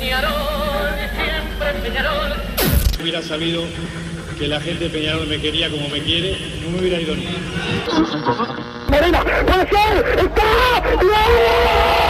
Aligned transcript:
Peñarol, 0.00 0.32
siempre 1.14 1.74
Peñarol. 1.82 2.32
Hubiera 3.02 3.20
sabido 3.20 3.64
que 4.38 4.48
la 4.48 4.58
gente 4.58 4.84
de 4.84 4.90
Peñarol 4.90 5.26
me 5.26 5.38
quería 5.38 5.70
como 5.70 5.90
me 5.90 6.00
quiere, 6.00 6.38
no 6.62 6.70
me 6.70 6.78
hubiera 6.78 6.98
ido 6.98 7.14
ni. 7.14 7.26
Morena, 8.88 9.22
puede 9.22 9.68
ser, 9.68 10.18
está, 10.18 10.82
no 11.02 12.09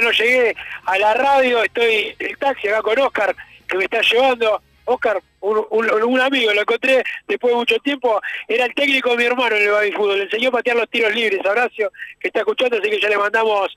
No 0.00 0.10
llegué 0.12 0.54
a 0.84 0.98
la 0.98 1.14
radio, 1.14 1.62
estoy 1.62 2.14
en 2.18 2.26
el 2.30 2.38
taxi 2.38 2.68
acá 2.68 2.82
con 2.82 2.98
Oscar, 2.98 3.34
que 3.68 3.76
me 3.76 3.84
está 3.84 4.00
llevando. 4.02 4.62
Oscar, 4.90 5.20
un, 5.40 5.66
un- 5.68 6.20
amigo, 6.20 6.50
lo 6.54 6.62
encontré 6.62 7.04
después 7.26 7.52
de 7.52 7.56
mucho 7.58 7.78
tiempo, 7.80 8.18
era 8.48 8.64
el 8.64 8.74
técnico 8.74 9.10
de 9.10 9.16
mi 9.18 9.24
hermano 9.24 9.54
en 9.54 9.64
el 9.64 9.70
baby 9.70 9.92
fútbol, 9.92 10.16
le 10.16 10.24
enseñó 10.24 10.48
a 10.48 10.52
patear 10.52 10.76
los 10.78 10.88
tiros 10.88 11.14
libres, 11.14 11.44
Horacio, 11.44 11.92
que 12.18 12.28
está 12.28 12.38
escuchando, 12.40 12.78
así 12.78 12.88
que 12.88 12.98
ya 12.98 13.10
le 13.10 13.18
mandamos 13.18 13.70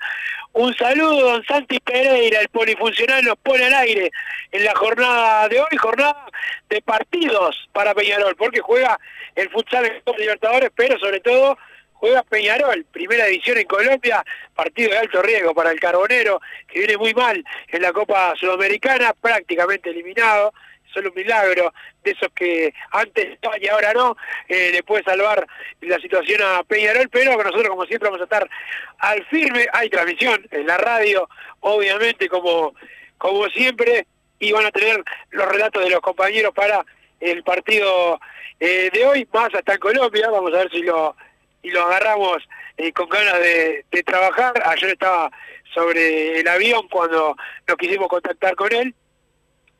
un 0.53 0.73
saludo, 0.75 1.19
don 1.31 1.43
Santi 1.43 1.79
Pereira, 1.81 2.39
el 2.39 2.47
polifuncional 2.47 3.25
nos 3.25 3.35
pone 3.39 3.65
al 3.65 3.73
aire 3.73 4.09
en 4.53 4.63
la 4.63 4.73
jornada 4.73 5.49
de 5.49 5.59
hoy, 5.59 5.77
jornada 5.77 6.25
de 6.69 6.81
partidos 6.81 7.69
para 7.73 7.93
Peñarol, 7.93 8.35
porque 8.37 8.61
juega 8.61 8.97
el 9.35 9.49
futsal 9.49 9.85
en 9.85 9.99
Copa 10.05 10.17
Libertadores, 10.17 10.69
pero 10.73 10.97
sobre 10.97 11.19
todo 11.19 11.57
juega 12.01 12.23
Peñarol, 12.23 12.83
primera 12.91 13.27
división 13.27 13.59
en 13.59 13.67
Colombia, 13.67 14.25
partido 14.55 14.89
de 14.89 14.97
alto 14.97 15.21
riesgo 15.21 15.53
para 15.53 15.69
el 15.69 15.79
Carbonero, 15.79 16.41
que 16.67 16.79
viene 16.79 16.97
muy 16.97 17.13
mal 17.13 17.45
en 17.67 17.81
la 17.81 17.93
Copa 17.93 18.33
Sudamericana, 18.39 19.13
prácticamente 19.13 19.91
eliminado, 19.91 20.51
solo 20.91 21.09
un 21.09 21.15
milagro 21.15 21.71
de 22.03 22.11
esos 22.11 22.29
que 22.33 22.73
antes 22.91 23.37
y 23.61 23.67
ahora 23.67 23.93
no, 23.93 24.17
eh, 24.49 24.71
le 24.73 24.81
puede 24.81 25.03
salvar 25.03 25.45
la 25.81 25.99
situación 25.99 26.41
a 26.41 26.63
Peñarol, 26.63 27.07
pero 27.09 27.37
nosotros 27.37 27.69
como 27.69 27.85
siempre 27.85 28.09
vamos 28.09 28.21
a 28.21 28.23
estar 28.23 28.49
al 28.97 29.23
firme, 29.27 29.67
hay 29.71 29.87
transmisión 29.87 30.43
en 30.49 30.65
la 30.65 30.77
radio, 30.79 31.29
obviamente 31.59 32.27
como, 32.29 32.73
como 33.19 33.47
siempre, 33.49 34.07
y 34.39 34.51
van 34.51 34.65
a 34.65 34.71
tener 34.71 35.03
los 35.29 35.47
relatos 35.47 35.83
de 35.83 35.91
los 35.91 35.99
compañeros 35.99 36.51
para 36.51 36.83
el 37.19 37.43
partido 37.43 38.19
eh, 38.59 38.89
de 38.91 39.05
hoy, 39.05 39.27
más 39.31 39.53
hasta 39.53 39.73
en 39.73 39.79
Colombia, 39.79 40.31
vamos 40.31 40.51
a 40.51 40.57
ver 40.57 40.71
si 40.71 40.81
lo 40.81 41.15
y 41.61 41.69
lo 41.71 41.83
agarramos 41.83 42.37
eh, 42.77 42.91
con 42.91 43.09
ganas 43.09 43.39
de, 43.39 43.85
de 43.91 44.03
trabajar. 44.03 44.53
Ayer 44.65 44.91
estaba 44.91 45.31
sobre 45.73 46.39
el 46.39 46.47
avión 46.47 46.87
cuando 46.89 47.35
nos 47.67 47.77
quisimos 47.77 48.07
contactar 48.07 48.55
con 48.55 48.73
él. 48.73 48.93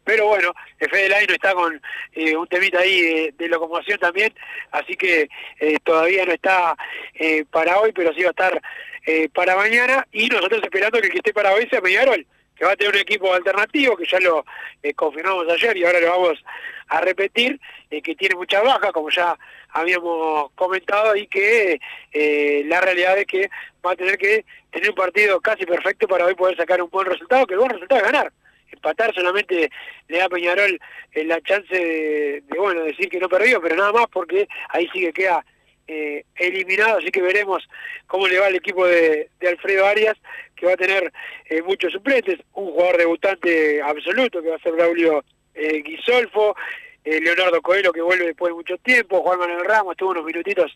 Pero 0.03 0.27
bueno, 0.27 0.51
Fede 0.79 1.09
Laino 1.09 1.33
está 1.33 1.53
con 1.53 1.79
eh, 2.13 2.35
un 2.35 2.47
temita 2.47 2.79
ahí 2.79 3.01
de, 3.01 3.33
de 3.37 3.47
locomoción 3.47 3.99
también, 3.99 4.33
así 4.71 4.95
que 4.95 5.29
eh, 5.59 5.77
todavía 5.83 6.25
no 6.25 6.31
está 6.33 6.75
eh, 7.13 7.45
para 7.51 7.79
hoy, 7.79 7.91
pero 7.91 8.11
sí 8.11 8.23
va 8.23 8.29
a 8.29 8.31
estar 8.31 8.61
eh, 9.05 9.29
para 9.29 9.55
mañana. 9.55 10.07
Y 10.11 10.27
nosotros 10.27 10.59
esperando 10.63 10.99
que 10.99 11.05
el 11.05 11.11
que 11.11 11.19
esté 11.19 11.33
para 11.33 11.53
hoy 11.53 11.67
sea 11.69 11.81
Peñarol, 11.81 12.25
que 12.61 12.67
va 12.67 12.73
a 12.73 12.75
tener 12.75 12.94
un 12.94 13.01
equipo 13.01 13.33
alternativo, 13.33 13.97
que 13.97 14.05
ya 14.05 14.19
lo 14.19 14.45
eh, 14.83 14.94
confirmamos 14.94 15.49
ayer 15.49 15.75
y 15.77 15.83
ahora 15.83 15.99
lo 15.99 16.09
vamos 16.09 16.44
a 16.89 17.01
repetir, 17.01 17.59
eh, 17.89 18.03
que 18.03 18.13
tiene 18.13 18.35
muchas 18.35 18.63
bajas, 18.63 18.91
como 18.91 19.09
ya 19.09 19.35
habíamos 19.72 20.51
comentado, 20.51 21.16
y 21.16 21.25
que 21.25 21.81
eh, 22.13 22.61
la 22.67 22.79
realidad 22.79 23.17
es 23.17 23.25
que 23.25 23.49
va 23.83 23.94
a 23.94 23.95
tener 23.95 24.16
que 24.19 24.45
tener 24.69 24.91
un 24.91 24.95
partido 24.95 25.41
casi 25.41 25.66
perfecto 25.66 26.07
para 26.07 26.27
hoy 26.27 26.35
poder 26.35 26.55
sacar 26.55 26.79
un 26.83 26.91
buen 26.91 27.07
resultado, 27.07 27.47
que 27.47 27.55
el 27.55 27.61
buen 27.61 27.72
resultado 27.72 27.99
es 27.99 28.11
ganar. 28.11 28.31
Empatar 28.72 29.11
solamente 29.16 29.72
le 30.07 30.17
da 30.19 30.25
a 30.25 30.29
Peñarol 30.29 30.79
eh, 31.13 31.23
la 31.23 31.41
chance 31.41 31.73
de, 31.73 32.43
de, 32.45 32.59
bueno, 32.59 32.83
decir 32.83 33.09
que 33.09 33.19
no 33.19 33.28
perdió, 33.28 33.59
pero 33.59 33.75
nada 33.75 33.91
más 33.91 34.05
porque 34.13 34.47
ahí 34.69 34.88
sí 34.93 34.99
que 34.99 35.13
queda 35.13 35.43
eh, 35.91 36.25
eliminado, 36.35 37.00
así 37.00 37.12
que 37.12 37.22
veremos 37.22 37.68
cómo 38.07 38.28
le 38.28 38.40
va 38.40 38.47
al 38.47 38.56
equipo 38.56 38.85
de, 38.88 39.29
de 39.40 39.50
Alfredo 39.50 39.85
Arias, 39.85 40.18
que 40.56 40.66
va 40.66 40.74
a 40.74 40.78
tener 40.78 41.12
eh, 41.50 41.62
muchos 41.63 41.91
suplentes, 41.91 42.40
un 42.53 42.72
jugador 42.72 42.97
debutante 42.97 43.81
absoluto, 43.81 44.41
que 44.41 44.50
va 44.50 44.56
a 44.56 44.59
ser 44.59 44.74
Braulio 44.74 45.24
eh, 45.53 45.81
Guisolfo, 45.84 46.56
eh, 47.03 47.19
Leonardo 47.19 47.62
Coelho, 47.62 47.91
que 47.91 48.02
vuelve 48.02 48.28
después 48.28 48.52
de 48.52 48.56
mucho 48.56 48.78
tiempo, 48.78 49.22
Juan 49.22 49.40
Manuel 49.40 49.66
Ramos, 49.66 49.97
tuvo 49.97 50.11
unos 50.11 50.23
minutitos 50.23 50.72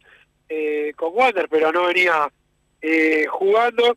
eh, 0.49 0.91
con 0.95 1.13
Wander, 1.13 1.47
pero 1.49 1.71
no 1.71 1.85
venía 1.85 2.27
eh, 2.81 3.25
jugando, 3.29 3.95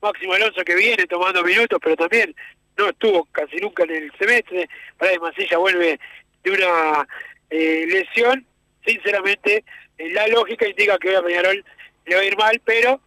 Máximo 0.00 0.34
Alonso 0.34 0.64
que 0.64 0.76
viene 0.76 1.06
tomando 1.06 1.42
minutos, 1.42 1.78
pero 1.82 1.96
también 1.96 2.34
no 2.76 2.88
estuvo 2.88 3.24
casi 3.26 3.56
nunca 3.56 3.82
en 3.84 3.90
el 3.90 4.12
semestre, 4.18 4.68
Brian 4.98 5.20
Mancilla 5.20 5.58
vuelve 5.58 5.98
de 6.42 6.50
una 6.50 7.06
lesión, 7.50 8.46
sinceramente 8.84 9.62
la 10.10 10.26
lógica 10.28 10.66
indica 10.66 10.98
que 10.98 11.10
hoy 11.10 11.14
a 11.14 11.22
Peñarol 11.22 11.64
le 12.06 12.14
va 12.14 12.20
a 12.20 12.24
ir 12.24 12.36
mal, 12.36 12.60
pero 12.64 13.00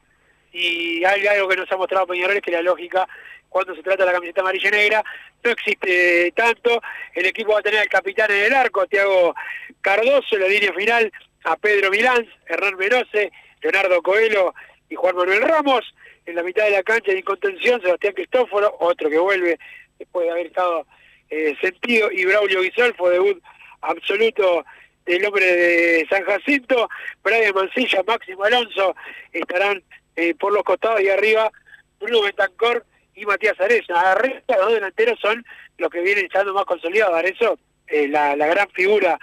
y 0.52 1.04
algo 1.04 1.50
que 1.50 1.58
nos 1.58 1.72
ha 1.72 1.78
mostrado 1.78 2.08
Peñarol 2.08 2.38
es 2.38 2.42
que 2.42 2.52
la 2.52 2.62
lógica 2.62 3.08
cuando 3.56 3.74
se 3.74 3.84
trata 3.84 4.04
de 4.04 4.08
la 4.08 4.18
camiseta 4.18 4.42
amarilla 4.42 4.68
y 4.68 4.72
negra 4.72 5.04
no 5.42 5.50
existe 5.50 6.34
tanto, 6.36 6.82
el 7.14 7.26
equipo 7.26 7.54
va 7.54 7.60
a 7.60 7.62
tener 7.62 7.80
al 7.80 7.88
capitán 7.88 8.30
en 8.30 8.48
el 8.48 8.54
arco, 8.54 8.86
Tiago 8.86 9.34
Cardoso, 9.80 10.36
en 10.36 10.42
la 10.42 10.48
línea 10.50 10.74
final, 10.74 11.10
a 11.46 11.56
Pedro 11.56 11.90
Milán, 11.90 12.28
Hernán 12.48 12.76
Menose, 12.76 13.32
Leonardo 13.62 14.02
Coelho 14.02 14.54
y 14.90 14.96
Juan 14.96 15.16
Manuel 15.16 15.44
Ramos, 15.44 15.96
en 16.26 16.36
la 16.36 16.44
mitad 16.44 16.66
de 16.66 16.72
la 16.72 16.84
cancha 16.84 17.14
de 17.14 17.24
contención, 17.24 17.80
Sebastián 17.82 18.14
Cristóforo, 18.14 18.76
otro 18.82 19.10
que 19.10 19.20
vuelve 19.20 19.58
después 20.00 20.26
de 20.26 20.32
haber 20.32 20.48
estado 20.48 20.86
eh, 21.30 21.56
sentido, 21.62 22.12
y 22.12 22.26
Braulio 22.26 22.62
Guisolfo, 22.62 23.10
debut 23.10 23.42
absoluto 23.84 24.66
del 25.06 25.26
hombre 25.26 25.46
de 25.46 26.08
San 26.10 26.24
Jacinto, 26.24 26.90
Brian 27.24 27.54
Mancilla, 27.54 28.04
Máximo 28.06 28.44
Alonso, 28.44 28.96
estarán 29.32 29.84
eh, 30.16 30.34
por 30.36 30.54
los 30.54 30.64
costados 30.64 31.02
y 31.02 31.10
arriba 31.10 31.52
Bruno 32.00 32.24
Betancor 32.24 32.86
y 33.14 33.26
Matías 33.26 33.60
Areza. 33.60 34.12
Arriba 34.12 34.42
los 34.48 34.74
delanteros 34.74 35.20
son 35.20 35.46
los 35.78 35.90
que 35.90 36.02
vienen 36.02 36.26
echando 36.26 36.54
más 36.54 36.66
consolidados. 36.66 37.16
Arezo 37.16 37.60
eh, 37.88 38.08
la, 38.08 38.36
gran 38.36 38.70
figura 38.70 39.20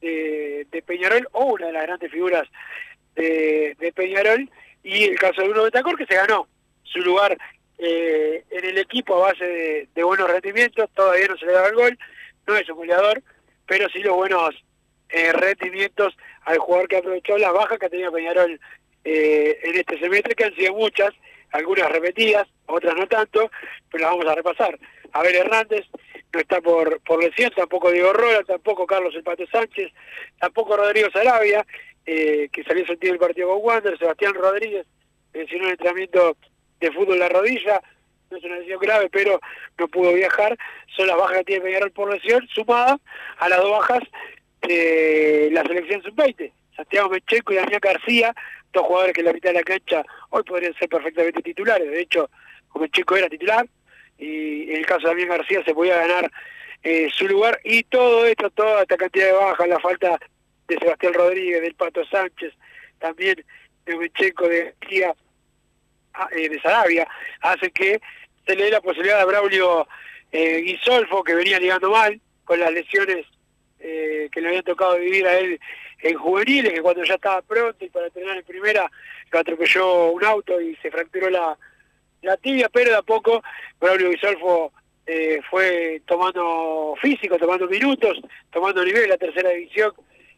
de, 0.00 0.66
Peñarol, 0.86 1.28
o 1.32 1.44
una 1.44 1.66
de 1.66 1.72
las 1.72 1.82
grandes 1.82 2.10
figuras 2.10 2.48
de, 3.14 3.76
de 3.78 3.92
Peñarol, 3.92 4.48
y 4.82 5.04
el 5.04 5.18
caso 5.18 5.42
de 5.42 5.48
Bruno 5.48 5.64
Betacor, 5.64 5.96
que 5.96 6.06
se 6.06 6.14
ganó 6.14 6.48
su 6.84 7.00
lugar 7.00 7.36
eh, 7.78 8.44
en 8.50 8.64
el 8.64 8.78
equipo 8.78 9.16
a 9.16 9.32
base 9.32 9.44
de, 9.44 9.88
de 9.94 10.02
buenos 10.02 10.30
rendimientos, 10.30 10.88
todavía 10.94 11.26
no 11.28 11.36
se 11.36 11.46
le 11.46 11.52
daba 11.52 11.68
el 11.68 11.74
gol, 11.74 11.98
no 12.46 12.56
es 12.56 12.68
un 12.70 12.76
goleador, 12.76 13.22
pero 13.66 13.88
sí 13.90 13.98
los 13.98 14.16
buenos 14.16 14.54
eh, 15.10 15.32
rendimientos 15.32 16.16
al 16.44 16.58
jugador 16.58 16.88
que 16.88 16.96
aprovechó 16.98 17.38
las 17.38 17.52
bajas 17.52 17.78
que 17.78 17.86
ha 17.86 17.90
tenido 17.90 18.12
Peñarol 18.12 18.60
eh, 19.04 19.58
en 19.62 19.76
este 19.76 19.98
semestre, 19.98 20.34
que 20.34 20.44
han 20.44 20.54
sido 20.54 20.74
muchas, 20.74 21.14
algunas 21.52 21.90
repetidas, 21.90 22.46
otras 22.66 22.94
no 22.96 23.06
tanto, 23.06 23.50
pero 23.90 24.02
las 24.02 24.10
vamos 24.12 24.26
a 24.26 24.34
repasar. 24.34 24.78
Abel 25.12 25.36
Hernández 25.36 25.86
no 26.32 26.40
está 26.40 26.60
por, 26.60 27.00
por 27.00 27.22
lesión, 27.22 27.50
tampoco 27.56 27.90
Diego 27.90 28.12
Rola, 28.12 28.42
tampoco 28.44 28.86
Carlos 28.86 29.14
El 29.14 29.22
Pato 29.22 29.46
Sánchez, 29.46 29.92
tampoco 30.38 30.76
Rodrigo 30.76 31.08
Sarabia, 31.10 31.64
eh, 32.04 32.48
que 32.52 32.64
salió 32.64 32.86
sentido 32.86 33.12
del 33.12 33.20
partido 33.20 33.48
con 33.48 33.60
Wander, 33.62 33.98
Sebastián 33.98 34.34
Rodríguez, 34.34 34.86
lesionó 35.32 35.64
el 35.64 35.72
entrenamiento 35.72 36.36
de 36.80 36.92
fútbol 36.92 37.14
en 37.14 37.20
la 37.20 37.28
rodilla, 37.28 37.80
no 38.30 38.36
es 38.36 38.44
una 38.44 38.58
lesión 38.58 38.78
grave, 38.80 39.08
pero 39.10 39.40
no 39.78 39.88
pudo 39.88 40.12
viajar, 40.12 40.56
son 40.94 41.06
las 41.06 41.16
bajas 41.16 41.38
que 41.38 41.44
tiene 41.44 41.64
Peñarol 41.64 41.92
por 41.92 42.12
lesión, 42.12 42.46
sumada 42.48 42.98
a 43.38 43.48
las 43.48 43.58
dos 43.58 43.70
bajas 43.70 44.02
de 44.62 45.48
la 45.52 45.62
selección 45.62 46.02
sub-20, 46.02 46.52
Santiago 46.76 47.10
Mecheco 47.10 47.52
y 47.52 47.56
Damián 47.56 47.80
García, 47.82 48.34
dos 48.72 48.86
jugadores 48.86 49.14
que 49.14 49.20
en 49.20 49.26
la 49.26 49.32
mitad 49.32 49.50
de 49.50 49.58
la 49.58 49.62
cancha 49.62 50.02
hoy 50.30 50.42
podrían 50.42 50.74
ser 50.74 50.88
perfectamente 50.88 51.42
titulares, 51.42 51.90
de 51.90 52.00
hecho, 52.00 52.30
Mecheco 52.74 53.16
era 53.16 53.28
titular, 53.28 53.66
y 54.18 54.70
en 54.70 54.76
el 54.76 54.86
caso 54.86 55.02
de 55.02 55.08
Damián 55.08 55.28
García 55.28 55.64
se 55.64 55.74
podía 55.74 55.96
ganar 55.96 56.30
eh, 56.82 57.08
su 57.12 57.26
lugar, 57.26 57.60
y 57.64 57.82
todo 57.84 58.26
esto, 58.26 58.50
toda 58.50 58.82
esta 58.82 58.96
cantidad 58.96 59.26
de 59.26 59.32
bajas, 59.32 59.68
la 59.68 59.80
falta 59.80 60.18
de 60.68 60.78
Sebastián 60.78 61.14
Rodríguez, 61.14 61.62
del 61.62 61.74
Pato 61.74 62.04
Sánchez, 62.06 62.52
también 62.98 63.44
de 63.86 63.96
Mecheco, 63.96 64.48
de 64.48 64.74
García, 64.80 65.14
ah, 66.14 66.28
eh, 66.32 66.48
de 66.48 66.60
Sarabia, 66.60 67.08
hace 67.40 67.70
que 67.70 68.00
se 68.46 68.54
le 68.54 68.64
dé 68.64 68.70
la 68.70 68.80
posibilidad 68.80 69.20
a 69.20 69.24
Braulio 69.24 69.88
eh, 70.30 70.60
Guisolfo, 70.60 71.24
que 71.24 71.34
venía 71.34 71.58
ligando 71.58 71.90
mal, 71.90 72.20
con 72.44 72.60
las 72.60 72.72
lesiones 72.72 73.26
eh, 73.80 74.28
que 74.32 74.40
le 74.40 74.48
habían 74.48 74.64
tocado 74.64 74.98
vivir 74.98 75.26
a 75.26 75.38
él 75.38 75.60
en 76.02 76.16
juveniles, 76.16 76.72
que 76.72 76.82
cuando 76.82 77.04
ya 77.04 77.14
estaba 77.14 77.42
pronto 77.42 77.84
y 77.84 77.88
para 77.88 78.06
entrenar 78.06 78.36
en 78.36 78.44
primera, 78.44 78.90
lo 79.30 79.38
atropelló 79.38 80.10
un 80.12 80.24
auto 80.24 80.60
y 80.60 80.76
se 80.76 80.90
fracturó 80.90 81.28
la, 81.30 81.56
tibia, 82.42 82.68
pero 82.68 82.90
de 82.90 82.96
a 82.96 83.02
poco 83.02 83.42
Braulio 83.80 84.10
Guisolfo 84.10 84.72
eh, 85.06 85.40
fue 85.48 86.02
tomando 86.06 86.94
físico, 87.00 87.38
tomando 87.38 87.66
minutos, 87.68 88.20
tomando 88.50 88.84
nivel 88.84 89.08
la 89.08 89.16
tercera 89.16 89.50
división 89.50 89.92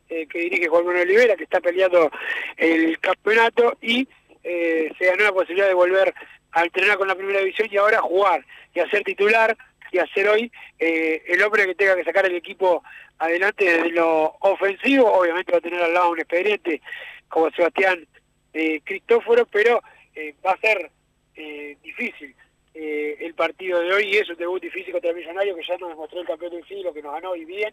eh, 0.08 0.26
que 0.26 0.40
dirige 0.40 0.68
Juan 0.68 0.84
Manuel 0.84 1.08
Olivera, 1.08 1.36
que 1.36 1.44
está 1.44 1.60
peleando 1.60 2.10
el 2.56 2.98
campeonato 3.00 3.78
y 3.80 4.06
eh, 4.42 4.92
se 4.98 5.06
ganó 5.06 5.24
la 5.24 5.32
posibilidad 5.32 5.68
de 5.68 5.74
volver 5.74 6.14
a 6.52 6.64
entrenar 6.64 6.98
con 6.98 7.08
la 7.08 7.14
primera 7.14 7.40
división 7.40 7.68
y 7.70 7.76
ahora 7.76 8.00
jugar 8.00 8.44
y 8.74 8.80
hacer 8.80 9.04
titular 9.04 9.56
y 9.92 9.98
hacer 9.98 10.28
hoy 10.28 10.52
eh, 10.78 11.22
el 11.26 11.42
hombre 11.42 11.66
que 11.66 11.74
tenga 11.74 11.96
que 11.96 12.04
sacar 12.04 12.26
el 12.26 12.36
equipo 12.36 12.82
adelante 13.18 13.64
desde 13.64 13.90
lo 13.90 14.36
ofensivo, 14.40 15.12
obviamente 15.12 15.52
va 15.52 15.58
a 15.58 15.62
tener 15.62 15.82
al 15.82 15.94
lado 15.94 16.10
un 16.10 16.20
experiente 16.20 16.80
como 17.28 17.50
Sebastián 17.50 18.06
eh, 18.52 18.80
Cristóforo, 18.84 19.46
pero 19.46 19.80
eh, 20.14 20.34
va 20.44 20.52
a 20.52 20.58
ser 20.58 20.90
eh, 21.36 21.76
difícil 21.82 22.34
eh, 22.74 23.16
el 23.20 23.34
partido 23.34 23.80
de 23.80 23.92
hoy 23.92 24.04
y 24.04 24.16
es 24.16 24.28
un 24.28 24.36
debut 24.36 24.60
difícil 24.60 24.92
contra 24.92 25.10
el 25.10 25.16
Millonario 25.16 25.54
que 25.54 25.62
ya 25.66 25.76
nos 25.78 25.90
demostró 25.90 26.20
el 26.20 26.26
campeón 26.26 26.52
del 26.52 26.66
siglo, 26.66 26.92
que 26.92 27.02
nos 27.02 27.12
ganó 27.12 27.36
y 27.36 27.44
bien, 27.44 27.72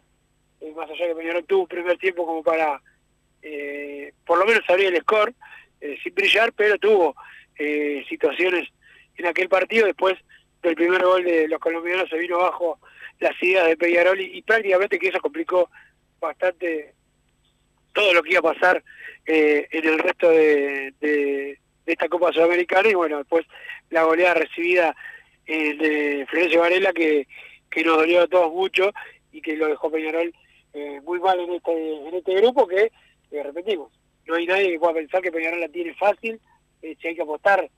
más 0.75 0.90
allá 0.90 1.08
que 1.08 1.16
Peñarol 1.16 1.46
tuvo 1.46 1.62
un 1.62 1.68
primer 1.68 1.98
tiempo 1.98 2.25
como 2.25 2.44
para 2.44 2.81
por 4.25 4.40
lo 4.40 4.46
menos 4.46 4.62
abrir 4.68 4.88
el 4.88 5.02
score 5.02 5.34
sin 6.04 6.14
brillar, 6.14 6.52
pero 6.52 6.78
tuvo 6.78 7.16
situaciones 8.10 8.68
en 9.16 9.25
aquel 9.25 9.48
partido, 9.48 9.86
después 9.86 10.18
del 10.63 10.75
primer 10.75 11.04
gol 11.04 11.24
de 11.24 11.48
los 11.48 11.59
colombianos 11.59 12.09
se 12.09 12.18
vino 12.18 12.38
abajo 12.39 12.80
las 13.19 13.31
ideas 13.42 13.68
de 13.68 13.77
Peñarol 13.77 14.19
y, 14.19 14.42
prácticamente 14.42 15.00
que 15.00 15.07
eso 15.09 15.19
complicó 15.19 15.69
bastante 16.19 16.94
todo 17.94 18.13
lo 18.13 18.21
que 18.24 18.31
iba 18.31 18.39
a 18.39 18.54
pasar 18.54 18.83
eh, 19.25 19.68
en 19.71 19.88
el 19.88 20.00
resto 20.00 20.30
de, 20.30 20.94
de- 21.00 21.59
de 21.86 21.94
esta 21.94 22.09
Copa 22.09 22.33
Sudamericana 22.33 22.89
y 22.89 22.94
bueno, 22.95 23.18
después 23.19 23.45
la 23.92 24.04
goleada 24.04 24.33
recibida 24.33 24.94
eh, 25.45 25.74
de 25.75 26.25
Florencio 26.30 26.59
Varela 26.59 26.92
que, 26.92 27.27
que 27.71 27.83
nos 27.83 27.95
dolió 27.98 28.24
a 28.24 28.27
todos 28.27 28.51
mucho 28.51 28.92
y 29.31 29.42
que 29.42 29.56
lo 29.56 29.68
dejó 29.68 29.89
Peñarol 29.89 30.33
eh, 30.74 31.00
muy 31.06 31.19
mal 31.21 31.39
en 31.39 31.54
este, 31.54 31.71
en 32.07 32.13
este 32.13 32.36
grupo 32.36 32.68
que, 32.68 32.92
eh, 33.31 33.44
repetimos, 33.44 33.89
no 34.25 34.36
hay 34.36 34.45
nadie 34.45 34.71
que 34.71 34.80
pueda 34.80 34.95
pensar 34.95 35.21
que 35.21 35.31
Peñarol 35.31 35.62
la 35.62 35.69
tiene 35.69 35.94
fácil, 35.94 36.42
eh, 36.81 36.95
si 37.01 37.07
hay 37.07 37.15
que 37.15 37.21
apostar, 37.21 37.69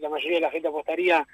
la 0.00 0.08
mayoría 0.08 0.36
de 0.36 0.42
la 0.42 0.50
gente 0.50 0.68
apostaría 0.68 1.26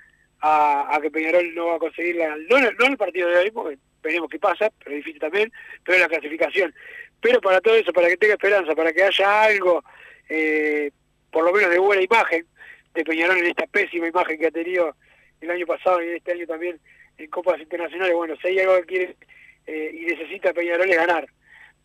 a, 0.47 0.95
a 0.95 1.01
que 1.01 1.11
Peñarol 1.11 1.55
no 1.55 1.69
va 1.69 1.77
a 1.77 1.79
conseguir 1.79 2.17
la, 2.17 2.37
no, 2.37 2.61
no 2.61 2.87
el 2.87 2.97
partido 2.99 3.31
de 3.31 3.37
hoy, 3.39 3.51
porque 3.51 3.79
veremos 4.03 4.29
qué 4.29 4.39
pasa, 4.39 4.71
pero 4.79 4.95
difícil 4.95 5.19
también, 5.19 5.51
pero 5.83 5.97
en 5.97 6.03
la 6.03 6.09
clasificación. 6.09 6.75
Pero 7.19 7.41
para 7.41 7.63
todo 7.63 7.75
eso, 7.77 7.95
para 7.95 8.09
que 8.09 8.19
tenga 8.19 8.35
esperanza, 8.35 8.75
para 8.75 8.93
que 8.93 9.03
haya 9.03 9.43
algo, 9.43 9.83
eh, 10.29 10.91
por 11.31 11.45
lo 11.45 11.53
menos 11.53 11.71
de 11.71 11.79
buena 11.79 12.03
imagen, 12.03 12.47
de 12.93 13.05
Peñarol 13.05 13.39
en 13.39 13.47
esta 13.47 13.67
pésima 13.67 14.07
imagen 14.07 14.39
que 14.39 14.49
ha 14.49 14.51
tenido 14.51 14.95
el 15.41 15.51
año 15.51 15.67
pasado 15.67 16.03
y 16.03 16.11
este 16.11 16.33
año 16.33 16.47
también 16.47 16.79
en 17.17 17.31
Copas 17.31 17.59
Internacionales, 17.59 18.15
bueno, 18.15 18.37
si 18.37 18.49
hay 18.49 18.59
algo 18.59 18.77
que 18.81 18.87
quiere 18.87 19.17
eh, 19.67 19.91
y 19.95 20.05
necesita 20.05 20.53
Peñarol 20.53 20.91
es 20.91 20.97
ganar, 20.97 21.27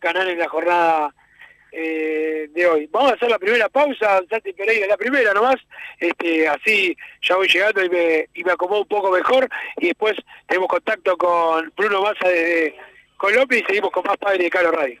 ganar 0.02 0.28
en 0.28 0.38
la 0.38 0.48
jornada 0.50 1.14
eh, 1.72 2.48
de 2.50 2.66
hoy. 2.66 2.88
Vamos 2.90 3.12
a 3.12 3.14
hacer 3.14 3.30
la 3.30 3.38
primera 3.38 3.68
pausa, 3.68 4.20
Santi 4.28 4.52
Pereira, 4.52 4.86
la 4.86 4.96
primera 4.96 5.32
nomás, 5.32 5.56
este, 5.98 6.48
así 6.48 6.96
ya 7.22 7.36
voy 7.36 7.48
llegando 7.48 7.84
y 7.84 7.88
me, 7.88 8.28
y 8.34 8.44
me 8.44 8.52
acomodo 8.52 8.82
un 8.82 8.88
poco 8.88 9.10
mejor 9.10 9.48
y 9.78 9.88
después 9.88 10.16
tenemos 10.46 10.68
contacto 10.68 11.16
con 11.16 11.72
Bruno 11.76 12.02
Massa 12.02 12.28
desde 12.28 12.74
Colombia 13.16 13.58
y 13.58 13.64
seguimos 13.64 13.90
con 13.90 14.04
más 14.04 14.16
Padre 14.16 14.44
de 14.44 14.50
Calo 14.50 14.72
Radio. 14.72 15.00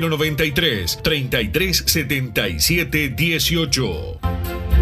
093 0.00 0.96
3377 1.02 3.14
18. 3.16 4.81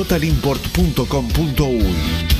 www.totalimport.com.uy. 0.00 2.39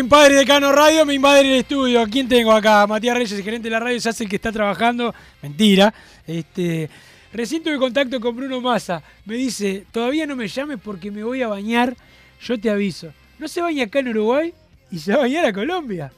En 0.00 0.08
Padre 0.08 0.36
de 0.36 0.46
Cano 0.46 0.72
Radio, 0.72 1.04
me 1.04 1.12
invade 1.14 1.40
el 1.42 1.52
estudio. 1.60 2.04
¿Quién 2.10 2.26
tengo 2.26 2.52
acá? 2.52 2.86
Matías 2.86 3.14
Reyes, 3.16 3.44
gerente 3.44 3.64
de 3.68 3.70
la 3.70 3.80
radio, 3.80 4.00
se 4.00 4.08
hace 4.08 4.24
el 4.24 4.30
que 4.30 4.36
está 4.36 4.50
trabajando. 4.50 5.14
Mentira. 5.42 5.92
Este, 6.26 6.88
recién 7.32 7.62
tuve 7.62 7.76
contacto 7.78 8.18
con 8.18 8.34
Bruno 8.34 8.60
Massa. 8.62 9.02
Me 9.26 9.34
dice, 9.34 9.84
todavía 9.92 10.26
no 10.26 10.36
me 10.36 10.48
llames 10.48 10.78
porque 10.82 11.10
me 11.10 11.22
voy 11.22 11.42
a 11.42 11.48
bañar. 11.48 11.94
Yo 12.40 12.58
te 12.58 12.70
aviso. 12.70 13.12
No 13.38 13.46
se 13.46 13.60
baña 13.60 13.84
acá 13.84 13.98
en 13.98 14.08
Uruguay 14.08 14.54
y 14.90 14.98
se 14.98 15.12
va 15.12 15.18
a 15.18 15.20
bañar 15.20 15.44
a 15.44 15.52
Colombia. 15.52 16.10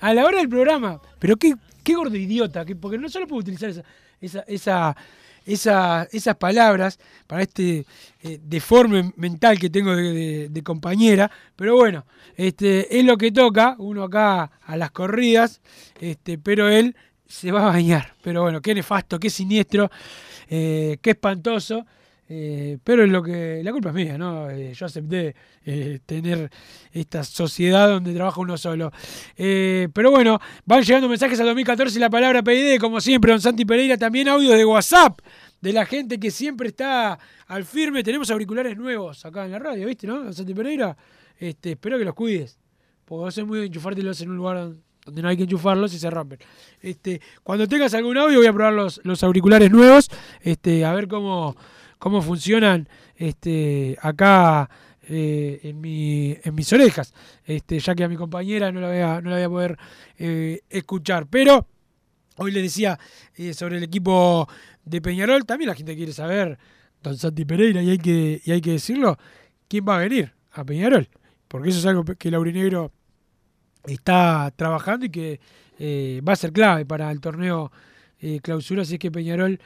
A 0.00 0.14
la 0.14 0.24
hora 0.24 0.38
del 0.38 0.48
programa. 0.48 0.98
Pero 1.18 1.36
qué, 1.36 1.54
qué 1.84 1.94
gordo 1.94 2.16
idiota. 2.16 2.64
que- 2.64 2.76
porque 2.76 2.96
no 2.96 3.10
solo 3.10 3.26
puedo 3.26 3.40
utilizar 3.40 3.68
esa, 4.22 4.40
esa, 4.46 4.96
esa- 5.46 6.06
esas 6.12 6.36
palabras 6.36 6.98
para 7.26 7.42
este 7.42 7.84
eh, 8.22 8.38
deforme 8.42 9.12
mental 9.16 9.58
que 9.58 9.70
tengo 9.70 9.94
de 9.94 10.62
compañera. 10.64 11.30
Pero 11.56 11.76
bueno, 11.76 12.04
este, 12.36 12.98
es 12.98 13.04
lo 13.04 13.16
que 13.16 13.32
toca. 13.32 13.76
Uno 13.78 14.04
acá 14.04 14.50
a 14.62 14.76
las 14.76 14.90
corridas. 14.90 15.60
Este, 16.00 16.38
pero 16.38 16.68
él 16.68 16.94
se 17.26 17.52
va 17.52 17.62
a 17.62 17.72
bañar. 17.72 18.14
Pero 18.22 18.42
bueno, 18.42 18.60
qué 18.60 18.74
nefasto, 18.74 19.18
qué 19.18 19.30
siniestro, 19.30 19.90
eh, 20.48 20.98
qué 21.00 21.10
espantoso. 21.10 21.86
Eh, 22.32 22.78
pero 22.84 23.02
es 23.04 23.10
lo 23.10 23.24
que. 23.24 23.60
La 23.64 23.72
culpa 23.72 23.88
es 23.88 23.94
mía, 23.96 24.16
¿no? 24.16 24.48
Eh, 24.50 24.72
yo 24.72 24.86
acepté 24.86 25.34
eh, 25.64 25.98
tener 26.06 26.48
esta 26.92 27.24
sociedad 27.24 27.88
donde 27.88 28.14
trabaja 28.14 28.40
uno 28.40 28.56
solo. 28.56 28.92
Eh, 29.36 29.88
pero 29.92 30.12
bueno, 30.12 30.38
van 30.64 30.82
llegando 30.84 31.08
mensajes 31.08 31.40
al 31.40 31.46
2014 31.46 31.96
y 31.98 32.00
la 32.00 32.08
palabra 32.08 32.40
PID, 32.44 32.78
como 32.78 33.00
siempre, 33.00 33.32
don 33.32 33.40
Santi 33.40 33.64
Pereira, 33.64 33.98
también 33.98 34.28
audios 34.28 34.54
de 34.56 34.64
WhatsApp 34.64 35.18
de 35.60 35.72
la 35.72 35.84
gente 35.86 36.20
que 36.20 36.30
siempre 36.30 36.68
está 36.68 37.18
al 37.48 37.64
firme. 37.64 38.04
Tenemos 38.04 38.30
auriculares 38.30 38.76
nuevos 38.78 39.24
acá 39.26 39.44
en 39.44 39.50
la 39.50 39.58
radio, 39.58 39.88
¿viste, 39.88 40.06
no? 40.06 40.22
Don 40.22 40.32
Santi 40.32 40.54
Pereira. 40.54 40.96
Este, 41.36 41.72
espero 41.72 41.98
que 41.98 42.04
los 42.04 42.14
cuides. 42.14 42.58
Porque 43.04 43.24
vos 43.24 43.36
es 43.38 43.44
muy 43.44 43.66
enchufártelos 43.66 44.20
en 44.20 44.30
un 44.30 44.36
lugar 44.36 44.56
don- 44.58 44.82
donde 45.04 45.22
no 45.22 45.28
hay 45.28 45.36
que 45.36 45.42
enchufarlos 45.44 45.92
y 45.94 45.98
se 45.98 46.08
rompen. 46.10 46.38
Este, 46.80 47.20
cuando 47.42 47.66
tengas 47.66 47.92
algún 47.94 48.16
audio 48.18 48.38
voy 48.38 48.46
a 48.46 48.52
probar 48.52 48.74
los, 48.74 49.00
los 49.02 49.24
auriculares 49.24 49.70
nuevos, 49.70 50.08
este, 50.42 50.84
a 50.84 50.92
ver 50.92 51.08
cómo, 51.08 51.56
cómo 52.00 52.22
funcionan 52.22 52.88
este, 53.14 53.96
acá 54.00 54.68
eh, 55.02 55.60
en, 55.64 55.80
mi, 55.80 56.34
en 56.42 56.54
mis 56.54 56.72
orejas, 56.72 57.12
este, 57.44 57.78
ya 57.78 57.94
que 57.94 58.04
a 58.04 58.08
mi 58.08 58.16
compañera 58.16 58.72
no 58.72 58.80
la 58.80 58.88
voy 58.88 58.98
a, 58.98 59.20
no 59.20 59.30
la 59.30 59.36
voy 59.36 59.44
a 59.44 59.48
poder 59.48 59.78
eh, 60.18 60.60
escuchar. 60.70 61.26
Pero 61.28 61.66
hoy 62.38 62.52
le 62.52 62.62
decía 62.62 62.98
eh, 63.36 63.52
sobre 63.52 63.76
el 63.76 63.84
equipo 63.84 64.48
de 64.82 65.02
Peñarol, 65.02 65.44
también 65.44 65.68
la 65.68 65.74
gente 65.74 65.94
quiere 65.94 66.12
saber, 66.12 66.58
don 67.02 67.16
Santi 67.18 67.44
Pereira, 67.44 67.82
y 67.82 67.90
hay 67.90 67.98
que, 67.98 68.40
y 68.42 68.50
hay 68.50 68.62
que 68.62 68.72
decirlo, 68.72 69.18
quién 69.68 69.84
va 69.86 69.96
a 69.96 70.00
venir 70.00 70.32
a 70.52 70.64
Peñarol, 70.64 71.06
porque 71.48 71.68
eso 71.68 71.80
es 71.80 71.86
algo 71.86 72.04
que 72.04 72.28
el 72.28 72.34
Aurinegro 72.34 72.92
está 73.84 74.50
trabajando 74.56 75.04
y 75.04 75.10
que 75.10 75.40
va 76.26 76.32
a 76.32 76.36
ser 76.36 76.52
clave 76.52 76.84
para 76.86 77.10
el 77.10 77.20
torneo 77.20 77.72
clausura 78.42 78.84
si 78.84 78.94
es 78.94 78.98
que 78.98 79.10
Peñarol 79.10 79.58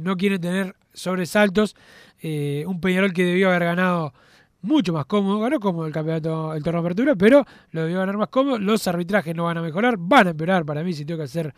no 0.00 0.16
quiere 0.16 0.40
tener 0.40 0.74
sobresaltos. 0.92 1.76
Eh, 2.20 2.64
un 2.66 2.80
Peñarol 2.80 3.12
que 3.12 3.24
debió 3.24 3.48
haber 3.48 3.64
ganado 3.64 4.12
mucho 4.62 4.92
más 4.92 5.06
cómodo, 5.06 5.40
ganó 5.40 5.58
cómodo 5.58 5.86
el 5.86 5.92
campeonato, 5.92 6.54
el 6.54 6.62
torneo 6.62 6.82
de 6.82 6.86
apertura, 6.86 7.16
pero 7.16 7.44
lo 7.72 7.82
debió 7.82 7.98
ganar 7.98 8.16
más 8.16 8.28
cómodo. 8.28 8.58
Los 8.58 8.86
arbitrajes 8.86 9.34
no 9.34 9.44
van 9.44 9.58
a 9.58 9.62
mejorar, 9.62 9.96
van 9.98 10.28
a 10.28 10.30
empeorar 10.30 10.64
para 10.64 10.84
mí 10.84 10.92
si 10.92 11.04
tengo 11.04 11.18
que 11.18 11.24
hacer 11.24 11.52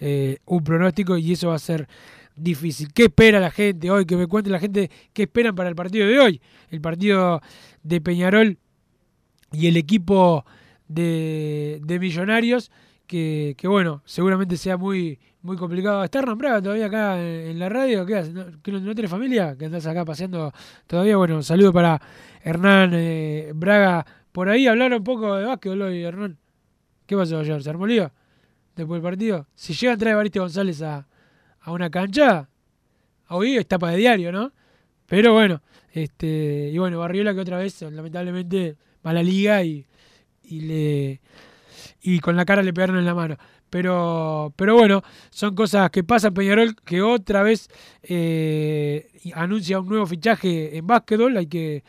eh, 0.00 0.38
un 0.46 0.62
pronóstico 0.62 1.16
y 1.16 1.32
eso 1.32 1.48
va 1.48 1.56
a 1.56 1.58
ser 1.58 1.88
difícil. 2.36 2.92
¿Qué 2.92 3.04
espera 3.04 3.40
la 3.40 3.50
gente 3.50 3.90
hoy? 3.90 4.06
Que 4.06 4.16
me 4.16 4.26
cuente 4.26 4.50
la 4.50 4.60
gente 4.60 4.90
qué 5.12 5.24
esperan 5.24 5.54
para 5.54 5.68
el 5.68 5.74
partido 5.74 6.06
de 6.06 6.18
hoy. 6.18 6.40
El 6.70 6.80
partido 6.80 7.40
de 7.82 8.00
Peñarol 8.00 8.58
y 9.52 9.66
el 9.68 9.76
equipo 9.76 10.44
de, 10.88 11.80
de 11.84 11.98
Millonarios, 11.98 12.70
que, 13.06 13.56
bueno, 13.64 14.02
seguramente 14.04 14.56
sea 14.56 14.76
muy, 14.76 15.18
muy 15.44 15.56
complicado. 15.58 16.02
¿Está 16.02 16.20
Hernán 16.20 16.38
Braga 16.38 16.62
todavía 16.62 16.86
acá 16.86 17.20
en, 17.20 17.58
la 17.58 17.68
radio? 17.68 18.06
¿Qué 18.06 18.16
hace? 18.16 18.32
¿No, 18.32 18.44
no, 18.44 19.08
familia? 19.08 19.54
¿Que 19.56 19.66
andás 19.66 19.86
acá 19.86 20.02
paseando 20.04 20.52
todavía? 20.86 21.18
Bueno, 21.18 21.36
un 21.36 21.44
saludo 21.44 21.70
para 21.70 22.00
Hernán 22.42 22.92
eh, 22.94 23.52
Braga. 23.54 24.06
Por 24.32 24.48
ahí 24.48 24.66
hablaron 24.66 24.98
un 24.98 25.04
poco 25.04 25.36
de 25.36 25.44
básquetbol 25.44 25.82
hoy, 25.82 26.02
Hernán. 26.02 26.38
¿Qué 27.06 27.14
pasó 27.14 27.38
ayer? 27.38 27.62
¿Se 27.62 27.68
armó 27.68 27.86
lío? 27.86 28.10
Después 28.74 29.02
del 29.02 29.10
partido. 29.10 29.46
Si 29.54 29.74
llega 29.74 29.92
a 29.92 29.96
traer 29.98 30.16
Bariste 30.16 30.40
González 30.40 30.80
a, 30.80 31.06
una 31.66 31.90
cancha, 31.90 32.48
hoy 33.28 33.58
es 33.58 33.68
tapa 33.68 33.90
de 33.90 33.98
diario, 33.98 34.32
¿no? 34.32 34.50
Pero 35.06 35.34
bueno, 35.34 35.60
este 35.92 36.70
y 36.72 36.78
bueno, 36.78 36.98
Barriola 36.98 37.34
que 37.34 37.40
otra 37.40 37.58
vez, 37.58 37.82
lamentablemente, 37.82 38.76
va 39.06 39.10
a 39.10 39.14
la 39.14 39.22
liga 39.22 39.62
y, 39.62 39.84
y 40.42 40.60
le 40.60 41.20
y 42.00 42.18
con 42.20 42.34
la 42.34 42.46
cara 42.46 42.62
le 42.62 42.72
pegaron 42.72 42.96
en 42.96 43.04
la 43.04 43.14
mano. 43.14 43.36
Pero, 43.74 44.52
pero 44.54 44.76
bueno, 44.76 45.02
son 45.30 45.56
cosas 45.56 45.90
que 45.90 46.04
pasan. 46.04 46.32
Peñarol 46.32 46.76
que 46.84 47.02
otra 47.02 47.42
vez 47.42 47.68
eh, 48.04 49.10
anuncia 49.34 49.80
un 49.80 49.88
nuevo 49.88 50.06
fichaje 50.06 50.78
en 50.78 50.86
básquetbol. 50.86 51.36
Hay 51.36 51.48
que 51.48 51.82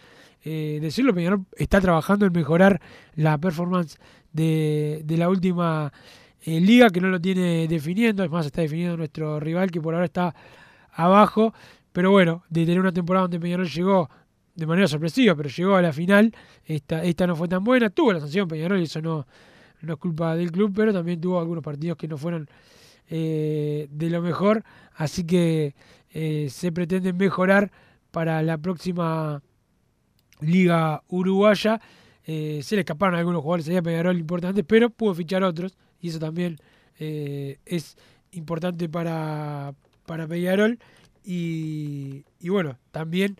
eh, 0.44 0.80
decirlo, 0.82 1.14
Peñarol 1.14 1.46
está 1.56 1.80
trabajando 1.80 2.26
en 2.26 2.34
mejorar 2.34 2.82
la 3.14 3.38
performance 3.38 4.00
de, 4.34 5.04
de 5.06 5.18
la 5.18 5.30
última 5.30 5.94
eh, 6.42 6.60
liga 6.60 6.90
que 6.90 7.02
no 7.02 7.10
lo 7.10 7.22
tiene 7.22 7.68
definiendo. 7.68 8.24
Es 8.24 8.32
más, 8.32 8.48
está 8.48 8.62
definiendo 8.64 8.98
nuestro 8.98 9.40
rival 9.40 9.70
que 9.70 9.80
por 9.80 9.94
ahora 9.94 10.08
está 10.08 10.34
abajo. 10.92 11.54
Pero 11.94 12.10
bueno, 12.10 12.46
de 12.50 12.66
tener 12.66 12.80
una 12.80 12.94
temporada 12.94 13.26
donde 13.26 13.40
Peñarol 13.40 13.70
llegó 13.70 14.10
de 14.56 14.66
manera 14.66 14.88
sorpresiva, 14.88 15.36
pero 15.36 15.50
llegó 15.50 15.76
a 15.76 15.84
la 15.84 15.94
final. 15.94 16.34
Esta, 16.66 17.04
esta 17.04 17.28
no 17.28 17.36
fue 17.36 17.48
tan 17.48 17.64
buena. 17.64 17.92
Tuvo 17.92 18.12
la 18.12 18.22
sanción 18.22 18.48
Peñarol 18.48 18.80
y 18.80 18.86
eso 18.86 19.04
no 19.04 19.28
no 19.82 19.94
es 19.94 20.00
culpa 20.00 20.36
del 20.36 20.52
club, 20.52 20.74
pero 20.76 20.94
también 20.94 21.22
tuvo 21.22 21.40
algunos 21.40 21.64
partidos 21.64 21.98
que 21.98 22.08
no 22.08 22.18
fueron 22.18 22.48
eh, 23.08 23.88
de 23.92 24.10
lo 24.10 24.22
mejor, 24.22 24.64
así 24.96 25.26
que 25.26 25.76
eh, 26.12 26.48
se 26.50 26.72
pretende 26.72 27.14
mejorar 27.14 27.72
para 28.12 28.42
la 28.42 28.58
próxima 28.58 29.42
liga 30.40 31.04
uruguaya. 31.10 31.80
Eh, 32.26 32.62
se 32.64 32.76
le 32.76 32.82
escaparon 32.82 33.16
algunos 33.16 33.44
jugadores 33.44 33.70
allá 33.70 33.84
Peñarol 33.84 34.18
importantes, 34.18 34.66
pero 34.68 34.90
pudo 34.90 35.14
fichar 35.14 35.44
otros, 35.44 35.78
y 36.00 36.10
eso 36.10 36.20
también 36.20 36.58
es 36.98 37.98
importante 38.32 38.88
para, 38.88 39.76
para 40.06 40.28
Peñarol, 40.28 40.80
y, 41.24 42.24
y 42.40 42.50
bueno, 42.50 42.78
también 42.92 43.38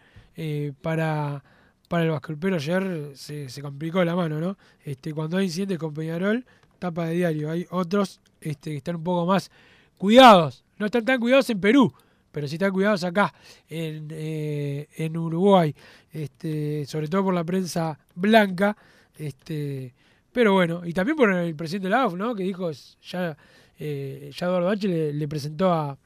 para 0.82 1.44
para 1.88 2.04
el 2.04 2.12
básquet. 2.12 2.44
Ayer 2.44 3.12
se, 3.16 3.62
complicó 3.62 4.04
la 4.04 4.16
mano, 4.16 4.40
¿no? 4.40 4.58
Este, 4.84 5.14
cuando 5.14 5.38
hay 5.38 5.46
incidentes 5.46 5.78
con 5.78 5.94
Peñarol, 5.94 6.46
tapa 6.80 7.06
de 7.06 7.16
diario. 7.16 7.52
Hay 7.52 7.66
otros 7.70 8.22
este, 8.42 8.72
que 8.72 8.78
están 8.78 8.98
un 8.98 9.04
poco 9.04 9.26
más 9.26 9.52
cuidados. 9.98 10.64
No 10.78 10.86
están 10.88 11.06
tan 11.06 11.20
cuidados 11.20 11.50
en 11.50 11.60
Perú, 11.60 11.94
pero 12.32 12.48
sí 12.48 12.56
están 12.56 12.72
cuidados 12.72 13.04
acá, 13.04 13.34
en, 13.70 14.08
eh, 14.12 14.88
en 14.96 15.18
Uruguay. 15.18 15.76
Este, 16.12 16.86
sobre 16.86 17.08
todo 17.08 17.26
por 17.26 17.34
la 17.34 17.44
prensa 17.44 17.98
blanca. 18.14 18.76
Este, 19.18 19.94
pero 20.32 20.54
bueno, 20.54 20.86
y 20.86 20.94
también 20.94 21.16
por 21.16 21.32
el 21.34 21.56
presidente 21.56 21.88
de 21.88 21.92
la 21.92 22.04
AUF, 22.04 22.16
¿no? 22.16 22.36
Que 22.36 22.44
dijo, 22.44 22.70
ya, 23.02 23.38
eh, 23.80 24.32
ya 24.36 24.46
Eduardo 24.48 24.70
H. 24.70 24.88
Le, 24.88 25.14
le 25.14 25.28
presentó 25.28 25.72
a, 25.72 25.98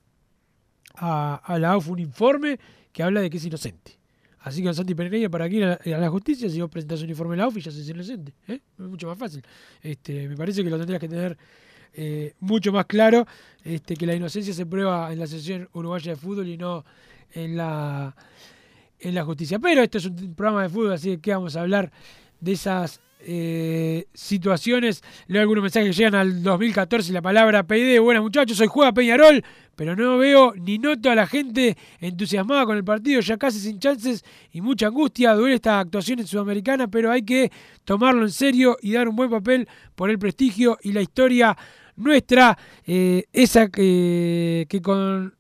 a, 0.96 1.36
a 1.36 1.60
la 1.60 1.72
AUF 1.72 1.90
un 1.90 2.00
informe 2.00 2.60
que 2.92 3.04
habla 3.04 3.22
de 3.22 3.30
que 3.30 3.38
es 3.38 3.46
inocente. 3.46 3.99
Así 4.42 4.64
que 4.64 4.74
Santi 4.74 4.96
Pereira, 4.96 5.30
para 5.30 5.46
aquí 5.46 5.58
ir 5.58 5.66
a, 5.66 5.80
la 6.00 6.10
justicia, 6.10 6.50
si 6.50 6.62
vos 6.62 6.70
presentás 6.70 7.02
un 7.02 7.10
informe 7.10 7.34
de 7.34 7.38
la 7.38 7.44
AUF, 7.46 7.58
ya 7.58 7.72
sos 7.72 7.90
inocente. 7.90 8.34
¿eh? 8.48 8.62
Es 8.78 8.86
mucho 8.86 9.08
más 9.08 9.18
fácil. 9.18 9.44
Este, 9.82 10.30
me 10.30 10.38
parece 10.38 10.64
que 10.64 10.70
lo 10.70 10.78
tendrías 10.78 11.00
que 11.00 11.10
tener 11.10 11.38
eh, 11.94 12.34
mucho 12.40 12.72
más 12.72 12.86
claro, 12.86 13.28
este, 13.64 13.96
que 13.96 14.06
la 14.06 14.16
inocencia 14.16 14.54
se 14.54 14.66
prueba 14.66 15.12
en 15.12 15.20
la 15.20 15.28
sesión 15.28 15.68
uruguaya 15.74 16.12
de 16.12 16.16
fútbol 16.16 16.48
y 16.48 16.58
no 16.58 16.86
en 17.34 17.58
la, 17.58 18.16
en 19.00 19.16
la 19.16 19.26
justicia. 19.26 19.60
Pero 19.60 19.84
esto 19.84 19.98
es 19.98 20.06
un 20.06 20.34
programa 20.36 20.64
de 20.64 20.70
fútbol, 20.70 20.94
así 20.94 21.18
que 21.18 21.34
vamos 21.34 21.56
a 21.58 21.62
hablar 21.62 21.92
de 22.40 22.54
esas 22.54 23.02
eh, 23.22 24.08
situaciones. 24.14 25.04
Leo 25.28 25.42
algunos 25.42 25.64
mensajes 25.64 25.90
que 25.90 25.98
llegan 25.98 26.16
al 26.16 26.42
2014 26.42 27.12
la 27.12 27.22
palabra 27.22 27.64
PD. 27.64 28.00
Buenas 28.00 28.24
muchachos, 28.24 28.58
soy 28.58 28.68
Juega 28.68 28.94
Peñarol, 28.94 29.44
pero 29.80 29.96
no 29.96 30.18
veo 30.18 30.54
ni 30.58 30.78
noto 30.78 31.10
a 31.10 31.16
la 31.16 31.26
gente 31.26 31.78
entusiasmada 32.02 32.66
con 32.66 32.76
el 32.76 32.84
partido, 32.84 33.22
ya 33.22 33.38
casi 33.38 33.62
sin 33.62 33.80
chances 33.80 34.26
y 34.52 34.60
mucha 34.60 34.88
angustia. 34.88 35.34
Duele 35.34 35.56
esta 35.56 35.80
actuación 35.80 36.20
en 36.20 36.28
Sudamericana, 36.28 36.90
pero 36.90 37.10
hay 37.10 37.22
que 37.22 37.50
tomarlo 37.86 38.24
en 38.24 38.32
serio 38.32 38.76
y 38.82 38.92
dar 38.92 39.08
un 39.08 39.16
buen 39.16 39.30
papel 39.30 39.70
por 39.96 40.10
el 40.10 40.20
prestigio 40.20 40.78
y 40.82 40.92
la 40.92 41.02
historia 41.02 41.56
nuestra. 41.96 42.58
Eh, 42.86 43.24
esa 43.32 43.70
que, 43.70 44.66
que 44.68 44.82
con 44.82 45.34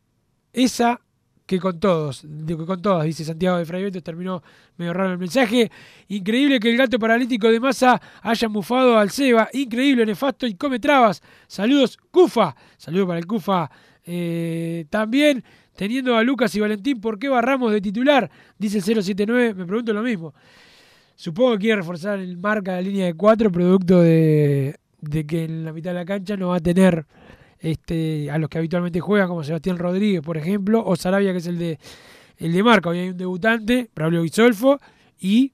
esa 0.54 1.02
que 1.46 1.60
con 1.60 1.78
todos, 1.78 2.26
que 2.48 2.56
con 2.56 2.82
todas, 2.82 3.04
dice 3.04 3.26
Santiago 3.26 3.58
de 3.58 3.66
Fray 3.66 3.84
Beto, 3.84 4.02
terminó 4.02 4.42
medio 4.78 4.94
raro 4.94 5.12
el 5.12 5.18
mensaje. 5.18 5.70
Increíble 6.08 6.62
que 6.62 6.70
el 6.70 6.78
gato 6.78 6.98
paralítico 6.98 7.50
de 7.52 7.60
masa 7.60 8.02
haya 8.22 8.48
mufado 8.48 8.98
al 8.98 9.10
Seba, 9.10 9.50
increíble, 9.52 10.06
nefasto 10.06 10.48
y 10.48 10.54
come 10.54 10.80
trabas. 10.80 11.22
Saludos, 11.46 11.98
Cufa. 12.10 12.56
Saludos 12.78 13.08
para 13.08 13.20
el 13.20 13.28
Cufa 13.28 13.70
eh, 14.12 14.86
también. 14.90 15.44
Teniendo 15.76 16.18
a 16.18 16.24
Lucas 16.24 16.54
y 16.56 16.60
Valentín, 16.60 17.00
¿por 17.00 17.20
qué 17.20 17.30
barramos 17.30 17.72
de 17.72 17.80
titular? 17.80 18.30
Dice 18.58 18.80
el 18.80 18.84
079, 18.84 19.54
me 19.54 19.66
pregunto 19.66 19.94
lo 19.94 20.02
mismo. 20.02 20.34
Supongo 21.16 21.54
que 21.54 21.60
quiere 21.60 21.76
reforzar 21.78 22.20
el 22.20 22.38
marca 22.38 22.72
de 22.72 22.82
la 22.82 22.90
línea 22.90 23.06
de 23.06 23.14
4, 23.14 23.52
producto 23.52 24.02
de, 24.02 24.78
que 25.28 25.46
en 25.46 25.64
la 25.64 25.72
mitad 25.72 25.92
de 25.92 25.96
la 25.96 26.06
cancha 26.06 26.36
no 26.36 26.50
va 26.50 26.58
a 26.58 26.60
tener 26.60 27.06
este, 27.60 28.30
a 28.32 28.38
los 28.40 28.50
que 28.50 28.58
habitualmente 28.58 29.00
juegan, 29.00 29.30
como 29.30 29.44
Sebastián 29.44 29.78
Rodríguez, 29.78 30.22
por 30.22 30.38
ejemplo, 30.38 30.84
o 30.84 30.96
Sarabia, 30.96 31.32
que 31.32 31.38
es 31.38 31.48
el 31.48 31.60
de, 31.60 31.80
el 32.38 32.52
de 32.52 32.64
marca. 32.64 32.90
Hoy 32.90 33.00
hay 33.00 33.10
un 33.10 33.18
debutante, 33.18 33.90
Braulio 33.96 34.24
Bisolfo, 34.24 34.80
y 35.20 35.54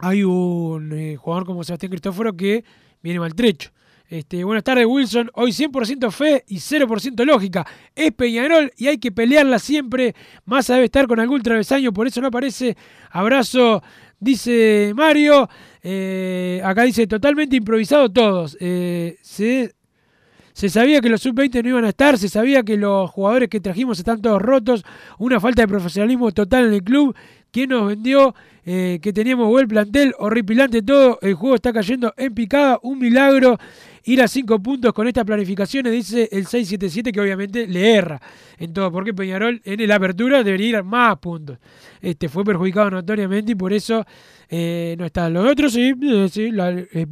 hay 0.00 0.24
un 0.24 0.92
eh, 0.92 1.16
jugador 1.16 1.46
como 1.46 1.62
Sebastián 1.62 1.90
Cristóforo 1.90 2.36
que 2.36 2.64
viene 3.00 3.20
maltrecho. 3.20 3.70
Este, 4.14 4.44
buenas 4.44 4.62
tardes, 4.62 4.86
Wilson. 4.86 5.28
Hoy 5.34 5.50
100% 5.50 6.08
fe 6.12 6.44
y 6.46 6.58
0% 6.58 7.24
lógica. 7.24 7.66
Es 7.96 8.12
Peñarol 8.12 8.70
y 8.76 8.86
hay 8.86 8.98
que 8.98 9.10
pelearla 9.10 9.58
siempre. 9.58 10.14
Massa 10.44 10.74
debe 10.74 10.84
estar 10.84 11.08
con 11.08 11.18
algún 11.18 11.42
travesaño, 11.42 11.92
por 11.92 12.06
eso 12.06 12.20
no 12.20 12.28
aparece. 12.28 12.76
Abrazo, 13.10 13.82
dice 14.20 14.92
Mario. 14.94 15.48
Eh, 15.82 16.62
acá 16.64 16.84
dice 16.84 17.08
totalmente 17.08 17.56
improvisado 17.56 18.08
todos. 18.08 18.56
Eh, 18.60 19.16
se 19.20 20.68
sabía 20.68 21.00
que 21.00 21.08
los 21.08 21.20
sub-20 21.20 21.64
no 21.64 21.70
iban 21.70 21.84
a 21.84 21.88
estar, 21.88 22.16
se 22.16 22.28
sabía 22.28 22.62
que 22.62 22.76
los 22.76 23.10
jugadores 23.10 23.48
que 23.48 23.58
trajimos 23.58 23.98
están 23.98 24.22
todos 24.22 24.40
rotos, 24.40 24.84
una 25.18 25.40
falta 25.40 25.62
de 25.62 25.66
profesionalismo 25.66 26.30
total 26.30 26.66
en 26.66 26.74
el 26.74 26.84
club. 26.84 27.16
¿Quién 27.50 27.70
nos 27.70 27.88
vendió? 27.88 28.32
Eh, 28.64 28.98
que 29.02 29.12
teníamos 29.12 29.48
buen 29.48 29.68
plantel, 29.68 30.14
horripilante 30.18 30.82
todo, 30.82 31.18
el 31.20 31.34
juego 31.34 31.56
está 31.56 31.72
cayendo 31.72 32.14
en 32.16 32.32
picada, 32.32 32.78
un 32.82 32.98
milagro 32.98 33.58
ir 34.04 34.22
a 34.22 34.28
cinco 34.28 34.60
puntos 34.60 34.92
con 34.92 35.08
estas 35.08 35.24
planificaciones, 35.24 35.92
dice 35.92 36.28
el 36.30 36.46
677 36.46 37.12
que 37.12 37.20
obviamente 37.20 37.66
le 37.66 37.94
erra 37.94 38.20
en 38.58 38.72
todo, 38.72 38.90
porque 38.92 39.14
Peñarol 39.14 39.60
en 39.64 39.88
la 39.88 39.96
apertura 39.96 40.42
debería 40.42 40.68
ir 40.68 40.76
a 40.76 40.82
más 40.82 41.18
puntos. 41.18 41.58
Este 42.00 42.28
fue 42.28 42.44
perjudicado 42.44 42.90
notoriamente 42.90 43.52
y 43.52 43.54
por 43.54 43.72
eso 43.72 44.04
eh, 44.48 44.94
no 44.98 45.06
está. 45.06 45.28
Los 45.28 45.50
otros 45.50 45.72
sí, 45.72 45.94
eh, 46.02 46.28
sí 46.30 46.50
la, 46.50 46.70
eh, 46.70 47.06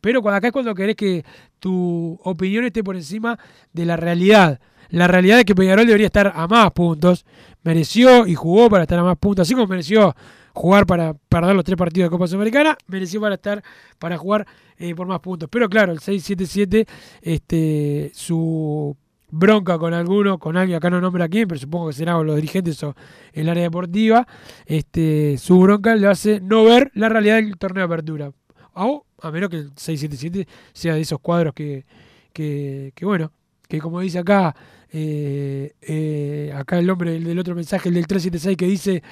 pero 0.00 0.22
cuando 0.22 0.36
acá 0.36 0.48
es 0.48 0.52
cuando 0.52 0.74
querés 0.74 0.96
que 0.96 1.24
tu 1.58 2.18
opinión 2.22 2.64
esté 2.64 2.84
por 2.84 2.96
encima 2.96 3.38
de 3.72 3.84
la 3.84 3.96
realidad. 3.96 4.60
La 4.90 5.06
realidad 5.06 5.40
es 5.40 5.44
que 5.44 5.54
Peñarol 5.54 5.86
debería 5.86 6.06
estar 6.06 6.32
a 6.34 6.46
más 6.46 6.70
puntos. 6.70 7.26
Mereció 7.62 8.26
y 8.26 8.34
jugó 8.34 8.70
para 8.70 8.84
estar 8.84 8.98
a 8.98 9.04
más 9.04 9.18
puntos, 9.18 9.42
así 9.42 9.54
como 9.54 9.66
mereció 9.66 10.14
jugar 10.58 10.86
para 10.86 11.14
perder 11.14 11.54
los 11.54 11.64
tres 11.64 11.76
partidos 11.76 12.06
de 12.06 12.10
Copa 12.10 12.26
Sudamericana, 12.26 12.76
mereció 12.88 13.20
para 13.20 13.36
estar 13.36 13.62
para 13.98 14.18
jugar 14.18 14.44
eh, 14.76 14.92
por 14.94 15.06
más 15.06 15.20
puntos. 15.20 15.48
Pero 15.50 15.68
claro, 15.68 15.92
el 15.92 16.00
677 16.00 16.84
este 17.22 18.10
su 18.12 18.96
bronca 19.30 19.78
con 19.78 19.94
alguno, 19.94 20.38
con 20.38 20.56
alguien, 20.56 20.76
acá 20.76 20.90
no 20.90 21.00
nombra 21.00 21.26
a 21.26 21.28
quién, 21.28 21.46
pero 21.46 21.60
supongo 21.60 21.88
que 21.88 21.92
será 21.92 22.18
los 22.22 22.34
dirigentes 22.34 22.82
o 22.82 22.96
el 23.32 23.48
área 23.48 23.62
deportiva, 23.62 24.26
este, 24.66 25.38
su 25.38 25.60
bronca 25.60 25.94
le 25.94 26.08
hace 26.08 26.40
no 26.40 26.64
ver 26.64 26.90
la 26.94 27.08
realidad 27.08 27.36
del 27.36 27.56
torneo 27.56 27.86
de 27.86 27.94
apertura. 27.94 28.32
O 28.74 29.04
a 29.22 29.30
menos 29.30 29.50
que 29.50 29.56
el 29.58 29.70
677 29.76 30.48
sea 30.72 30.94
de 30.94 31.02
esos 31.02 31.20
cuadros 31.20 31.54
que, 31.54 31.84
que, 32.32 32.92
bueno, 33.02 33.30
que 33.68 33.78
como 33.78 34.00
dice 34.00 34.18
acá 34.18 34.56
eh, 34.90 35.74
eh, 35.82 36.52
acá 36.56 36.78
el 36.78 36.88
hombre 36.88 37.14
el 37.16 37.24
del 37.24 37.38
otro 37.38 37.54
mensaje, 37.54 37.90
el 37.90 37.94
del 37.94 38.06
376, 38.06 38.56
que 38.56 38.66
dice, 38.66 39.02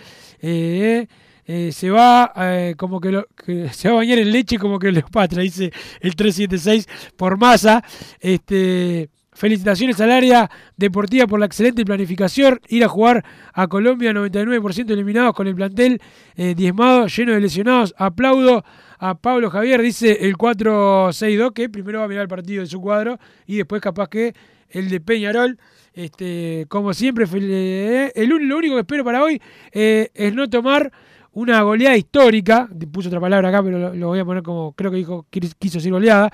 eh, 1.46 1.70
se 1.72 1.90
va 1.90 2.32
eh, 2.36 2.74
como 2.76 3.00
que, 3.00 3.24
se 3.72 3.88
va 3.88 3.94
a 3.94 3.96
bañar 3.98 4.18
en 4.18 4.32
leche 4.32 4.58
como 4.58 4.78
que 4.78 4.90
Leopatra, 4.90 5.42
dice 5.42 5.72
el 6.00 6.16
376 6.16 7.12
por 7.16 7.38
masa. 7.38 7.82
Este, 8.20 9.10
felicitaciones 9.36 10.00
al 10.00 10.10
área 10.10 10.50
deportiva 10.76 11.26
por 11.26 11.38
la 11.38 11.46
excelente 11.46 11.84
planificación, 11.84 12.58
ir 12.68 12.82
a 12.84 12.88
jugar 12.88 13.24
a 13.52 13.68
Colombia 13.68 14.12
99% 14.12 14.90
eliminados 14.90 15.34
con 15.34 15.46
el 15.46 15.54
plantel 15.54 16.00
eh, 16.36 16.54
diezmado, 16.56 17.06
lleno 17.06 17.32
de 17.32 17.40
lesionados. 17.40 17.94
Aplaudo 17.98 18.64
a 18.98 19.14
Pablo 19.14 19.50
Javier, 19.50 19.82
dice 19.82 20.26
el 20.26 20.36
462, 20.36 21.52
que 21.52 21.68
primero 21.68 21.98
va 21.98 22.06
a 22.06 22.08
mirar 22.08 22.22
el 22.22 22.28
partido 22.28 22.62
de 22.62 22.66
su 22.66 22.80
cuadro 22.80 23.18
y 23.46 23.58
después 23.58 23.82
capaz 23.82 24.08
que 24.08 24.34
el 24.70 24.88
de 24.88 25.00
Peñarol. 25.00 25.58
Este, 25.92 26.66
como 26.68 26.92
siempre, 26.92 27.26
eh, 27.32 28.12
el, 28.14 28.28
lo 28.28 28.56
único 28.56 28.74
que 28.74 28.80
espero 28.80 29.04
para 29.04 29.22
hoy 29.22 29.40
es 29.72 30.34
no 30.34 30.48
tomar 30.48 30.92
una 31.36 31.60
goleada 31.60 31.96
histórica, 31.98 32.66
puso 32.90 33.10
otra 33.10 33.20
palabra 33.20 33.50
acá, 33.50 33.62
pero 33.62 33.94
lo, 33.94 34.06
voy 34.08 34.18
a 34.18 34.24
poner 34.24 34.42
como 34.42 34.72
creo 34.72 34.90
que 34.90 34.96
dijo, 34.96 35.26
quis- 35.30 35.54
quiso 35.58 35.76
decir 35.78 35.92
goleada. 35.92 36.30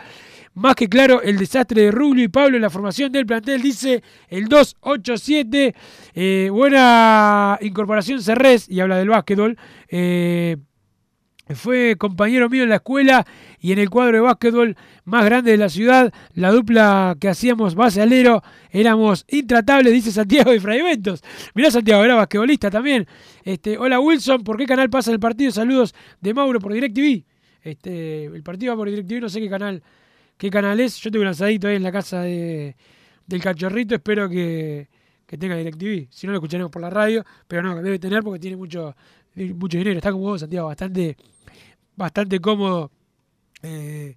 Más 0.54 0.76
que 0.76 0.88
claro, 0.88 1.20
el 1.22 1.38
desastre 1.38 1.82
de 1.82 1.90
Rubio 1.90 2.22
y 2.22 2.28
Pablo 2.28 2.54
en 2.56 2.62
la 2.62 2.70
formación 2.70 3.10
del 3.10 3.26
plantel, 3.26 3.60
dice 3.62 4.00
el 4.28 4.46
287. 4.46 5.74
Eh, 6.14 6.48
buena 6.52 7.58
incorporación 7.62 8.22
Cerrés, 8.22 8.68
y 8.68 8.78
habla 8.78 8.96
del 8.96 9.08
básquetbol. 9.08 9.56
Eh, 9.88 10.56
fue 11.54 11.96
compañero 11.96 12.48
mío 12.48 12.62
en 12.62 12.68
la 12.68 12.76
escuela 12.76 13.26
y 13.60 13.72
en 13.72 13.78
el 13.78 13.90
cuadro 13.90 14.16
de 14.16 14.20
básquetbol 14.20 14.76
más 15.04 15.24
grande 15.24 15.50
de 15.50 15.56
la 15.56 15.68
ciudad. 15.68 16.12
La 16.34 16.50
dupla 16.50 17.16
que 17.20 17.28
hacíamos 17.28 17.74
base 17.74 18.00
alero 18.00 18.42
éramos 18.70 19.24
intratables, 19.28 19.92
dice 19.92 20.12
Santiago 20.12 20.50
de 20.50 20.60
Fraiventos. 20.60 21.22
Mirá 21.54 21.70
Santiago, 21.70 22.04
era 22.04 22.14
basquetbolista 22.14 22.70
también. 22.70 23.06
Este, 23.44 23.78
hola 23.78 24.00
Wilson, 24.00 24.44
¿por 24.44 24.56
qué 24.56 24.66
canal 24.66 24.90
pasa 24.90 25.12
el 25.12 25.20
partido? 25.20 25.50
Saludos 25.50 25.94
de 26.20 26.34
Mauro 26.34 26.58
por 26.60 26.72
DirecTV. 26.72 27.24
Este, 27.62 28.24
el 28.24 28.42
partido 28.42 28.72
va 28.72 28.76
por 28.76 28.90
DirecTV, 28.90 29.20
no 29.20 29.28
sé 29.28 29.40
qué 29.40 29.48
canal, 29.48 29.82
qué 30.36 30.50
canal 30.50 30.78
es. 30.80 30.98
Yo 31.00 31.10
tengo 31.10 31.22
un 31.22 31.28
asadito 31.28 31.68
ahí 31.68 31.76
en 31.76 31.82
la 31.82 31.92
casa 31.92 32.22
de, 32.22 32.76
del 33.26 33.40
cachorrito, 33.40 33.94
espero 33.94 34.28
que, 34.28 34.88
que 35.26 35.38
tenga 35.38 35.56
DirecTV. 35.56 36.08
Si 36.10 36.26
no 36.26 36.32
lo 36.32 36.38
escucharemos 36.38 36.70
por 36.70 36.82
la 36.82 36.90
radio, 36.90 37.24
pero 37.46 37.62
no, 37.62 37.80
debe 37.82 37.98
tener 37.98 38.22
porque 38.22 38.40
tiene 38.40 38.56
mucho, 38.56 38.94
mucho 39.34 39.78
dinero. 39.78 39.96
Está 39.96 40.12
como 40.12 40.24
vos, 40.24 40.40
Santiago, 40.40 40.68
bastante 40.68 41.16
bastante 41.96 42.40
cómodo 42.40 42.90
eh, 43.62 44.16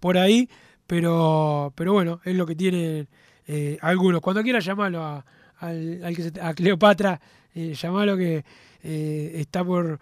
por 0.00 0.18
ahí, 0.18 0.48
pero, 0.86 1.72
pero 1.74 1.92
bueno, 1.92 2.20
es 2.24 2.34
lo 2.34 2.46
que 2.46 2.54
tienen 2.54 3.08
eh, 3.46 3.78
algunos. 3.80 4.20
Cuando 4.20 4.42
quieras 4.42 4.64
llamarlo 4.64 5.02
a, 5.02 5.24
al, 5.58 6.02
al 6.40 6.54
Cleopatra, 6.54 7.20
eh, 7.54 7.74
llamalo 7.74 8.16
que 8.16 8.44
eh, 8.82 9.32
está 9.34 9.64
por, 9.64 9.98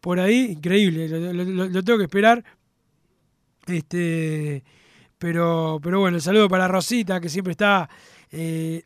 por 0.00 0.20
ahí, 0.20 0.52
increíble, 0.52 1.08
lo, 1.32 1.82
tengo 1.82 1.98
que 1.98 2.04
esperar. 2.04 2.44
Este, 3.66 4.62
pero, 5.18 5.80
pero 5.82 6.00
bueno, 6.00 6.16
el 6.16 6.22
saludo 6.22 6.48
para 6.48 6.68
Rosita, 6.68 7.20
que 7.20 7.28
siempre 7.28 7.52
está 7.52 7.88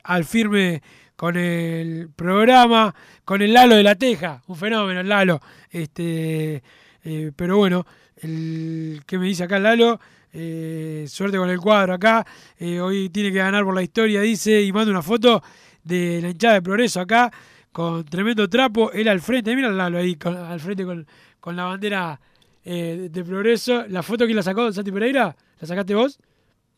al 0.05 0.25
firme 0.27 0.83
con 1.17 1.37
el 1.37 2.11
programa, 2.15 2.95
con 3.25 3.41
el 3.41 3.53
Lalo 3.53 3.75
de 3.75 3.83
la 3.83 3.95
Teja, 3.95 4.43
un 4.47 4.57
fenómeno 4.57 5.01
el 5.01 5.09
Lalo. 5.09 5.41
Este, 5.71 6.63
eh, 7.05 7.33
pero 7.35 7.57
bueno, 7.57 7.87
el 8.17 9.03
que 9.07 9.19
me 9.19 9.27
dice 9.27 9.45
acá 9.45 9.59
Lalo, 9.59 10.01
eh, 10.33 11.05
suerte 11.09 11.37
con 11.39 11.49
el 11.51 11.59
cuadro 11.59 11.95
acá. 11.95 12.27
eh, 12.59 12.81
hoy 12.81 13.09
tiene 13.11 13.31
que 13.33 13.39
ganar 13.39 13.65
por 13.65 13.75
la 13.75 13.83
historia, 13.83 14.21
dice, 14.21 14.61
y 14.63 14.73
manda 14.73 14.91
una 14.91 15.03
foto 15.03 15.43
de 15.83 16.21
la 16.23 16.31
hinchada 16.31 16.55
de 16.55 16.63
Progreso 16.63 17.01
acá, 17.01 17.31
con 17.73 18.05
tremendo 18.05 18.49
trapo. 18.49 18.91
Él 18.93 19.09
al 19.09 19.21
frente, 19.21 19.55
mira 19.57 19.71
Lalo 19.71 19.99
ahí, 19.99 20.17
con- 20.17 20.37
al 20.37 20.61
frente 20.61 20.85
con, 20.85 21.07
con 21.41 21.57
la 21.57 21.65
bandera 21.65 22.21
eh, 22.65 23.09
de 23.11 23.25
Progreso. 23.25 23.87
La 23.89 24.03
foto 24.03 24.27
que 24.27 24.35
la 24.35 24.43
sacó 24.43 24.73
Santi 24.73 24.93
Pereira, 24.93 25.35
¿la 25.61 25.67
sacaste 25.67 25.95
vos? 25.95 26.19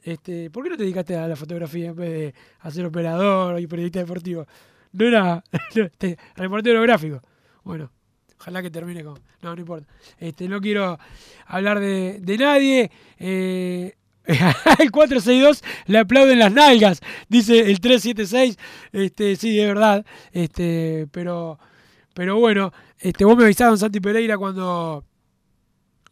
Este, 0.02 0.48
¿Por 0.50 0.62
qué 0.64 0.70
no 0.70 0.76
te 0.76 0.84
dedicaste 0.84 1.16
a 1.16 1.28
la 1.28 1.36
fotografía 1.36 1.88
en 1.90 1.96
vez 1.96 2.10
de 2.10 2.34
a 2.60 2.70
ser 2.70 2.86
operador 2.86 3.60
y 3.60 3.66
periodista 3.66 3.98
deportivo? 3.98 4.46
No 4.92 5.06
era 5.06 5.42
este, 5.74 6.16
reportero 6.36 6.80
gráfico. 6.82 7.20
Bueno, 7.64 7.90
ojalá 8.40 8.62
que 8.62 8.70
termine 8.70 9.04
con. 9.04 9.20
No, 9.42 9.54
no 9.54 9.60
importa. 9.60 9.86
Este, 10.18 10.48
no 10.48 10.60
quiero 10.60 10.98
hablar 11.46 11.78
de, 11.78 12.18
de 12.20 12.38
nadie. 12.38 12.90
Eh, 13.18 13.94
el 14.26 14.90
462 14.90 15.62
le 15.86 15.98
aplauden 15.98 16.38
las 16.38 16.52
nalgas, 16.52 17.00
dice 17.28 17.58
el 17.70 17.80
376. 17.80 18.56
Este, 18.92 19.36
sí, 19.36 19.60
es 19.60 19.66
verdad. 19.66 20.04
Este, 20.32 21.06
pero, 21.10 21.58
pero 22.14 22.38
bueno, 22.38 22.72
este, 22.98 23.24
vos 23.24 23.36
me 23.36 23.44
avisaron, 23.44 23.78
Santi 23.78 24.00
Pereira, 24.00 24.38
cuando, 24.38 25.04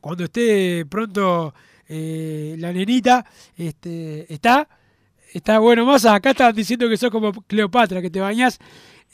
cuando 0.01 0.25
esté 0.25 0.85
pronto 0.87 1.55
eh, 1.89 2.57
la 2.59 2.73
nenita. 2.73 3.25
Este, 3.57 4.33
está. 4.33 4.69
Está 5.31 5.59
bueno, 5.59 5.85
más 5.85 6.07
acá 6.07 6.31
estaban 6.31 6.55
diciendo 6.55 6.89
que 6.89 6.97
sos 6.97 7.11
como 7.11 7.33
Cleopatra, 7.33 8.01
que 8.01 8.09
te 8.09 8.19
bañás 8.19 8.59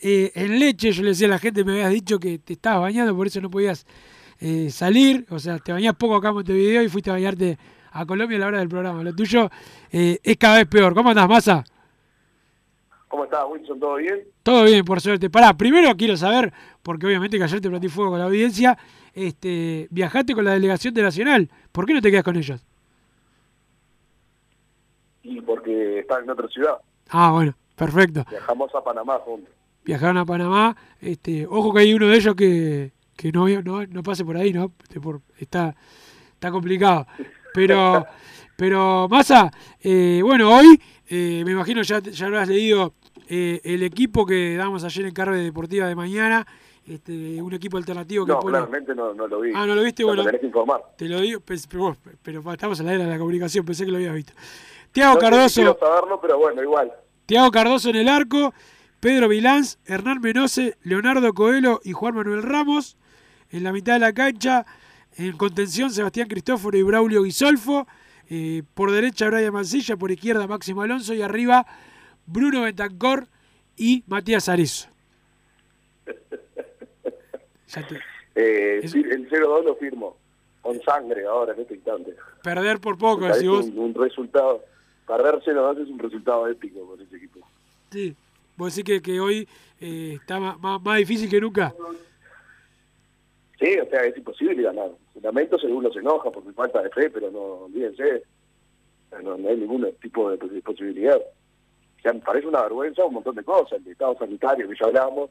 eh, 0.01 0.33
en 0.35 0.59
leche. 0.59 0.93
Yo 0.93 1.03
le 1.03 1.11
decía 1.11 1.27
a 1.27 1.31
la 1.31 1.39
gente, 1.39 1.65
me 1.65 1.73
habías 1.73 1.91
dicho 1.91 2.19
que 2.19 2.39
te 2.39 2.55
estabas 2.55 2.83
bañando, 2.83 3.17
por 3.17 3.27
eso 3.27 3.41
no 3.41 3.51
podías 3.51 3.87
eh, 4.41 4.71
salir. 4.71 5.27
O 5.31 5.39
sea, 5.39 5.59
te 5.59 5.73
bañás 5.73 5.95
poco 5.95 6.17
acá 6.17 6.29
en 6.29 6.35
Montevideo 6.35 6.83
y 6.83 6.89
fuiste 6.89 7.11
a 7.11 7.15
bañarte 7.15 7.59
a 7.93 8.05
Colombia 8.05 8.37
a 8.37 8.41
la 8.41 8.47
hora 8.49 8.59
del 8.59 8.69
programa. 8.69 9.03
Lo 9.03 9.15
tuyo 9.15 9.51
eh, 9.91 10.19
es 10.23 10.37
cada 10.37 10.59
vez 10.59 10.67
peor. 10.67 10.95
¿Cómo 10.95 11.11
andás, 11.11 11.29
Massa? 11.29 11.65
¿Cómo 13.09 13.25
estás, 13.25 13.45
Wilson? 13.49 13.79
¿Todo 13.79 13.95
bien? 13.97 14.25
Todo 14.43 14.65
bien, 14.65 14.85
por 14.85 15.01
suerte. 15.01 15.31
Pará, 15.31 15.57
primero 15.57 15.97
quiero 15.97 16.17
saber, 16.17 16.53
porque 16.83 17.07
obviamente 17.07 17.39
que 17.39 17.45
ayer 17.45 17.61
te 17.61 17.71
prendí 17.71 17.89
fuego 17.89 18.11
con 18.11 18.19
la 18.19 18.25
audiencia, 18.25 18.77
este, 19.13 19.87
viajaste 19.91 20.35
con 20.35 20.45
la 20.45 20.53
delegación 20.53 20.93
de 20.95 21.03
Nacional. 21.03 21.49
¿Por 21.71 21.87
qué 21.87 21.95
no 21.95 22.03
te 22.03 22.11
quedas 22.11 22.25
con 22.25 22.37
ellos? 22.37 22.67
Y 25.23 25.41
porque 25.43 26.01
están 26.01 26.25
en 26.25 26.31
otra 26.31 26.49
ciudad. 26.49 26.79
Ah, 27.09 27.31
bueno, 27.31 27.55
perfecto. 27.77 28.25
Viajamos 28.29 28.75
a 28.75 28.83
Panamá 28.83 29.19
juntos. 29.21 29.54
Viajaron 29.85 30.17
a 30.19 30.25
Panamá. 30.25 30.77
Este, 31.01 31.47
ojo 31.47 31.73
que 31.73 31.81
hay 31.81 31.95
uno 31.95 32.09
de 32.09 32.17
ellos 32.17 32.35
que, 32.35 32.93
que 33.17 33.31
no, 33.33 33.47
no, 33.63 33.87
no 33.87 34.03
pase 34.03 34.25
por 34.25 34.37
ahí, 34.37 34.53
¿no? 34.53 34.73
Este, 34.83 35.01
por- 35.01 35.21
está, 35.39 35.75
está 36.33 36.51
complicado. 36.51 37.07
Pero, 37.53 38.07
pero 38.57 39.09
Massa, 39.11 39.51
eh, 39.81 40.21
bueno, 40.23 40.55
hoy 40.57 40.81
eh, 41.09 41.43
me 41.45 41.53
imagino 41.53 41.83
ya, 41.83 42.01
ya 42.01 42.29
lo 42.29 42.39
has 42.39 42.49
leído 42.49 42.95
eh, 43.29 43.61
el 43.65 43.83
equipo 43.83 44.25
que 44.27 44.57
damos 44.57 44.85
ayer 44.85 45.07
en 45.07 45.13
Carve 45.15 45.39
Deportiva 45.39 45.87
de 45.87 45.95
mañana. 45.95 46.47
Este, 46.87 47.41
un 47.41 47.55
equipo 47.55 47.79
alternativo 47.79 48.27
que 48.27 48.33
No, 48.33 48.41
pone- 48.41 48.53
claramente 48.59 48.95
no, 48.95 49.15
no 49.15 49.27
lo 49.27 49.41
vi. 49.41 49.53
Ah, 49.55 49.67
¿no 49.67 49.75
lo 49.75 49.83
viste? 49.83 50.03
No, 50.03 50.09
Bueno. 50.09 50.25
Tenés 50.25 50.41
que 50.41 50.47
informar. 50.49 50.83
Te 50.99 51.09
lo 51.09 51.19
digo, 51.21 51.41
pero, 51.41 52.53
estamos 52.53 52.79
en 52.81 52.87
la 52.87 52.93
era 52.95 53.05
de 53.05 53.11
la 53.11 53.19
comunicación, 53.19 53.65
pensé 53.65 53.87
que 53.87 53.91
lo 53.91 53.97
habías 53.97 54.15
visto. 54.15 54.35
Tiago 54.93 55.19
Cardoso. 55.19 55.63
quiero 55.63 55.79
saberlo, 55.81 56.21
pero 56.21 56.39
bueno, 56.39 56.63
igual. 56.63 56.93
Tiago 57.25 57.51
Cardoso 57.51 57.89
en 57.89 57.97
el 57.97 58.09
arco, 58.09 58.53
Pedro 59.05 59.29
Vilánz, 59.29 59.77
Hernán 59.85 60.23
Menose, 60.23 60.79
Leonardo 60.83 61.35
Coelho 61.35 61.79
y 61.85 61.93
Juan 61.93 62.15
Manuel 62.15 62.43
Ramos. 62.43 62.97
En 63.51 63.63
la 63.63 63.71
mitad 63.71 63.93
de 63.93 63.99
la 63.99 64.15
cancha, 64.15 64.65
en 65.19 65.37
contención, 65.37 65.91
Sebastián 65.91 66.27
Cristóforo 66.27 66.79
y 66.79 66.83
Braulio 66.83 67.23
Guisolfo. 67.23 67.87
Eh, 68.31 68.63
por 68.73 68.91
derecha, 68.93 69.29
Brian 69.29 69.53
Mancilla, 69.53 69.99
por 69.99 70.11
izquierda, 70.11 70.47
Máximo 70.47 70.81
Alonso 70.81 71.13
y 71.13 71.21
arriba, 71.21 71.67
Bruno 72.25 72.63
Bentancor 72.63 73.27
y 73.77 74.05
Matías 74.07 74.47
te- 74.57 74.89
Eh, 78.37 78.81
el 78.83 79.29
0-2 79.29 79.65
lo 79.65 79.77
firmo. 79.77 80.17
Con 80.63 80.81
sangre 80.81 81.27
ahora, 81.27 81.53
en 81.53 81.61
este 81.61 81.75
instante. 81.75 82.17
perder 82.43 82.81
por 82.81 82.97
poco, 82.97 83.31
si 83.35 83.47
vos. 83.47 83.67
un, 83.67 83.79
un 83.79 83.95
resultado. 83.95 84.65
Perder 85.07 85.43
0-2 85.45 85.83
es 85.83 85.89
un 85.91 85.99
resultado 85.99 86.49
épico 86.49 86.87
con 86.87 86.99
ese 87.03 87.17
equipo. 87.17 87.41
Sí, 87.91 88.17
vos 88.57 88.75
decís 88.75 88.85
que, 88.85 89.03
que 89.03 89.21
hoy 89.21 89.49
eh, 89.81 90.19
más, 90.29 90.83
más- 90.83 90.99
difícil 90.99 91.29
que 91.29 91.41
nunca. 91.41 91.75
Sí, 93.59 93.79
o 93.79 93.89
sea, 93.89 94.05
es 94.05 94.17
imposible 94.17 94.63
ganar. 94.63 94.91
Lamento 95.23 95.59
si 95.59 95.67
uno 95.67 95.93
se 95.93 96.01
enoja 96.01 96.31
por 96.31 96.45
mi 96.45 96.53
falta 96.53 96.83
de 96.83 96.91
fe, 96.91 97.11
pero 97.11 97.31
no 97.31 97.65
olvídense. 97.65 98.25
No, 99.23 99.35
hay 99.35 99.57
ningún 99.57 99.89
tipo 100.03 100.31
de, 100.31 100.39
posibilidad. 100.63 101.17
O 101.17 102.03
sea, 102.03 102.13
me 102.13 102.21
parece 102.21 102.49
una 102.49 102.63
vergüenza 102.63 103.05
un 103.05 103.15
montón 103.15 103.37
de 103.37 103.45
cosas. 103.45 103.81
El 103.85 103.93
estado 103.93 104.17
sanitario 104.19 104.69
que 104.69 104.75
ya 104.79 104.87
hablamos. 104.87 105.31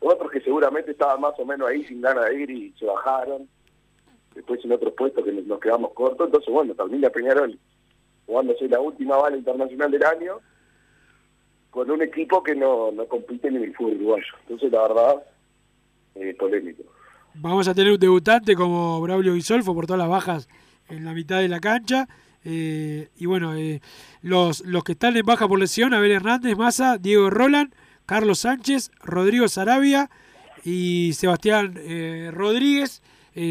Otros 0.00 0.30
que 0.30 0.40
seguramente 0.42 0.90
estaban 0.90 1.20
más 1.22 1.32
o 1.38 1.46
menos 1.46 1.68
ahí 1.68 1.82
sin 1.84 2.02
ganas 2.02 2.26
de 2.26 2.42
ir 2.42 2.50
y 2.50 2.72
se 2.78 2.84
bajaron. 2.84 3.48
Después 4.34 4.62
en 4.64 4.72
otros 4.72 4.92
puestos 4.92 5.24
que 5.24 5.32
nos 5.32 5.58
quedamos 5.58 5.92
cortos. 5.94 6.26
Entonces, 6.26 6.52
bueno, 6.52 6.74
termina 6.74 7.08
Peñarol 7.08 7.58
jugándose 8.26 8.68
la 8.68 8.80
última 8.80 9.16
bala 9.16 9.36
internacional 9.36 9.90
del 9.90 10.04
año 10.04 10.40
con 11.76 11.90
un 11.90 12.00
equipo 12.00 12.42
que 12.42 12.54
no, 12.54 12.90
no 12.90 13.04
compite 13.06 13.48
en 13.48 13.56
el 13.56 13.74
fútbol 13.76 13.96
uruguayo. 13.96 14.24
Entonces, 14.44 14.72
la 14.72 14.80
verdad, 14.88 15.22
eh, 16.14 16.34
polémico. 16.38 16.84
Vamos 17.34 17.68
a 17.68 17.74
tener 17.74 17.92
un 17.92 17.98
debutante 17.98 18.56
como 18.56 18.98
Braulio 19.02 19.34
Guisolfo 19.34 19.74
por 19.74 19.84
todas 19.86 19.98
las 19.98 20.08
bajas 20.08 20.48
en 20.88 21.04
la 21.04 21.12
mitad 21.12 21.38
de 21.40 21.48
la 21.48 21.60
cancha. 21.60 22.08
Eh, 22.46 23.10
y 23.18 23.26
bueno, 23.26 23.54
eh, 23.54 23.82
los, 24.22 24.64
los 24.64 24.84
que 24.84 24.92
están 24.92 25.18
en 25.18 25.26
baja 25.26 25.46
por 25.46 25.58
lesión, 25.58 25.92
Abel 25.92 26.12
Hernández, 26.12 26.56
Massa, 26.56 26.96
Diego 26.96 27.28
Roland, 27.28 27.74
Carlos 28.06 28.38
Sánchez, 28.38 28.90
Rodrigo 29.04 29.46
Sarabia 29.46 30.08
y 30.64 31.12
Sebastián 31.12 31.74
eh, 31.76 32.30
Rodríguez 32.32 33.02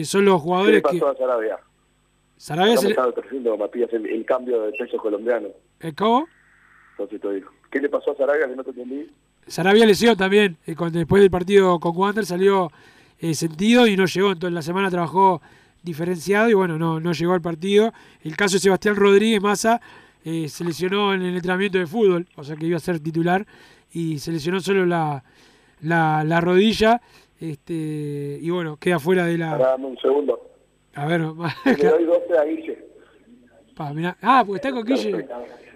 son 0.04 0.26
los 0.26 0.34
¿Qué 0.34 0.40
le 0.40 0.40
jugadores 0.40 0.78
que... 0.82 0.98
pasó 0.98 1.10
a 1.10 1.16
Sarabia? 1.16 1.60
Sarabia 2.38 2.78
se 2.78 2.90
le- 2.90 3.58
Matías, 3.58 3.94
el, 3.94 4.08
el 4.08 4.26
cambio 4.26 4.64
de 4.64 4.72
peso 4.72 4.98
colombiano. 4.98 5.50
¿eh, 5.80 5.94
¿Cómo? 5.96 6.28
Entonces 6.94 7.22
te 7.22 7.34
digo. 7.34 7.52
¿Qué 7.72 7.80
le 7.80 7.90
pasó 7.90 8.12
a 8.12 8.16
Sarabia 8.16 8.48
que 8.48 8.56
no 8.56 8.64
te 8.64 8.70
entendí? 8.72 9.08
Sarabia 9.48 9.86
lesión 9.86 10.16
también. 10.18 10.58
eh, 10.66 10.76
cuando 10.76 10.98
después 11.00 11.22
del 11.22 11.32
partido 11.32 11.80
con 11.80 11.96
Wander 11.96 12.26
salió 12.26 12.72
eh, 13.20 13.34
sentido 13.34 13.86
y 13.88 13.96
no 13.98 14.06
llegó. 14.06 14.32
Entonces 14.32 14.54
la 14.54 14.62
semana 14.62 14.90
trabajó 14.90 15.42
diferenciado 15.84 16.50
y 16.50 16.54
bueno, 16.54 16.78
no, 16.80 17.00
no 17.00 17.12
llegó 17.12 17.34
al 17.34 17.42
partido. 17.42 17.94
El 18.24 18.36
caso 18.36 18.56
de 18.56 18.60
Sebastián 18.60 18.96
Rodríguez 18.96 19.42
Massa 19.42 19.80
eh, 20.24 20.48
se 20.50 20.64
lesionó 20.64 21.14
en 21.14 21.22
el 21.22 21.36
entrenamiento 21.36 21.78
de 21.78 21.86
fútbol, 21.86 22.28
o 22.36 22.44
sea 22.44 22.56
que 22.56 22.66
iba 22.66 22.78
a 22.78 22.80
ser 22.80 23.00
titular 23.00 23.46
y 23.92 24.18
se 24.20 24.32
lesionó 24.32 24.60
solo 24.60 24.86
la, 24.86 25.24
la, 25.82 26.24
la 26.24 26.42
rodilla. 26.42 27.02
Este, 27.40 28.40
y 28.42 28.50
bueno, 28.50 28.78
queda 28.78 28.98
fuera 28.98 29.26
de 29.26 29.38
la. 29.38 29.58
dame 29.58 29.86
un 29.88 29.98
segundo. 30.00 30.40
A 30.96 31.06
ver, 31.06 31.22
Le 31.66 31.90
doy 31.90 32.06
12 32.06 32.38
a 32.40 32.44
Guille. 32.46 32.86
pa, 33.76 33.94
mirá. 33.94 34.18
ah, 34.22 34.44
porque 34.48 34.58
está 34.58 34.72
con 34.72 34.86
Guille, 34.86 35.28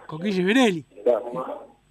con 0.07 0.19
Guille 0.21 0.43
Benelli. 0.43 0.85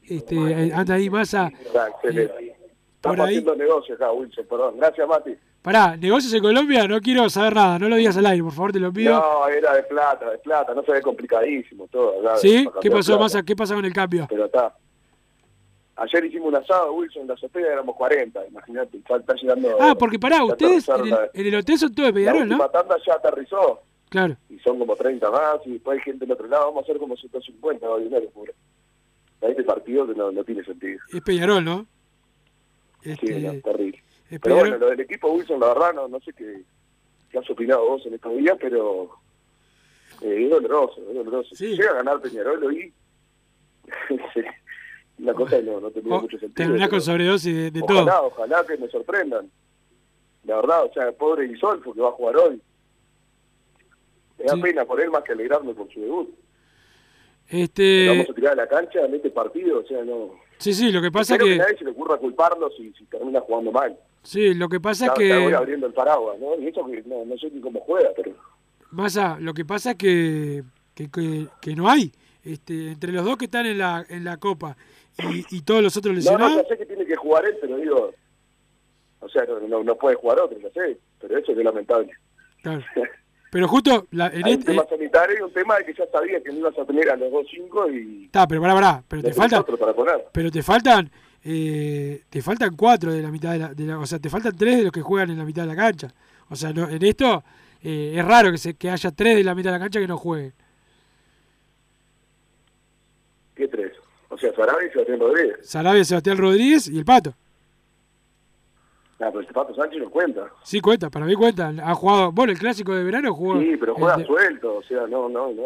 Este, 0.08 0.34
eh, 0.36 0.72
anda 0.74 0.94
ahí 0.94 1.10
Massa. 1.10 1.50
excelente. 1.92 2.56
por 3.00 3.12
Estamos 3.12 3.18
ahí- 3.20 3.26
haciendo 3.36 3.54
negocio 3.56 3.94
acá, 3.94 4.10
Wilson, 4.12 4.46
perdón. 4.48 4.74
Gracias, 4.78 5.08
Mati. 5.08 5.34
Pará, 5.62 5.96
negocios 5.96 6.32
en 6.34 6.40
Colombia, 6.42 6.86
no 6.88 7.00
quiero 7.00 7.28
saber 7.28 7.54
nada, 7.54 7.78
no 7.78 7.88
lo 7.88 7.96
digas 7.96 8.16
al 8.16 8.26
aire, 8.26 8.42
por 8.42 8.52
favor, 8.52 8.72
te 8.72 8.80
lo 8.80 8.92
pido. 8.92 9.14
No, 9.20 9.48
era 9.48 9.74
de 9.74 9.82
plata, 9.82 10.30
de 10.30 10.38
plata, 10.38 10.72
no 10.74 10.82
se 10.82 10.92
ve 10.92 11.02
complicadísimo 11.02 11.86
todo. 11.88 12.14
¿Sí? 12.38 12.66
¿Qué 12.80 12.90
pasó. 12.90 13.18
Massa? 13.18 13.42
¿Qué 13.42 13.54
pasa 13.56 13.74
con 13.74 13.84
el 13.84 13.92
cambio? 13.92 14.26
Pero 14.28 14.46
está. 14.46 14.74
Ayer 15.96 16.24
hicimos 16.26 16.48
un 16.48 16.54
asado, 16.56 16.92
Wilson, 16.92 17.22
en 17.22 17.28
la 17.28 17.34
azotea 17.34 17.72
éramos 17.72 17.96
40, 17.96 18.46
imagínate, 18.46 18.98
está, 18.98 19.16
está 19.16 19.34
llegando... 19.34 19.76
Ah, 19.80 19.96
porque 19.98 20.16
pará, 20.18 20.44
ustedes 20.44 20.88
en 20.88 21.06
el, 21.08 21.16
en 21.34 21.46
el 21.46 21.54
hotel 21.56 21.76
son 21.76 21.92
todos 21.92 22.14
de 22.14 22.20
la, 22.20 22.32
la 22.32 22.38
Peñarol, 22.38 22.48
¿no? 22.58 22.68
tanda 22.70 22.96
ya 23.04 23.14
aterrizó, 23.14 23.80
Claro. 24.08 24.36
y 24.48 24.58
son 24.60 24.78
como 24.78 24.94
30 24.94 25.28
más, 25.28 25.56
y 25.66 25.72
después 25.72 25.98
hay 25.98 26.04
gente 26.04 26.24
del 26.24 26.32
otro 26.34 26.46
lado, 26.46 26.66
vamos 26.66 26.82
a 26.82 26.84
hacer 26.84 26.98
como 26.98 27.16
150, 27.16 27.88
va 27.88 27.96
a. 29.42 29.46
Este 29.48 29.62
partido 29.64 30.06
no, 30.06 30.32
no 30.32 30.44
tiene 30.44 30.64
sentido. 30.64 31.00
Es 31.12 31.20
Peñarol, 31.22 31.64
¿no? 31.64 31.86
Sí, 33.02 33.10
Este, 33.12 33.40
no, 33.40 33.60
terrible. 33.60 34.02
es 34.30 34.40
Pero 34.40 34.56
bueno, 34.56 34.78
lo 34.78 34.90
del 34.90 35.00
equipo 35.00 35.30
Wilson, 35.32 35.60
la 35.60 35.68
verdad, 35.68 35.94
no, 35.94 36.08
no 36.08 36.20
sé 36.20 36.32
qué, 36.32 36.62
qué 37.30 37.38
has 37.38 37.48
opinado 37.50 37.86
vos 37.86 38.04
en 38.06 38.14
estos 38.14 38.36
días, 38.36 38.56
pero 38.60 39.10
eh, 40.22 40.44
es 40.44 40.50
doloroso, 40.50 41.00
es 41.08 41.14
doloroso. 41.14 41.54
Si 41.54 41.68
llega 41.68 41.90
a 41.90 41.94
ganar 41.94 42.20
Peñarol 42.20 42.64
hoy, 42.64 42.92
una 45.18 45.34
cosa 45.34 45.60
no, 45.62 45.80
no 45.80 45.90
tendría 45.90 46.16
Oh, 46.16 46.20
mucho 46.22 46.38
sentido. 46.38 46.54
terminás 46.66 46.88
con 46.88 47.00
sobredosis 47.00 47.54
de, 47.54 47.70
de 47.70 47.82
ojalá, 47.82 48.12
todo. 48.16 48.26
ojalá 48.26 48.64
que 48.66 48.76
me 48.76 48.88
sorprendan. 48.88 49.50
La 50.44 50.56
verdad, 50.56 50.84
o 50.84 50.92
sea, 50.92 51.12
pobre 51.12 51.46
Guisolfo 51.46 51.92
que 51.92 52.00
va 52.00 52.08
a 52.08 52.12
jugar 52.12 52.36
hoy. 52.36 52.62
Me 54.38 54.44
da 54.44 54.54
Sí. 54.54 54.62
pena 54.62 54.84
por 54.84 55.00
él 55.00 55.10
más 55.10 55.22
que 55.24 55.32
alegrarme 55.32 55.74
por 55.74 55.92
su 55.92 56.00
debut. 56.00 56.30
Este, 57.48 58.08
vamos 58.08 58.28
a 58.30 58.34
tirar 58.34 58.52
a 58.52 58.56
la 58.56 58.66
cancha 58.66 59.00
en 59.04 59.14
este 59.14 59.30
partido, 59.30 59.80
o 59.80 59.84
sea, 59.86 60.04
no... 60.04 60.32
sí, 60.58 60.74
sí, 60.74 60.92
lo 60.92 61.00
que 61.00 61.10
pasa 61.10 61.34
Espero 61.34 61.46
que, 61.46 61.52
que, 61.52 61.58
nadie 61.58 61.78
se 61.78 61.84
le 61.84 61.90
ocurra 61.92 62.18
culparlo 62.18 62.70
si, 62.76 62.92
si 62.92 63.04
termina 63.06 63.40
jugando 63.40 63.72
mal. 63.72 63.96
sí, 64.22 64.52
lo 64.54 64.68
que 64.68 64.80
pasa 64.80 65.06
es 65.06 65.12
Está- 65.12 65.22
está 65.22 65.48
que, 65.48 65.54
abriendo 65.54 65.86
el 65.86 65.92
paraguas, 65.94 66.38
¿no? 66.38 66.56
Y 66.60 66.66
eso 66.68 66.84
que 66.86 67.02
no, 67.06 67.24
no 67.24 67.36
sé 67.38 67.50
ni 67.50 67.60
cómo 67.60 67.80
juega, 67.80 68.10
pero... 68.16 68.32
Massa, 68.90 69.38
lo 69.40 69.54
que 69.54 69.64
pasa 69.64 69.92
es 69.92 69.96
que, 69.96 70.62
que, 70.94 71.10
que, 71.10 71.46
que 71.60 71.74
no 71.74 71.88
hay, 71.88 72.12
este, 72.44 72.92
entre 72.92 73.12
los 73.12 73.24
dos 73.24 73.36
que 73.38 73.46
están 73.46 73.64
en 73.66 73.78
la, 73.78 74.04
en 74.08 74.24
la 74.24 74.36
Copa 74.36 74.76
y, 75.18 75.44
y 75.56 75.62
todos 75.62 75.82
los 75.82 75.96
otros 75.96 76.12
No, 76.14 76.20
no, 76.20 76.38
lesionados, 76.38 76.62
ya 76.62 76.68
sé 76.68 76.78
que 76.78 76.86
tiene 76.86 77.06
que 77.06 77.16
jugar 77.16 77.44
él, 77.46 77.56
pero 77.60 77.76
digo... 77.76 78.12
O 79.20 79.28
sea, 79.28 79.42
no, 79.46 79.58
no, 79.66 79.82
no 79.82 79.96
puede 79.96 80.14
jugar 80.16 80.38
otro, 80.40 80.56
ya 80.60 80.70
sé, 80.70 80.96
pero 81.20 81.36
eso 81.38 81.52
es 81.52 81.58
lamentable. 81.58 82.12
claro. 82.62 82.84
Pero 83.50 83.66
justo, 83.68 84.06
la, 84.10 84.26
en 84.28 84.44
Hay 84.44 84.54
un 84.54 84.58
este, 84.60 84.72
tema 84.72 84.84
sanitario 84.88 85.36
y 85.38 85.42
un 85.42 85.52
tema 85.52 85.76
de 85.78 85.84
que 85.86 85.94
ya 85.94 86.04
sabía 86.12 86.42
que 86.42 86.50
no 86.52 86.58
ibas 86.58 86.78
a 86.78 86.84
tener 86.84 87.08
a 87.10 87.16
los 87.16 87.32
dos 87.32 87.46
cinco 87.50 87.90
y... 87.90 88.26
está, 88.26 88.46
pero 88.46 88.60
pará, 88.60 88.74
pará, 88.74 89.02
pero 89.08 89.22
te 89.22 89.28
no 89.28 89.34
tenés 89.34 89.36
falta, 89.36 89.60
otro 89.60 89.76
para 89.78 89.94
poner. 89.94 90.24
Pero 90.32 90.50
te 90.50 90.62
faltan 90.62 91.10
eh, 91.44 92.24
te 92.28 92.42
faltan 92.42 92.76
cuatro 92.76 93.12
de 93.12 93.22
la 93.22 93.30
mitad 93.30 93.52
de 93.52 93.58
la, 93.58 93.68
de 93.74 93.84
la- 93.84 93.98
o 93.98 94.06
sea, 94.06 94.18
te 94.18 94.28
faltan 94.28 94.56
tres 94.56 94.76
de 94.78 94.82
los 94.82 94.92
que 94.92 95.00
juegan 95.00 95.30
en 95.30 95.38
la 95.38 95.44
mitad 95.44 95.62
de 95.62 95.68
la 95.68 95.76
cancha. 95.76 96.12
O 96.50 96.56
sea, 96.56 96.72
no, 96.72 96.88
en 96.88 97.02
esto 97.02 97.42
eh, 97.82 98.14
es 98.16 98.24
raro 98.24 98.50
que 98.50 98.58
se 98.58 98.74
que 98.74 98.90
haya 98.90 99.10
tres 99.12 99.36
de 99.36 99.44
la 99.44 99.54
mitad 99.54 99.70
de 99.70 99.78
la 99.78 99.84
cancha 99.84 100.00
que 100.00 100.08
no 100.08 100.18
jueguen. 100.18 100.52
¿Qué 103.54 103.68
tres? 103.68 103.92
O 104.28 104.36
sea, 104.36 104.52
Sarabia 104.54 104.88
y 104.88 104.90
Sebastián 104.90 105.20
Rodríguez. 105.20 105.56
Sarabia, 105.62 106.04
Sebastián 106.04 106.36
Rodríguez 106.38 106.88
y 106.88 106.98
el 106.98 107.04
Pato. 107.04 107.34
Ah, 109.20 109.30
pero 109.32 109.46
Pato 109.48 109.74
Sánchez 109.74 110.00
no 110.00 110.10
cuenta. 110.10 110.48
Sí 110.62 110.80
cuenta, 110.80 111.10
para 111.10 111.26
mí 111.26 111.34
cuenta. 111.34 111.72
Ha 111.82 111.94
jugado, 111.94 112.30
bueno, 112.32 112.52
el 112.52 112.58
clásico 112.58 112.94
de 112.94 113.02
verano 113.02 113.34
jugó. 113.34 113.58
Sí, 113.60 113.76
pero 113.78 113.94
juega 113.94 114.16
de- 114.16 114.24
suelto, 114.26 114.76
o 114.76 114.82
sea, 114.84 115.06
no, 115.08 115.28
no, 115.28 115.52
no. 115.52 115.62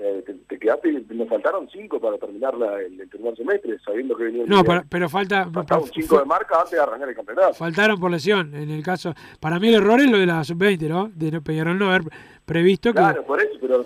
Eh, 0.00 0.22
te, 0.24 0.32
te 0.34 0.58
quedaste, 0.60 0.92
nos 1.10 1.28
faltaron 1.28 1.68
cinco 1.70 2.00
para 2.00 2.16
terminar 2.18 2.56
la- 2.56 2.80
el, 2.80 3.00
el 3.00 3.08
primer 3.08 3.36
semestre, 3.36 3.78
sabiendo 3.84 4.16
que 4.16 4.24
venía 4.24 4.44
el 4.44 4.48
No, 4.48 4.62
para- 4.64 4.84
pero 4.88 5.08
falta 5.08 5.50
Faltaba 5.52 5.82
un 5.82 5.88
cinco 5.88 6.18
de 6.20 6.24
marca 6.24 6.56
antes 6.58 6.70
de 6.70 6.80
arrancar 6.80 7.08
el 7.08 7.16
campeonato. 7.16 7.54
faltaron 7.54 7.98
por 8.00 8.10
lesión 8.10 8.54
en 8.54 8.70
el 8.70 8.82
caso. 8.82 9.12
Para 9.40 9.58
mí 9.58 9.68
el 9.68 9.74
error 9.74 10.00
es 10.00 10.10
lo 10.10 10.18
de 10.18 10.26
la 10.26 10.42
sub-20, 10.44 10.88
¿no? 10.88 11.10
De 11.14 11.30
no- 11.32 11.42
Peñarol 11.42 11.76
no 11.78 11.88
haber 11.90 12.02
previsto 12.46 12.90
que 12.92 12.98
Claro, 13.00 13.24
por 13.26 13.42
eso, 13.42 13.58
pero 13.60 13.84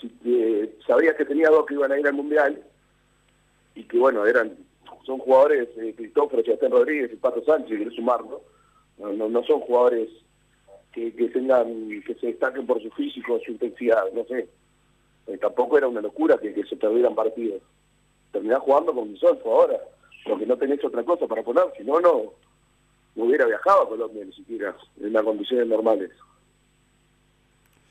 si, 0.00 0.12
eh, 0.26 0.76
sabías 0.86 1.14
que 1.14 1.24
tenía 1.24 1.48
dos 1.50 1.64
que 1.66 1.74
iban 1.74 1.92
a 1.92 1.98
ir 1.98 2.06
al 2.06 2.14
Mundial 2.14 2.60
y 3.76 3.84
que, 3.84 3.96
bueno, 3.98 4.26
eran 4.26 4.52
son 5.08 5.18
jugadores, 5.20 5.70
eh, 5.78 5.94
Cristóforo, 5.96 6.42
Sebastián 6.42 6.70
Rodríguez 6.70 7.10
y 7.10 7.16
Pato 7.16 7.42
Sánchez, 7.42 7.78
quiero 7.78 7.90
sumarlo, 7.92 8.42
no, 8.98 9.28
no, 9.28 9.42
son 9.44 9.60
jugadores 9.60 10.10
que, 10.92 11.14
que 11.14 11.28
tengan, 11.28 11.88
que 12.06 12.14
se 12.20 12.26
destaquen 12.26 12.66
por 12.66 12.82
su 12.82 12.90
físico, 12.90 13.40
su 13.42 13.52
intensidad, 13.52 14.04
no 14.12 14.24
sé. 14.24 14.46
Eh, 15.26 15.38
tampoco 15.38 15.78
era 15.78 15.88
una 15.88 16.02
locura 16.02 16.36
que, 16.36 16.52
que 16.52 16.62
se 16.64 16.76
perdieran 16.76 17.14
partidos. 17.14 17.62
Terminás 18.32 18.60
jugando 18.60 18.92
con 18.92 19.16
Solfo 19.16 19.50
ahora, 19.50 19.80
porque 20.26 20.44
no 20.44 20.58
tenés 20.58 20.84
otra 20.84 21.02
cosa 21.02 21.26
para 21.26 21.42
poner, 21.42 21.64
si 21.78 21.84
no, 21.84 22.00
no, 22.00 22.34
hubiera 23.16 23.46
viajado 23.46 23.84
a 23.84 23.88
Colombia 23.88 24.26
ni 24.26 24.32
siquiera, 24.34 24.76
en 25.00 25.12
las 25.14 25.24
condiciones 25.24 25.68
normales. 25.68 26.10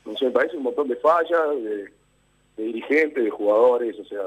No 0.04 0.16
sé, 0.16 0.26
me 0.26 0.30
parece 0.30 0.56
un 0.56 0.62
montón 0.62 0.86
de 0.86 0.94
fallas, 0.96 1.50
de, 1.64 1.92
de 2.58 2.64
dirigentes, 2.64 3.24
de 3.24 3.30
jugadores, 3.30 3.96
o 4.00 4.04
sea, 4.04 4.18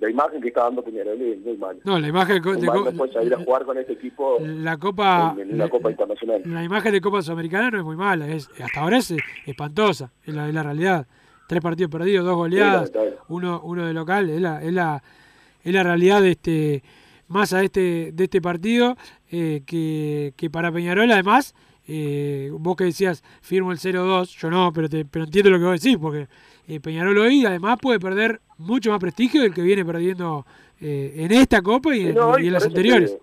la 0.00 0.10
imagen 0.10 0.40
que 0.40 0.48
está 0.48 0.62
dando 0.62 0.82
Peñarol 0.82 1.20
es 1.20 1.38
muy 1.40 1.58
mala. 1.58 1.78
No, 1.84 1.98
la 2.00 2.08
imagen 2.08 2.42
de, 2.42 2.50
de 2.56 3.12
salir 3.12 3.34
a 3.34 3.44
jugar 3.44 3.66
con 3.66 3.76
este 3.76 3.92
equipo 3.92 4.38
la 4.40 4.78
Copa 4.78 5.34
en, 5.36 5.50
en 5.50 5.54
una 5.56 5.68
Copa 5.68 5.90
Internacional. 5.90 6.42
La 6.46 6.64
imagen 6.64 6.92
de 6.92 7.00
Copa 7.02 7.20
Sudamericana 7.20 7.70
no 7.70 7.78
es 7.78 7.84
muy 7.84 7.96
mala, 7.96 8.26
es, 8.28 8.48
hasta 8.62 8.80
ahora 8.80 8.96
es 8.96 9.14
espantosa, 9.44 10.10
es 10.24 10.34
la, 10.34 10.48
es 10.48 10.54
la 10.54 10.62
realidad. 10.62 11.06
Tres 11.46 11.60
partidos 11.60 11.92
perdidos, 11.92 12.24
dos 12.24 12.34
goleadas, 12.34 12.90
uno, 13.28 13.60
uno 13.62 13.86
de 13.86 13.92
local, 13.92 14.30
es 14.30 14.40
la, 14.40 14.62
es 14.62 14.72
la, 14.72 15.02
es 15.62 15.72
la 15.72 15.82
realidad 15.82 16.22
de 16.22 16.30
este 16.30 16.82
más 17.28 17.52
a 17.52 17.62
este, 17.62 18.12
de 18.12 18.24
este 18.24 18.40
partido, 18.40 18.96
eh, 19.30 19.62
que, 19.66 20.32
que 20.36 20.48
para 20.48 20.72
Peñarol 20.72 21.10
además, 21.10 21.54
eh, 21.86 22.50
vos 22.52 22.76
que 22.76 22.84
decías 22.84 23.22
firmo 23.42 23.70
el 23.70 23.78
0-2, 23.78 24.38
yo 24.38 24.50
no, 24.50 24.72
pero 24.72 24.88
te, 24.88 25.04
pero 25.04 25.24
entiendo 25.24 25.50
lo 25.50 25.58
que 25.58 25.64
vos 25.64 25.80
decís, 25.80 25.98
porque 25.98 26.28
eh, 26.68 26.80
Peñarol 26.80 27.16
hoy 27.18 27.44
además 27.46 27.78
puede 27.80 28.00
perder 28.00 28.40
mucho 28.58 28.90
más 28.90 29.00
prestigio 29.00 29.42
del 29.42 29.54
que 29.54 29.62
viene 29.62 29.84
perdiendo 29.84 30.46
eh, 30.80 31.12
en 31.16 31.32
esta 31.32 31.62
Copa 31.62 31.94
y 31.94 32.08
en, 32.08 32.16
y 32.40 32.50
las 32.50 32.64
anteriores. 32.64 33.16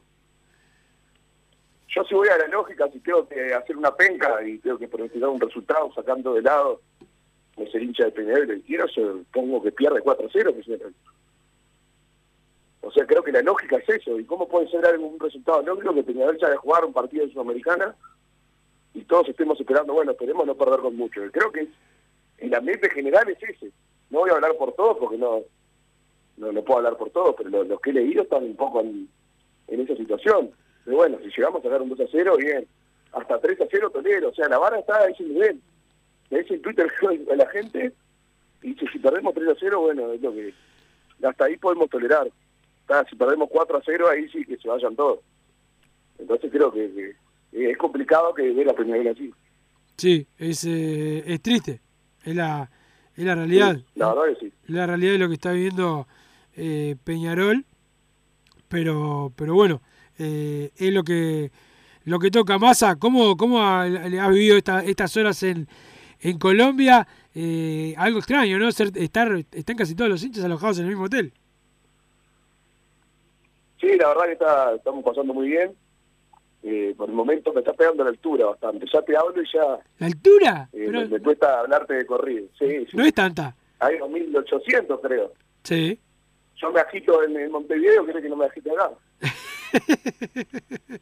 Yo 1.95 2.03
si 2.06 2.15
voy 2.15 2.27
a 2.29 2.38
la 2.38 2.47
lógica, 2.47 2.89
si 2.91 2.99
tengo 2.99 3.27
que 3.27 3.53
hacer 3.53 3.77
una 3.77 3.95
penca 3.95 4.43
y 4.45 4.58
tengo 4.60 4.79
que 4.79 4.88
pronosticar 4.88 5.29
un 5.29 5.39
resultado 5.39 5.91
sacando 5.93 6.34
de 6.34 6.41
lado 6.41 6.82
no 7.56 7.67
ser 7.67 7.84
hincha 7.84 8.06
de 8.06 8.12
Peñarol 8.12 8.58
y 8.58 8.62
quiero, 8.62 8.86
pongo 9.32 9.62
que 9.62 9.71
pierde 9.71 10.01
4-0. 10.01 10.32
Peñarol. 10.65 10.93
O 12.82 12.91
sea, 12.91 13.06
creo 13.06 13.23
que 13.23 13.32
la 13.32 13.41
lógica 13.43 13.77
es 13.77 13.88
eso. 13.89 14.19
¿Y 14.19 14.25
cómo 14.25 14.47
puede 14.47 14.67
ser 14.69 14.86
algún 14.86 15.19
resultado 15.19 15.62
lógico 15.62 15.93
que 15.93 16.03
Peñarol 16.03 16.38
ya 16.39 16.49
de 16.49 16.58
jugar 16.58 16.84
un 16.84 16.93
partido 16.93 17.25
de 17.27 17.32
Sudamericana 17.32 17.95
y 18.95 19.01
todos 19.03 19.29
estemos 19.29 19.60
esperando, 19.60 19.93
bueno, 19.93 20.12
esperemos 20.12 20.45
no 20.47 20.56
perder 20.56 20.79
con 20.79 20.95
mucho? 20.95 21.21
Creo 21.32 21.51
que 21.51 21.62
es- 21.62 21.69
el 22.38 22.54
ambiente 22.54 22.89
general 22.89 23.30
es 23.30 23.41
ese. 23.50 23.72
No 24.10 24.19
voy 24.19 24.30
a 24.30 24.34
hablar 24.34 24.56
por 24.58 24.74
todos 24.74 24.98
porque 24.98 25.17
no 25.17 25.41
no, 26.38 26.52
no 26.52 26.63
puedo 26.63 26.80
hablar 26.80 26.98
por 26.98 27.10
todos, 27.12 27.36
pero 27.38 27.50
lo- 27.50 27.63
los, 27.63 27.80
que 27.80 27.91
he 27.91 27.93
leído 27.93 28.24
están 28.24 28.43
un 28.43 28.56
poco 28.56 28.82
en, 28.82 29.08
esa 29.67 29.96
situación. 29.96 30.52
Pero 30.86 30.98
bueno, 30.98 31.17
si 31.19 31.30
llegamos 31.30 31.60
a 31.62 31.63
sacar 31.63 31.82
un 31.82 31.89
2 31.89 32.00
a 32.02 32.06
0, 32.12 32.38
bien. 32.38 32.67
Hasta 33.12 33.39
3 33.39 33.62
a 33.62 33.65
0, 33.69 33.89
tolero. 33.91 34.30
O 34.30 34.34
sea, 34.34 34.48
la 34.50 34.58
vara 34.58 34.80
está 34.80 34.98
a 34.98 35.10
ese 35.10 35.24
nivel. 35.24 35.60
Le 36.30 36.41
dice 36.41 36.56
en 36.56 36.62
Twitter 36.62 36.91
a 37.32 37.36
la 37.36 37.50
gente 37.50 37.93
y 38.62 38.74
si 38.74 39.00
perdemos 39.00 39.34
3 39.34 39.50
a 39.50 39.56
0, 39.60 39.82
bueno, 39.82 40.12
es 40.12 40.22
lo 40.22 40.34
que... 40.34 40.54
Hasta 41.24 41.46
ahí 41.46 41.58
podemos 41.58 41.89
tolerar. 41.89 42.30
Si 43.10 43.15
perdemos 43.15 43.50
4 43.50 43.78
a 43.78 43.82
0, 43.86 44.08
ahí 44.10 44.28
sí 44.30 44.43
que 44.46 44.58
se 44.58 44.67
vayan 44.67 44.96
todos. 44.96 45.19
Entonces 46.19 46.52
creo 46.52 46.72
que, 46.72 47.15
es 47.52 47.78
complicado 47.78 48.34
que 48.34 48.52
ver 48.52 48.69
a 48.69 48.74
Peñarol 48.74 49.08
así. 49.08 49.34
Sí, 49.98 50.28
es, 50.38 50.65
eh, 50.65 51.24
es 51.26 51.41
triste. 51.41 51.80
Es 52.23 52.36
la, 52.36 52.69
Es 53.15 53.23
la 53.25 53.36
realidad. 53.36 53.77
La 53.95 54.13
verdad 54.13 54.33
que 54.33 54.45
sí. 54.47 54.53
Es 54.63 54.69
la 54.69 54.88
realidad 54.88 55.12
de 55.13 55.17
lo 55.19 55.27
que 55.27 55.33
está 55.36 55.51
viviendo 55.51 56.07
eh, 56.55 56.95
Peñarol. 57.03 57.65
Pero, 58.69 59.31
pero 59.36 59.53
bueno, 59.53 59.81
eh, 60.17 60.71
es 60.75 60.93
lo 60.93 61.03
que 61.03 61.51
lo 62.05 62.19
que 62.19 62.31
toca. 62.31 62.57
Massa, 62.57 62.95
¿cómo, 62.97 63.38
cómo 63.38 63.62
has 63.63 63.89
vivido 64.29 64.57
esta- 64.57 64.83
estas 64.83 65.15
horas 65.15 65.41
en, 65.43 65.67
en 66.21 66.38
Colombia? 66.38 67.07
Eh, 67.36 67.93
algo 67.97 68.19
extraño, 68.19 68.57
¿no? 68.59 68.71
Ser, 68.71 68.91
estar, 68.95 69.31
están 69.51 69.75
casi 69.77 69.95
todos 69.95 70.09
los 70.09 70.23
hinchas 70.23 70.43
alojados 70.43 70.77
en 70.79 70.83
el 70.86 70.89
mismo 70.89 71.05
hotel. 71.05 71.31
Sí, 73.79 73.88
la 73.97 74.07
verdad 74.09 74.23
que 74.25 74.31
está, 74.33 74.75
estamos 74.75 75.03
pasando 75.03 75.33
muy 75.33 75.47
bien. 75.49 75.71
Eh, 76.65 76.93
por 76.97 77.10
el 77.10 77.15
momento 77.15 77.52
me 77.52 77.60
está 77.60 77.73
pegando 77.73 78.04
la 78.06 78.12
altura 78.12 78.45
bastante. 78.45 78.86
Ya 78.91 79.02
te 79.02 79.17
hablo 79.17 79.41
y 79.41 79.45
ya 79.54 79.78
¿La 79.99 80.08
altura? 80.08 80.69
eh, 80.71 80.84
Pero 80.86 81.02
me, 81.02 81.08
me 81.08 81.19
cuesta 81.19 81.60
hablarte 81.60 81.93
de 81.93 82.06
corrido. 82.06 82.47
Sí, 82.58 82.86
sí. 82.89 82.95
no 82.97 83.04
es 83.04 83.13
tanta. 83.13 83.54
Hay 83.80 83.97
2.800 83.97 84.99
creo. 85.02 85.34
Sí. 85.63 85.99
Yo 86.56 86.71
me 86.71 86.80
agito 86.80 87.21
en, 87.23 87.36
en 87.38 87.52
Montevideo, 87.52 88.06
¿querés 88.06 88.23
que 88.23 88.30
no 88.30 88.38
me 88.38 88.45
agite 88.45 88.71
acá? 88.71 88.91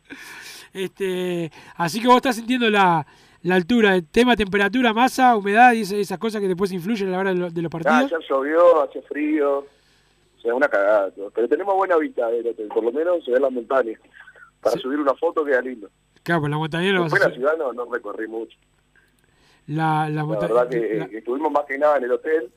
Este, 0.74 1.52
así 1.76 2.00
que 2.02 2.08
vos 2.08 2.16
estás 2.18 2.38
sintiendo 2.38 2.70
la, 2.70 3.06
la 3.44 3.56
altura, 3.56 3.96
el 3.96 4.08
tema 4.08 4.36
temperatura, 4.38 4.94
masa, 4.94 5.36
humedad 5.36 5.74
y 5.74 5.82
esas, 5.82 6.18
cosas 6.18 6.42
que 6.42 6.48
después 6.48 6.72
influyen 6.72 7.10
a 7.10 7.12
la 7.12 7.20
hora 7.20 7.30
de, 7.34 7.36
lo- 7.40 7.50
de 7.50 7.62
los 7.62 7.70
Ah, 7.74 7.78
partidos. 7.80 8.12
ya 8.12 8.18
llovió, 8.30 8.82
hace 8.82 9.02
frío. 9.02 9.60
O 9.60 10.42
sea, 10.42 10.56
una 10.56 10.68
cagada. 10.68 11.12
Pero 11.36 11.48
tenemos 11.48 11.76
buena 11.76 11.98
vista, 11.98 12.28
hotel, 12.28 12.68
por 12.74 12.84
lo 12.84 12.92
menos 12.92 13.24
se 13.24 13.32
ve 13.32 13.40
las 13.40 13.52
montañas. 13.52 14.00
Para 14.62 14.78
subir 14.80 15.00
una 15.00 15.14
foto 15.16 15.44
queda 15.44 15.62
lindo. 15.62 15.90
Claro, 16.24 16.42
pues 16.42 16.52
la 16.52 16.58
montañera 16.58 16.94
lo 16.98 17.02
vas 17.04 17.14
a 17.14 17.16
Después 17.16 17.32
la 17.32 17.36
ciudad 17.36 17.58
no, 17.58 17.74
no 17.74 17.92
recorrí 17.92 18.28
mucho. 18.28 18.58
la, 19.68 20.10
la 20.10 20.24
La 20.24 20.38
verdad 20.40 20.70
que, 20.70 20.96
la- 21.00 21.08
que 21.10 21.18
estuvimos 21.20 21.52
más 21.52 21.66
que 21.66 21.78
nada 21.78 21.98
en 21.98 22.04
el 22.04 22.12
hotel 22.12 22.52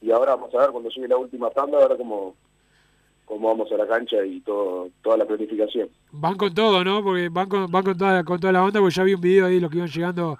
y 0.00 0.10
ahora 0.10 0.34
vamos 0.36 0.54
a 0.54 0.58
ver 0.58 0.70
cuando 0.70 0.88
llegue 0.90 1.08
la 1.08 1.16
última 1.16 1.50
tanda, 1.50 1.78
ahora 1.82 1.96
cómo, 1.96 2.34
cómo 3.24 3.48
vamos 3.48 3.70
a 3.72 3.76
la 3.76 3.86
cancha 3.86 4.24
y 4.24 4.40
todo 4.40 4.88
toda 5.02 5.16
la 5.16 5.24
planificación. 5.26 5.88
van 6.12 6.36
con 6.36 6.54
todo, 6.54 6.82
¿no? 6.84 7.02
Porque 7.02 7.28
van 7.28 7.48
con, 7.48 7.70
van 7.70 7.84
con 7.84 7.96
toda, 7.96 8.24
con 8.24 8.40
toda 8.40 8.52
la 8.52 8.64
onda, 8.64 8.80
porque 8.80 8.94
ya 8.94 9.02
vi 9.04 9.14
un 9.14 9.20
video 9.20 9.46
ahí 9.46 9.56
de 9.56 9.60
los 9.60 9.70
que 9.70 9.76
iban 9.78 9.88
llegando 9.88 10.38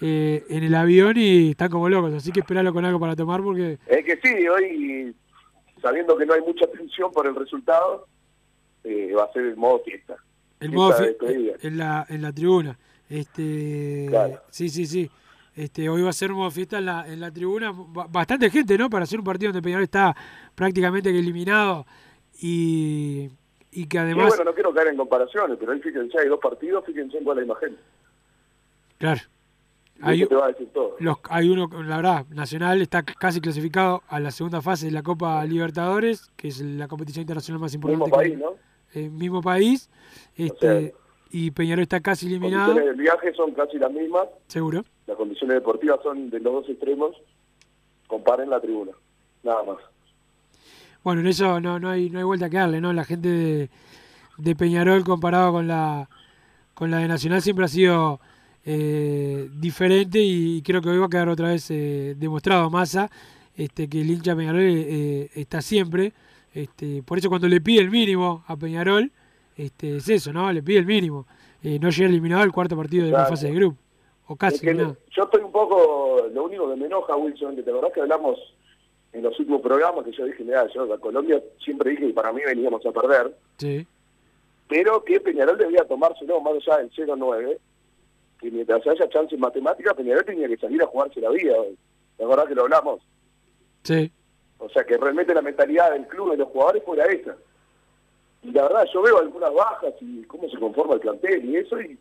eh, 0.00 0.44
en 0.48 0.64
el 0.64 0.74
avión 0.74 1.14
y 1.16 1.50
están 1.50 1.68
como 1.70 1.88
locos, 1.88 2.12
así 2.14 2.32
que 2.32 2.40
esperalo 2.40 2.72
con 2.72 2.84
algo 2.84 2.98
para 3.00 3.14
tomar 3.16 3.42
porque 3.42 3.78
Es 3.86 4.04
que 4.04 4.16
sí, 4.22 4.48
hoy 4.48 5.14
sabiendo 5.82 6.16
que 6.16 6.26
no 6.26 6.34
hay 6.34 6.40
mucha 6.42 6.66
tensión 6.68 7.12
por 7.12 7.26
el 7.26 7.34
resultado, 7.34 8.06
eh, 8.84 9.12
va 9.16 9.24
a 9.24 9.32
ser 9.32 9.44
el 9.46 9.56
modo 9.56 9.80
fiesta. 9.84 10.16
el 10.60 10.70
Fiesta 10.70 10.76
modo 10.76 10.90
de 10.90 10.96
fi- 10.96 11.04
despedida. 11.04 11.52
en 11.62 11.78
la, 11.78 12.06
en 12.08 12.22
la 12.22 12.32
tribuna. 12.32 12.78
Este, 13.08 14.06
Claro. 14.08 14.40
Sí, 14.50 14.68
sí, 14.68 14.86
sí. 14.86 15.10
Este, 15.54 15.88
hoy 15.88 16.00
va 16.02 16.08
a 16.10 16.14
ser 16.14 16.32
un 16.32 16.38
modo 16.38 16.50
fiesta 16.50 16.78
en 16.78 16.86
la, 16.86 17.06
en 17.06 17.20
la 17.20 17.30
tribuna. 17.30 17.72
Ba- 17.74 18.06
Bastante 18.10 18.48
gente, 18.50 18.78
¿no? 18.78 18.88
Para 18.88 19.04
hacer 19.04 19.18
un 19.18 19.24
partido 19.24 19.52
donde 19.52 19.62
Peñarol 19.62 19.84
está 19.84 20.16
prácticamente 20.54 21.10
eliminado 21.10 21.84
y, 22.40 23.28
y 23.70 23.86
que 23.86 23.98
además... 23.98 24.28
bueno, 24.28 24.44
no 24.44 24.54
quiero 24.54 24.72
caer 24.72 24.88
en 24.88 24.96
comparaciones, 24.96 25.58
pero 25.60 25.72
ahí 25.72 25.80
fíjense, 25.80 26.18
hay 26.18 26.28
dos 26.28 26.40
partidos, 26.40 26.84
fíjense 26.86 27.18
en 27.18 27.24
cuál 27.24 27.38
es 27.38 27.46
la 27.46 27.52
imagen. 27.52 27.76
Claro. 28.98 29.20
Hay, 30.00 30.26
te 30.26 30.34
va 30.34 30.46
a 30.46 30.48
decir 30.48 30.68
todo. 30.72 30.96
los, 30.98 31.18
hay 31.30 31.48
uno, 31.48 31.68
la 31.84 31.96
verdad, 31.96 32.26
Nacional 32.30 32.82
está 32.82 33.02
casi 33.04 33.40
clasificado 33.40 34.02
a 34.08 34.18
la 34.18 34.32
segunda 34.32 34.60
fase 34.60 34.86
de 34.86 34.92
la 34.92 35.02
Copa 35.02 35.44
Libertadores, 35.44 36.28
que 36.36 36.48
es 36.48 36.60
la 36.60 36.88
competición 36.88 37.22
internacional 37.22 37.60
más 37.60 37.72
importante. 37.74 38.04
Mismo 38.04 38.18
que- 38.18 38.24
país, 38.24 38.38
¿no? 38.38 38.56
Eh, 38.94 39.08
mismo 39.08 39.42
país. 39.42 39.90
Este, 40.36 40.94
y 41.30 41.50
Peñarol 41.50 41.82
está 41.82 42.00
casi 42.00 42.26
Las 42.26 42.32
eliminado, 42.32 42.66
condiciones 42.66 42.96
del 42.96 43.02
viaje 43.02 43.34
son 43.34 43.52
casi 43.52 43.78
las 43.78 43.90
mismas, 43.90 44.28
seguro. 44.48 44.84
las 45.06 45.16
condiciones 45.16 45.56
deportivas 45.56 46.00
son 46.02 46.30
de 46.30 46.40
los 46.40 46.52
dos 46.52 46.68
extremos, 46.68 47.16
comparen 48.06 48.50
la 48.50 48.60
tribuna, 48.60 48.92
nada 49.42 49.62
más. 49.62 49.78
Bueno, 51.02 51.22
en 51.22 51.26
eso 51.28 51.60
no, 51.60 51.80
no, 51.80 51.88
hay, 51.88 52.10
no 52.10 52.18
hay 52.18 52.24
vuelta 52.24 52.50
que 52.50 52.58
darle, 52.58 52.80
¿no? 52.80 52.92
La 52.92 53.04
gente 53.04 53.28
de, 53.28 53.70
de 54.38 54.56
Peñarol 54.56 55.04
comparado 55.04 55.52
con 55.52 55.66
la, 55.66 56.08
con 56.74 56.90
la 56.90 56.98
de 56.98 57.08
Nacional 57.08 57.42
siempre 57.42 57.64
ha 57.64 57.68
sido 57.68 58.20
eh, 58.64 59.48
diferente 59.54 60.20
y 60.20 60.62
creo 60.62 60.80
que 60.80 60.90
hoy 60.90 60.98
va 60.98 61.06
a 61.06 61.10
quedar 61.10 61.28
otra 61.28 61.48
vez 61.48 61.68
eh, 61.70 62.14
demostrado 62.16 62.70
Massa 62.70 63.10
este, 63.56 63.88
que 63.88 64.00
el 64.00 64.10
hincha 64.10 64.36
Peñarol 64.36 64.62
eh, 64.62 65.30
está 65.34 65.60
siempre. 65.60 66.12
Este, 66.54 67.02
por 67.02 67.18
eso 67.18 67.28
cuando 67.28 67.48
le 67.48 67.60
pide 67.60 67.80
el 67.80 67.90
mínimo 67.90 68.44
a 68.46 68.56
Peñarol, 68.56 69.10
este, 69.56 69.96
es 69.96 70.08
eso, 70.08 70.32
¿no? 70.32 70.52
Le 70.52 70.62
pide 70.62 70.78
el 70.78 70.86
mínimo. 70.86 71.26
Eh, 71.62 71.78
no 71.78 71.90
llega 71.90 72.08
eliminado 72.08 72.42
el 72.44 72.52
cuarto 72.52 72.76
partido 72.76 73.06
de 73.06 73.12
la 73.12 73.26
fase 73.26 73.48
de 73.48 73.54
grupo. 73.54 73.78
O 74.26 74.36
casi, 74.36 74.56
Es 74.56 74.62
que 74.62 74.74
¿no? 74.74 74.96
yo 75.10 75.24
estoy 75.24 75.42
un 75.42 75.52
poco, 75.52 76.26
lo 76.32 76.44
único 76.44 76.68
que 76.70 76.76
me 76.76 76.86
enoja, 76.86 77.16
Wilson, 77.16 77.56
que 77.56 77.62
te 77.62 77.70
acordás 77.70 77.92
que 77.92 78.00
hablamos 78.00 78.38
en 79.12 79.22
los 79.22 79.38
últimos 79.38 79.60
programas, 79.60 80.04
que 80.04 80.12
yo 80.12 80.24
dije, 80.24 80.42
mira, 80.44 80.66
yo 80.74 80.90
a 80.92 80.98
Colombia 80.98 81.42
siempre 81.62 81.90
dije 81.90 82.06
que 82.08 82.12
para 82.14 82.32
mí 82.32 82.40
veníamos 82.46 82.84
a 82.86 82.92
perder, 82.92 83.36
Sí. 83.58 83.86
pero 84.68 85.04
que 85.04 85.20
Peñarol 85.20 85.58
debía 85.58 85.84
tomárselo 85.86 86.40
más 86.40 86.54
allá 86.54 86.78
del 86.78 86.90
0-9, 86.92 87.58
que 88.40 88.50
mientras 88.50 88.86
haya 88.86 89.08
chance 89.10 89.34
en 89.34 89.40
matemáticas, 89.40 89.94
Peñarol 89.94 90.24
tenía 90.24 90.48
que 90.48 90.56
salir 90.56 90.82
a 90.82 90.86
jugarse 90.86 91.20
la 91.20 91.30
vida. 91.30 91.54
¿Te 92.16 92.24
acordás 92.24 92.46
que 92.46 92.54
lo 92.54 92.62
hablamos? 92.62 93.00
Sí. 93.82 94.10
O 94.62 94.68
sea, 94.68 94.84
que 94.84 94.96
realmente 94.96 95.34
la 95.34 95.42
mentalidad 95.42 95.90
del 95.90 96.06
club 96.06 96.30
de 96.30 96.36
los 96.36 96.48
jugadores 96.48 96.84
fuera 96.84 97.04
esa. 97.06 97.36
Y 98.42 98.52
la 98.52 98.62
verdad, 98.62 98.86
yo 98.92 99.02
veo 99.02 99.18
algunas 99.18 99.52
bajas 99.52 99.94
y 100.00 100.22
cómo 100.22 100.48
se 100.48 100.58
conforma 100.58 100.94
el 100.94 101.00
plantel 101.00 101.44
y 101.44 101.56
eso, 101.56 101.80
y 101.80 101.98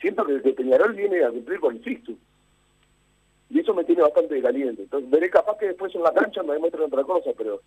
siento 0.00 0.24
que, 0.24 0.42
que 0.42 0.52
Peñarol 0.52 0.92
viene 0.92 1.24
a 1.24 1.30
cumplir 1.30 1.58
con 1.58 1.76
el. 1.76 2.18
Y 3.48 3.60
eso 3.60 3.72
me 3.74 3.84
tiene 3.84 4.02
bastante 4.02 4.42
caliente. 4.42 4.82
Entonces, 4.82 5.08
veré 5.08 5.30
capaz 5.30 5.56
que 5.56 5.68
después 5.68 5.94
en 5.94 6.02
la 6.02 6.12
cancha 6.12 6.42
me 6.42 6.54
demuestran 6.54 6.84
otra 6.84 7.04
cosa, 7.04 7.30
pero 7.36 7.62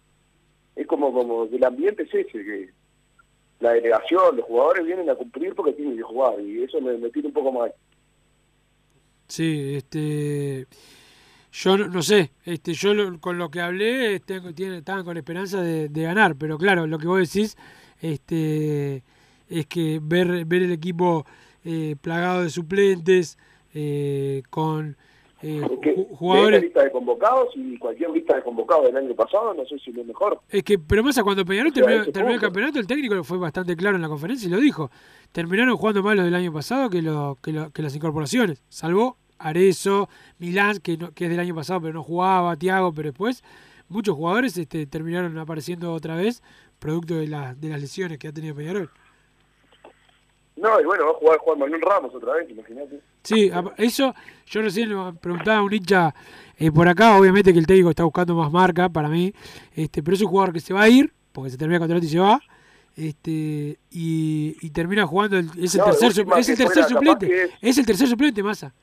es 0.76 0.86
como, 0.86 1.12
como 1.12 1.46
el 1.46 1.64
ambiente 1.64 2.04
es 2.04 2.14
ese, 2.14 2.44
que 2.44 2.70
la 3.60 3.74
delegación, 3.74 4.38
los 4.38 4.46
jugadores 4.46 4.86
vienen 4.86 5.10
a 5.10 5.16
cumplir 5.16 5.56
porque 5.56 5.74
tienen 5.74 5.98
que 5.98 6.04
jugar, 6.04 6.40
y 6.40 6.64
eso 6.64 6.80
me, 6.82 6.98
me 6.98 7.10
tiene 7.10 7.30
un 7.30 7.34
poco 7.34 7.52
mal. 7.52 7.74
Sí, 9.28 9.76
este. 9.76 10.68
Yo 11.52 11.78
no, 11.78 12.02
sé, 12.04 12.32
este, 12.46 12.74
yo 12.74 12.94
lo- 12.94 13.20
con 13.20 13.38
lo 13.38 13.50
que 13.50 13.60
hablé 13.62 14.20
tiene, 14.56 14.78
estaban 14.78 15.04
con 15.04 15.18
esperanza 15.18 15.62
de, 15.62 15.90
de 15.90 16.04
ganar, 16.04 16.36
pero 16.36 16.58
claro, 16.58 16.86
lo 16.86 17.00
que 17.00 17.08
vos 17.08 17.20
decís 17.20 17.58
este, 18.02 19.04
es 19.50 19.66
que 19.68 20.00
ver, 20.02 20.46
ver 20.46 20.64
el 20.64 20.72
equipo 20.72 21.26
eh, 21.66 21.96
plagado 22.02 22.44
de 22.44 22.50
suplentes, 22.50 23.38
eh, 23.74 24.44
con 24.50 24.96
eh, 25.42 25.62
jugadores. 26.16 26.62
lista 26.64 26.84
de 26.84 26.92
convocados 26.92 27.50
y 27.56 27.78
cualquier 27.78 28.10
lista 28.12 28.36
de 28.36 28.44
convocados 28.44 28.86
del 28.86 28.98
año 28.98 29.16
pasado, 29.16 29.54
no 29.54 29.66
sé 29.66 29.80
si 29.80 29.92
lo 29.92 30.04
mejor. 30.04 30.40
Es 30.50 30.64
que, 30.64 30.78
pero 30.78 31.04
más 31.04 31.20
cuando 31.24 31.46
Peñarol 31.46 31.72
O 31.72 31.76
sea, 31.76 32.12
terminó, 32.12 32.36
el 32.36 32.42
campeonato, 32.42 32.80
el 32.80 32.88
técnico 32.88 33.24
fue 33.24 33.38
bastante 33.38 33.76
claro 33.76 33.96
en 33.96 34.02
la 34.02 34.10
conferencia 34.10 34.48
y 34.48 34.52
lo 34.52 34.60
dijo. 34.60 34.92
Terminaron 35.32 35.76
jugando 35.78 36.04
más 36.04 36.16
los 36.16 36.26
del 36.26 36.36
año 36.36 36.52
pasado 36.52 36.90
que, 36.90 37.02
lo, 37.02 37.38
que, 37.42 37.54
lo- 37.54 37.72
que 37.72 37.82
las 37.82 37.96
incorporaciones. 37.96 38.62
Salvo 38.70 39.18
Arezo, 39.40 40.10
Milán, 40.38 40.78
que, 40.80 40.98
no- 40.98 41.12
que 41.14 41.26
es 41.26 41.30
del 41.32 41.40
año 41.40 41.56
pasado 41.56 41.82
pero 41.82 41.94
no 41.94 42.04
jugaba, 42.04 42.56
Tiago, 42.56 42.94
pero 42.94 43.10
después 43.10 43.44
muchos 43.88 44.16
jugadores 44.16 44.58
este, 44.58 44.86
terminaron 44.86 45.38
apareciendo 45.38 45.92
otra 45.94 46.16
vez 46.16 46.44
producto 46.78 47.16
de, 47.16 47.28
la- 47.28 47.56
de 47.56 47.70
las 47.70 47.82
lesiones 47.82 48.18
que 48.20 48.28
ha 48.28 48.32
tenido 48.32 48.56
Peñarol. 48.56 48.90
No, 50.56 50.80
y 50.82 50.84
bueno, 50.84 51.06
va 51.06 51.12
a 51.12 51.14
jugar 51.14 51.38
Juan 51.40 51.60
Manuel 51.60 51.82
Ramos 51.82 52.14
otra 52.14 52.34
vez, 52.34 52.50
imagínate. 52.50 53.00
Sí, 53.24 53.50
eso 53.78 54.14
yo 54.46 54.62
recién 54.62 54.90
le 54.90 55.14
preguntaba 55.14 55.60
a 55.60 55.64
un 55.64 55.74
hincha 55.74 56.14
eh, 56.58 56.70
por 56.72 56.88
acá, 56.88 57.18
obviamente 57.18 57.54
que 57.54 57.60
el 57.60 57.66
técnico 57.68 57.90
está 57.92 58.04
buscando 58.04 58.36
más 58.36 58.52
marca 58.52 58.90
para 58.90 59.08
mí, 59.08 59.34
este, 59.74 60.04
pero 60.04 60.16
es 60.16 60.22
un 60.22 60.28
jugador 60.28 60.54
que 60.54 60.60
se 60.60 60.74
va 60.74 60.82
a 60.84 60.90
ir, 60.90 61.14
porque 61.32 61.50
se 61.52 61.58
termina 61.58 61.78
el 61.78 61.82
contrato 61.82 62.06
y 62.06 62.10
se 62.10 62.20
va, 62.20 62.42
este, 62.96 63.80
y, 63.92 64.58
y 64.62 64.70
termina 64.72 65.08
jugando, 65.08 65.38
el- 65.38 65.50
es 65.58 65.76
el 65.76 65.80
No, 65.80 65.86
tercer, 65.86 66.10
es 66.38 66.50
el 66.50 66.58
tercer 66.58 66.84
suplente, 66.86 67.28
que- 67.28 67.50
es 67.62 67.78
el 67.78 67.86
tercer 67.86 68.08
suplente, 68.10 68.44
Massa, 68.44 68.74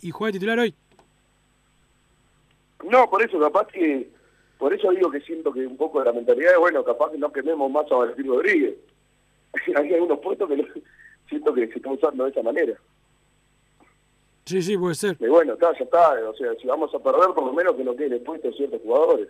y 0.00 0.10
juega 0.10 0.32
titular 0.32 0.58
hoy. 0.58 0.74
No, 2.84 3.08
por 3.08 3.22
eso, 3.22 3.38
capaz 3.40 3.66
que, 3.68 4.08
por 4.58 4.72
eso 4.72 4.90
digo 4.90 5.10
que 5.10 5.20
siento 5.20 5.52
que 5.52 5.66
un 5.66 5.76
poco 5.76 5.98
de 5.98 6.06
la 6.06 6.12
mentalidad 6.12 6.52
es, 6.52 6.58
bueno, 6.58 6.84
capaz 6.84 7.10
que 7.10 7.18
no 7.18 7.32
quememos 7.32 7.70
más 7.70 7.90
a 7.90 7.96
Valentín 7.96 8.26
Rodríguez. 8.26 8.74
Hay 9.76 9.94
algunos 9.94 10.18
puestos 10.20 10.48
que 10.48 10.82
siento 11.28 11.54
que 11.54 11.68
se 11.68 11.76
está 11.78 11.90
usando 11.90 12.24
de 12.24 12.30
esa 12.30 12.42
manera. 12.42 12.74
Sí, 14.44 14.62
sí, 14.62 14.78
puede 14.78 14.94
ser. 14.94 15.16
Y 15.18 15.26
bueno, 15.26 15.54
está, 15.54 15.72
ya 15.76 15.84
está, 15.84 16.12
o 16.28 16.34
sea, 16.34 16.54
si 16.54 16.68
vamos 16.68 16.94
a 16.94 16.98
perder, 17.00 17.34
por 17.34 17.44
lo 17.46 17.52
menos 17.52 17.74
que 17.74 17.82
no 17.82 17.96
queden 17.96 18.22
puestos 18.22 18.56
ciertos 18.56 18.80
jugadores. 18.82 19.28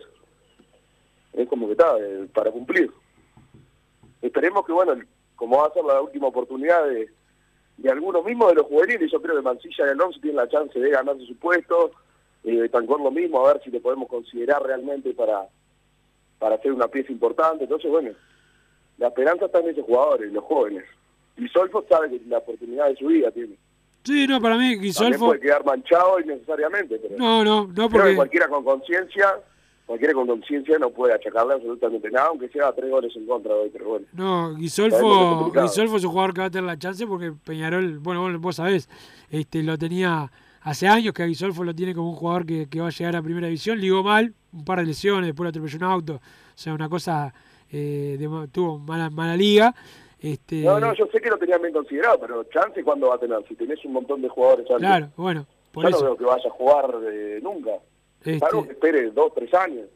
Es 1.33 1.49
como 1.49 1.67
que 1.67 1.73
está, 1.73 1.97
eh, 1.99 2.29
para 2.35 2.51
cumplir. 2.51 2.91
Esperemos 4.21 4.67
que, 4.67 4.73
bueno, 4.73 4.95
como 5.37 5.59
va 5.59 5.69
a 5.69 5.73
ser 5.73 5.85
la 5.85 6.03
última 6.03 6.27
oportunidad 6.27 6.87
de, 6.87 7.09
de 7.77 7.91
algunos 7.91 8.25
mismos 8.25 8.49
de 8.49 8.55
los 8.57 8.67
juveniles, 8.67 9.11
yo 9.11 9.21
creo 9.21 9.37
que 9.37 9.43
Mancilla 9.43 9.87
y 9.87 9.91
Alonso 9.91 10.19
tienen 10.21 10.37
la 10.37 10.49
chance 10.49 10.79
de 10.79 10.91
ganarse 10.91 11.27
su 11.27 11.37
puesto, 11.37 11.91
eh, 12.45 12.69
Tancor 12.71 13.01
lo 13.01 13.11
mismo, 13.11 13.45
a 13.45 13.53
ver 13.53 13.63
si 13.63 13.71
le 13.71 13.81
podemos 13.81 14.09
considerar 14.09 14.63
realmente 14.63 15.13
para, 15.13 15.47
para 16.39 16.55
hacer 16.57 16.73
una 16.73 16.89
pieza 16.89 17.13
importante. 17.13 17.65
Entonces, 17.65 17.91
bueno, 17.91 18.11
la 18.99 19.09
esperanza 19.09 19.47
está 19.47 19.61
en 19.61 19.71
esos 19.71 19.85
jugadores, 19.85 20.33
los 20.33 20.45
jóvenes. 20.45 20.85
Y 21.37 21.49
Solfo 21.49 21.85
sabe 21.89 22.09
que 22.11 22.21
la 22.29 22.39
oportunidad 22.39 22.89
de 22.89 22.97
su 22.97 23.09
vida 23.09 23.31
tiene. 23.31 23.57
Sí, 24.05 24.27
no, 24.27 24.41
para 24.41 24.57
mí 24.57 24.77
Guisolfo... 24.79 25.27
puede 25.27 25.41
quedar 25.41 25.65
manchado 25.65 26.21
innecesariamente, 26.21 26.99
pero 26.99 27.17
No, 27.19 27.45
no, 27.45 27.67
no, 27.67 27.75
creo 27.75 27.91
porque... 27.91 28.11
que 28.11 28.17
cualquiera 28.17 28.49
con 28.49 28.65
conciencia, 28.65 29.35
cualquiera 29.87 30.13
con 30.15 30.27
conciencia 30.27 30.79
no 30.79 30.91
puede 30.91 31.15
achacarle 31.15 31.55
absolutamente 31.55 32.11
nada, 32.11 32.27
aunque 32.29 32.49
sea 32.49 32.73
tres 32.73 32.91
goles 32.91 33.15
en 33.17 33.27
contra 33.27 33.55
hoy, 33.55 33.71
pero 33.73 33.89
bueno. 33.89 34.07
No, 34.13 34.55
Guisolfo. 34.55 35.53
Guisolfo 35.53 35.97
es 35.97 36.05
un 36.05 36.11
jugador 36.11 36.35
que 36.35 36.41
va 36.41 36.47
a 36.49 36.51
tener 36.51 36.65
la 36.65 36.79
chance 36.79 37.07
porque 37.07 37.33
Peñarol, 37.33 37.99
bueno, 37.99 38.21
vos, 38.21 38.41
vos 38.41 38.57
sabés, 38.57 38.89
este, 39.31 39.63
lo 39.63 39.79
tenía 39.79 40.31
hace 40.63 40.89
años 40.89 41.15
que 41.15 41.23
a 41.23 41.27
Guisolfo 41.27 41.63
lo 41.63 41.75
tiene 41.75 41.95
como 41.95 42.11
un 42.11 42.17
jugador 42.17 42.45
que, 42.45 42.69
que 42.69 42.81
va 42.81 42.89
a 42.89 42.91
llegar 42.91 43.15
a 43.17 43.23
primera 43.23 43.47
división. 43.47 43.79
Ligó 43.79 44.03
mal, 44.03 44.35
un 44.53 44.65
par 44.65 44.81
de 44.81 44.87
lesiones, 44.87 45.27
después 45.27 45.45
lo 45.45 45.51
atropelló 45.51 45.79
un 45.79 45.85
auto, 45.85 46.15
o 46.15 46.21
sea, 46.55 46.75
una 46.75 46.89
cosa, 46.89 47.33
eh, 47.71 48.17
de 48.19 48.49
tuvo 48.49 48.79
mala, 48.79 49.09
mala 49.09 49.37
liga. 49.37 49.75
Este, 50.19 50.63
No, 50.63 50.81
no, 50.81 50.93
yo 50.95 51.07
sé 51.13 51.21
que 51.21 51.31
lo 51.31 51.39
tenían 51.39 51.61
bien 51.63 51.73
considerado, 51.75 52.19
pero 52.19 52.43
chance 52.45 52.83
cuándo 52.83 53.09
va 53.09 53.15
a 53.15 53.19
tener, 53.19 53.39
si 53.47 53.55
tenés 53.55 53.85
un 53.85 53.93
montón 53.93 54.21
de 54.23 54.29
jugadores 54.29 54.67
antes. 54.69 54.79
Claro, 54.79 55.09
bueno, 55.17 55.47
por 55.71 55.85
yo 55.85 55.91
eso. 55.91 55.99
no 56.01 56.05
veo 56.07 56.17
que 56.17 56.25
vaya 56.25 56.49
a 56.49 56.53
jugar 56.53 56.91
eh, 57.05 57.39
nunca. 57.43 57.71
Este- 58.35 58.39
Salvo 58.47 58.65
que 58.65 58.73
espere 58.73 59.11
dos, 59.11 59.33
tres 59.35 59.53
años. 59.55 59.87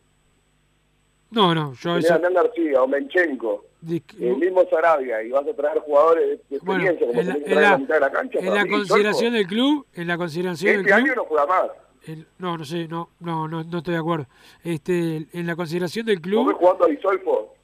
No, 1.30 1.54
no, 1.54 1.72
yo 1.74 1.90
Tenés 1.90 2.04
eso... 2.06 2.14
Hernán 2.14 2.34
García 2.34 2.82
o 2.82 2.88
Menchenko, 2.88 3.64
de- 3.80 4.02
el 4.18 4.36
mismo 4.36 4.64
Sarabia, 4.68 5.22
y 5.22 5.30
vas 5.30 5.46
a 5.46 5.54
traer 5.54 5.78
jugadores 5.78 6.40
de, 6.48 6.56
de 6.56 6.60
Bueno, 6.64 6.84
experiencia 6.90 7.06
como 7.06 7.20
en 7.20 7.28
la, 7.28 7.34
que 7.34 7.50
en 7.50 7.54
la- 7.54 7.70
la 7.70 7.78
mitad 7.78 7.94
de 7.94 8.00
la 8.00 8.10
cancha. 8.10 8.38
en 8.40 8.54
la 8.54 8.64
mí, 8.64 8.70
consideración 8.70 9.32
del 9.32 9.46
club, 9.46 9.86
en 9.94 10.06
la 10.08 10.16
consideración 10.18 10.72
del 10.72 10.80
Este 10.80 10.92
club, 10.92 11.04
año 11.04 11.14
no 11.14 11.24
juega 11.24 11.46
más. 11.46 11.70
el- 12.06 12.26
no, 12.38 12.58
no 12.58 12.64
sé, 12.64 12.88
no, 12.88 13.10
no, 13.20 13.46
no, 13.46 13.62
no 13.62 13.78
estoy 13.78 13.94
de 13.94 14.00
acuerdo. 14.00 14.26
Este, 14.64 15.26
en 15.32 15.46
la 15.46 15.54
consideración 15.54 16.04
del 16.06 16.16
¿Vos 16.16 16.22
club, 16.22 16.48
ves 16.48 16.56
jugando 16.56 16.84
a 16.84 16.88
Disolfo 16.88 17.54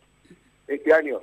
este 0.69 0.93
año? 0.95 1.21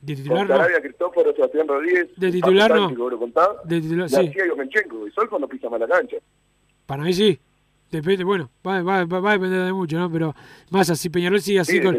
de 0.00 0.14
Con 0.14 0.22
titular 0.22 0.48
no, 0.70 0.80
Cristóforo, 0.80 1.34
Sebastián 1.34 1.66
Rodríguez, 1.66 2.08
De 2.16 2.30
titular 2.30 2.72
no. 2.72 3.18
Contás, 3.18 3.48
de 3.64 3.80
titular, 3.80 4.08
sí, 4.08 4.14
García 4.14 4.44
y 4.46 4.56
Menchenko. 4.56 5.04
Disolfo 5.06 5.40
no 5.40 5.48
pisa 5.48 5.68
más 5.68 5.80
la 5.80 5.88
cancha. 5.88 6.18
para 6.86 7.02
mí 7.02 7.12
sí. 7.12 7.36
Depende, 7.90 8.22
bueno, 8.22 8.50
va, 8.66 8.82
va, 8.82 9.04
va, 9.06 9.20
va 9.20 9.30
a 9.30 9.32
depender 9.34 9.64
de 9.64 9.72
mucho, 9.72 9.98
¿no? 9.98 10.10
Pero 10.12 10.34
Massa, 10.70 10.94
si 10.94 11.08
Peñarol 11.08 11.40
sigue 11.40 11.60
así 11.60 11.78
Sí, 11.78 11.80
con. 11.82 11.96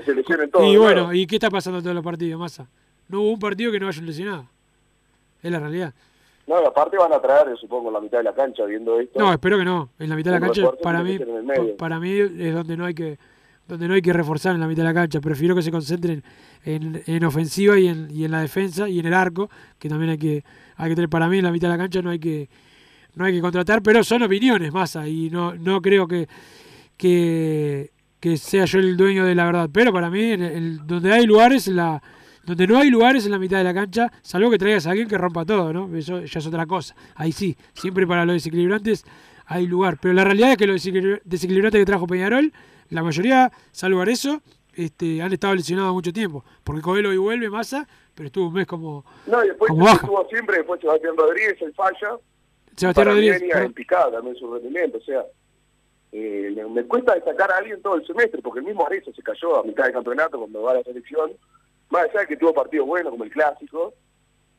y 0.66 0.74
¿no? 0.76 0.82
bueno, 0.82 1.14
¿y 1.14 1.26
qué 1.26 1.38
está 1.38 1.50
pasando 1.50 1.80
en 1.80 1.84
todos 1.84 1.96
los 1.96 2.04
partidos, 2.04 2.40
Massa? 2.40 2.68
No 3.08 3.22
hubo 3.22 3.32
un 3.32 3.40
partido 3.40 3.72
que 3.72 3.80
no 3.80 3.88
haya 3.88 4.02
lesionado. 4.04 4.46
Es 5.42 5.52
la 5.52 5.60
realidad. 5.60 5.94
No, 6.46 6.58
aparte 6.58 6.98
van 6.98 7.14
a 7.14 7.20
traer, 7.22 7.56
supongo, 7.58 7.90
la 7.92 8.00
mitad 8.02 8.20
de 8.20 8.24
la 8.26 8.34
cancha 8.34 8.66
viendo 8.66 9.00
esto. 9.00 9.20
No, 9.20 9.32
espero 9.32 9.58
que 9.58 9.66
no. 9.66 9.90
En 10.00 10.10
la 10.10 10.16
mitad 10.16 10.32
de 10.32 10.40
la 10.40 10.46
cancha, 10.46 10.64
para 10.82 11.04
mí, 11.04 11.14
en 11.16 11.78
para 11.78 12.00
mí 12.00 12.12
es 12.12 12.54
donde 12.54 12.76
no 12.78 12.86
hay 12.86 12.94
que 12.94 13.18
donde 13.68 13.88
no 13.88 13.94
hay 13.94 14.02
que 14.02 14.12
reforzar 14.14 14.56
en 14.56 14.62
la 14.62 14.68
mitad 14.68 14.82
de 14.82 14.88
la 14.90 14.94
cancha. 14.96 15.22
Prefiero 15.22 15.54
que 15.56 15.62
se 15.62 15.70
concentren 15.72 16.24
en, 16.66 17.04
en 17.06 17.24
ofensiva 17.24 17.78
y 17.78 17.88
en, 17.88 18.10
y 18.12 18.26
en 18.26 18.32
la 18.32 18.42
defensa 18.42 18.90
y 18.90 19.00
en 19.00 19.06
el 19.06 19.14
arco, 19.14 19.48
que 19.78 19.90
también 19.90 20.10
hay 20.12 20.18
que 20.18 20.44
hay 20.76 20.90
que 20.90 20.96
tener. 20.96 21.10
Para 21.10 21.28
mí 21.28 21.38
en 21.38 21.46
la 21.46 21.52
mitad 21.52 21.68
de 21.68 21.78
la 21.78 21.84
cancha 21.84 22.02
no 22.02 22.10
hay 22.10 22.20
que 22.20 22.50
no 23.16 23.26
hay 23.26 23.34
que 23.34 23.42
contratar, 23.42 23.82
pero 23.82 24.04
son 24.04 24.24
opiniones, 24.24 24.72
Massa, 24.72 25.08
y 25.08 25.30
no 25.30 25.54
no 25.56 25.82
creo 25.82 26.08
que 26.08 26.28
que, 26.98 27.92
que 28.20 28.38
sea 28.38 28.66
yo 28.66 28.80
el 28.80 28.98
dueño 28.98 29.26
de 29.26 29.36
la 29.36 29.46
verdad. 29.46 29.70
Pero 29.72 29.92
para 29.94 30.10
mí, 30.10 30.22
en 30.32 30.42
el- 30.44 30.86
donde 30.88 31.12
hay 31.14 31.26
lugares, 31.26 31.68
en 31.68 31.78
la 31.78 32.02
donde 32.46 32.66
no 32.66 32.78
hay 32.80 32.90
lugares 32.90 33.26
en 33.26 33.32
la 33.32 33.38
mitad 33.40 33.58
de 33.60 33.64
la 33.64 33.74
cancha, 33.76 34.12
salvo 34.24 34.50
que 34.50 34.58
traigas 34.58 34.88
a 34.88 34.92
alguien 34.92 35.08
que 35.08 35.18
rompa 35.18 35.46
todo, 35.46 35.72
¿no? 35.72 35.96
Eso 35.96 36.24
ya 36.26 36.40
es 36.40 36.48
otra 36.48 36.66
cosa. 36.66 36.96
Ahí 37.16 37.32
sí, 37.32 37.56
siempre 37.74 38.08
para 38.08 38.26
los 38.26 38.34
desequilibrantes 38.34 39.06
hay 39.46 39.68
lugar. 39.68 40.00
Pero 40.02 40.14
la 40.16 40.24
realidad 40.24 40.52
es 40.52 40.58
que 40.58 40.66
los 40.66 40.76
desequilibra- 40.84 41.22
desequilibrantes 41.26 41.80
que 41.80 41.86
trajo 41.86 42.08
Peñarol, 42.08 42.52
la 42.90 43.04
mayoría, 43.04 43.52
salvo 43.72 44.02
eso, 44.04 44.42
este, 44.74 45.22
han 45.22 45.32
estado 45.32 45.54
lesionados 45.54 45.94
mucho 45.94 46.12
tiempo. 46.12 46.44
Porque 46.64 46.82
Coelho 46.82 47.10
hoy 47.10 47.18
vuelve, 47.18 47.50
Massa, 47.52 47.88
pero 48.16 48.28
estuvo 48.28 48.48
un 48.48 48.54
mes 48.54 48.66
como, 48.66 49.06
No, 49.28 49.44
y 49.44 49.50
después 49.50 49.70
como 49.70 49.86
baja. 49.86 49.98
estuvo 49.98 50.28
siempre, 50.30 50.58
después 50.58 50.82
Sebastián 50.82 51.14
Rodríguez, 51.18 51.56
el 51.62 51.74
falla. 51.76 52.18
Sebastián 52.80 53.06
Para 53.06 53.12
mí 53.16 53.16
Rodríguez. 53.22 53.40
venía 53.42 53.54
perdón. 53.54 53.68
en 53.68 53.74
picada 53.74 54.12
también 54.12 54.36
su 54.38 54.54
rendimiento, 54.54 54.98
o 54.98 55.02
sea, 55.02 55.24
eh, 56.12 56.52
me, 56.56 56.66
me 56.66 56.84
cuesta 56.86 57.14
destacar 57.14 57.52
a 57.52 57.58
alguien 57.58 57.82
todo 57.82 57.96
el 57.96 58.06
semestre, 58.08 58.42
porque 58.42 58.60
el 58.60 58.66
mismo 58.66 58.86
Arezzo 58.86 59.14
se 59.14 59.22
cayó 59.22 59.58
a 59.58 59.64
mitad 59.64 59.86
de 59.86 59.94
campeonato 59.94 60.40
cuando 60.40 60.62
va 60.64 60.72
a 60.72 60.76
la 60.76 60.84
selección, 60.84 61.32
más 61.90 62.04
allá 62.06 62.22
de 62.22 62.28
que 62.28 62.38
tuvo 62.38 62.54
partidos 62.54 62.88
buenos 62.88 63.12
como 63.12 63.24
el 63.24 63.32
clásico, 63.32 63.94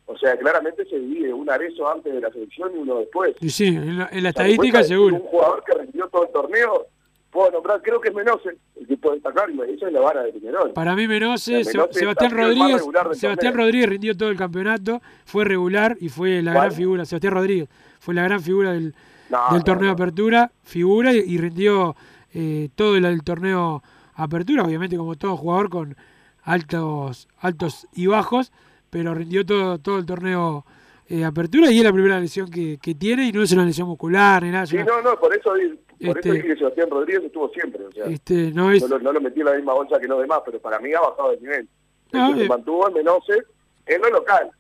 o 0.07 0.19
sea, 0.19 0.37
claramente 0.37 0.85
se 0.87 0.99
divide 0.99 1.33
un 1.33 1.49
Arezzo 1.51 1.89
antes 1.89 2.13
de 2.13 2.21
la 2.21 2.31
selección 2.31 2.73
y 2.75 2.79
uno 2.79 2.99
después. 2.99 3.35
Y 3.41 3.51
sí, 3.51 3.69
en 3.69 3.99
la, 3.99 4.09
en 4.11 4.27
estadística 4.27 4.83
seguro. 4.83 5.17
Un 5.17 5.23
jugador 5.23 5.63
que 5.65 5.79
rindió 5.79 6.09
todo 6.09 6.25
el 6.25 6.33
torneo, 6.33 6.87
puedo 7.31 7.51
nombrar, 7.53 7.81
creo 7.81 8.01
que 8.01 8.09
es 8.09 8.15
Menose, 8.15 8.57
el 8.81 8.87
que 8.89 8.97
puede 8.97 9.17
destacar, 9.17 9.49
y 9.51 9.61
eso 9.73 9.87
es 9.87 9.93
la 9.93 10.01
vara 10.01 10.23
de 10.25 10.33
Peñarol. 10.33 10.73
Para 10.73 10.97
mí 10.97 11.07
Menose, 11.07 11.63
Sebastián 11.65 12.33
Rodríguez, 12.33 12.83
Sebastián 13.13 13.37
torneo. 13.37 13.53
Rodríguez 13.67 13.89
rindió 13.89 14.17
todo 14.17 14.31
el 14.31 14.37
campeonato, 14.37 15.01
fue 15.25 15.45
regular 15.45 15.97
y 16.01 16.09
fue 16.09 16.43
la 16.43 16.53
¿Cuál? 16.55 16.65
gran 16.67 16.77
figura. 16.77 17.05
Sebastián 17.05 17.35
Rodríguez 17.35 17.69
fue 18.01 18.15
la 18.15 18.25
gran 18.25 18.41
figura 18.43 18.73
del, 18.73 18.95
No, 19.29 19.39
del 19.53 19.63
torneo 19.63 19.89
no. 19.89 19.93
Apertura, 19.93 20.51
figura 20.65 21.13
y, 21.13 21.39
rindió 21.39 21.95
eh, 22.35 22.69
todo 22.75 22.97
el, 22.97 23.05
el 23.05 23.23
torneo 23.23 23.83
Apertura, 24.15 24.65
obviamente 24.65 24.97
como 24.97 25.17
todo 25.17 25.37
jugador 25.37 25.71
con 25.71 25.97
altos 26.43 27.29
altos 27.39 27.87
y 27.95 28.07
bajos, 28.07 28.53
pero 28.91 29.15
rindió 29.15 29.47
todo 29.47 29.79
todo 29.79 29.99
el 29.99 30.07
torneo 30.07 30.65
eh, 31.09 31.25
Apertura 31.25 31.71
y 31.71 31.79
es 31.79 31.85
la 31.85 31.93
primera 31.93 32.21
lesión 32.21 32.51
que, 32.51 32.79
que 32.81 32.95
tiene 32.95 33.27
y 33.27 33.33
no 33.33 33.43
es 33.43 33.53
una 33.53 33.65
lesión 33.65 33.89
muscular 33.89 34.43
ni 34.43 34.51
nada. 34.51 34.67
Sí, 34.67 34.77
no, 34.77 35.03
no, 35.03 35.19
por 35.19 35.35
eso, 35.35 35.51
por 35.51 35.59
Este- 35.59 36.21
eso 36.21 36.33
dije 36.33 36.49
que 36.49 36.57
Sebastián 36.57 36.89
Rodríguez 36.91 37.25
estuvo 37.25 37.49
siempre, 37.51 37.85
o 37.85 37.93
sea, 37.93 38.07
este, 38.07 38.53
no 38.53 38.71
es 38.71 38.83
no, 38.83 38.89
lo, 38.89 38.99
no 39.01 39.13
lo 39.13 39.21
metí 39.21 39.41
en 39.41 39.47
la 39.47 39.55
misma 39.55 39.75
bolsa 39.75 39.99
que 39.99 40.07
los 40.07 40.21
demás, 40.21 40.41
pero 40.45 40.61
para 40.61 40.79
mí 40.79 40.93
ha 40.95 41.01
bajado 41.01 41.33
de 41.33 41.41
nivel. 41.41 41.69
Que 42.11 42.19
eh. 42.19 42.35
se 42.37 42.49
mantuvo 42.49 42.89
en 42.89 42.95
Menose, 42.95 43.43
en 43.87 44.03
lo 44.03 44.11
local, 44.11 44.51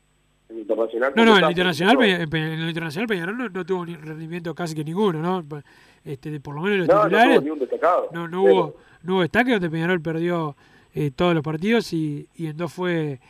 el 0.51 0.59
internacional. 0.59 1.13
No, 1.17 1.25
no, 1.25 1.39
en 1.39 1.45
el 1.45 1.51
internacional, 1.51 1.97
Peña- 1.99 2.21
en 2.23 2.31
Pe- 2.31 2.39
en 2.39 2.61
el 2.61 2.69
internacional 2.69 3.07
Peñarol 3.09 3.39
no, 3.39 3.49
no 3.49 3.65
tuvo 3.67 3.87
ni 3.87 3.95
rendimiento 3.97 4.55
casi 4.55 4.75
que 4.75 4.85
ninguno, 4.85 5.21
¿no? 5.21 5.45
Este, 6.05 6.31
de- 6.31 6.41
por 6.41 6.55
lo 6.55 6.63
menos 6.63 6.79
los 6.79 6.89
No, 6.89 6.95
no 6.95 7.03
titulares. 7.05 7.35
tuvo 7.37 7.45
ni 7.45 7.51
un 7.51 7.59
destacado. 7.59 8.09
No, 8.13 8.29
no 8.29 8.43
Pero- 8.43 8.55
hubo, 8.55 8.77
no 9.03 9.13
hubo 9.15 9.21
destaque 9.23 9.53
donde 9.53 9.71
Peñarol 9.71 10.01
perdió 10.01 10.57
eh, 10.95 11.11
todos 11.15 11.35
los 11.35 11.43
partidos 11.45 11.93
y, 11.93 12.27
y 12.35 12.47
en 12.49 12.57
dos 12.57 12.73
fue. 12.73 13.21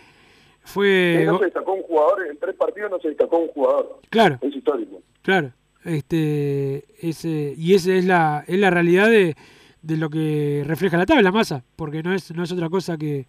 fue 0.62 1.25
no 1.27 1.39
se 1.39 1.45
destacó 1.47 1.73
un 1.75 1.83
jugador, 1.83 2.27
en 2.27 2.39
tres 2.39 2.55
partidos 2.57 2.91
no 2.91 2.99
se 3.01 3.09
destacó 3.09 3.39
un 3.39 3.49
jugador. 3.49 4.01
Claro. 4.11 4.39
Es 4.41 4.55
histórico. 4.55 5.03
Claro, 5.23 5.53
este, 5.85 6.85
ese, 7.07 7.55
y 7.57 7.75
esa 7.75 7.93
es 7.93 8.05
la, 8.07 8.45
es 8.47 8.59
la 8.59 8.71
realidad 8.71 9.09
de, 9.09 9.37
de 9.83 9.97
lo 9.97 10.09
que 10.11 10.62
refleja 10.66 10.97
la 10.97 11.07
tabla, 11.07 11.31
Massa, 11.33 11.62
porque 11.77 12.03
no 12.03 12.12
es, 12.14 12.35
no 12.35 12.43
es 12.45 12.53
otra 12.53 12.68
cosa 12.71 12.97
que, 12.97 13.27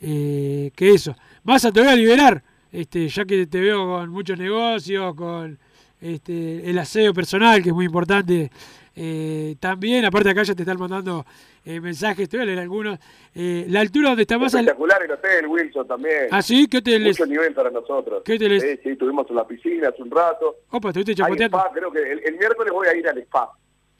eh, 0.00 0.70
que 0.74 0.90
eso. 0.90 1.14
Massa, 1.44 1.70
te 1.72 1.80
voy 1.80 1.88
a 1.90 1.96
liberar, 1.96 2.42
este, 2.72 3.08
ya 3.08 3.24
que 3.24 3.46
te 3.46 3.60
veo 3.60 3.86
con 3.86 4.08
muchos 4.10 4.38
negocios, 4.38 5.14
con 5.14 5.58
este, 6.00 6.68
el 6.68 6.78
aseo 6.78 7.12
personal, 7.14 7.62
que 7.62 7.68
es 7.68 7.74
muy 7.74 7.84
importante. 7.84 8.50
eh, 8.94 9.54
también, 9.60 10.04
aparte 10.04 10.30
acá 10.30 10.42
ya 10.42 10.54
te 10.54 10.62
están 10.62 10.78
mandando 10.78 11.24
eh, 11.64 11.80
mensajes, 11.80 12.28
te 12.28 12.36
voy 12.36 12.44
a 12.44 12.46
leer 12.46 12.58
algunos. 12.58 12.98
Eh, 13.34 13.66
la 13.68 13.80
altura 13.80 14.08
donde 14.08 14.22
está 14.22 14.36
Massa... 14.38 14.58
Espectacular 14.60 15.02
el 15.02 15.12
hotel, 15.12 15.46
Wilson 15.46 15.86
también. 15.86 16.28
Ah, 16.30 16.42
sí, 16.42 16.66
¿qué 16.66 16.78
hotel 16.78 17.06
es? 17.06 17.18
Mucho 17.18 17.30
nivel 17.30 17.54
para 17.54 17.70
nosotros. 17.70 18.22
¿Qué 18.24 18.34
hotel? 18.34 18.60
Sí, 18.60 18.80
sí, 18.82 18.88
estuvimos 18.90 19.26
en 19.30 19.36
la 19.36 19.46
piscina 19.46 19.88
hace 19.88 20.02
un 20.02 20.10
rato. 20.10 20.56
Opa, 20.70 20.88
estuviste 20.88 21.14
chapoteando. 21.14 21.58
spa, 21.58 21.70
creo 21.72 21.92
que 21.92 22.00
el, 22.00 22.20
el 22.24 22.36
miércoles 22.36 22.72
voy 22.72 22.88
a 22.88 22.96
ir 22.96 23.08
al 23.08 23.18
spa. 23.18 23.50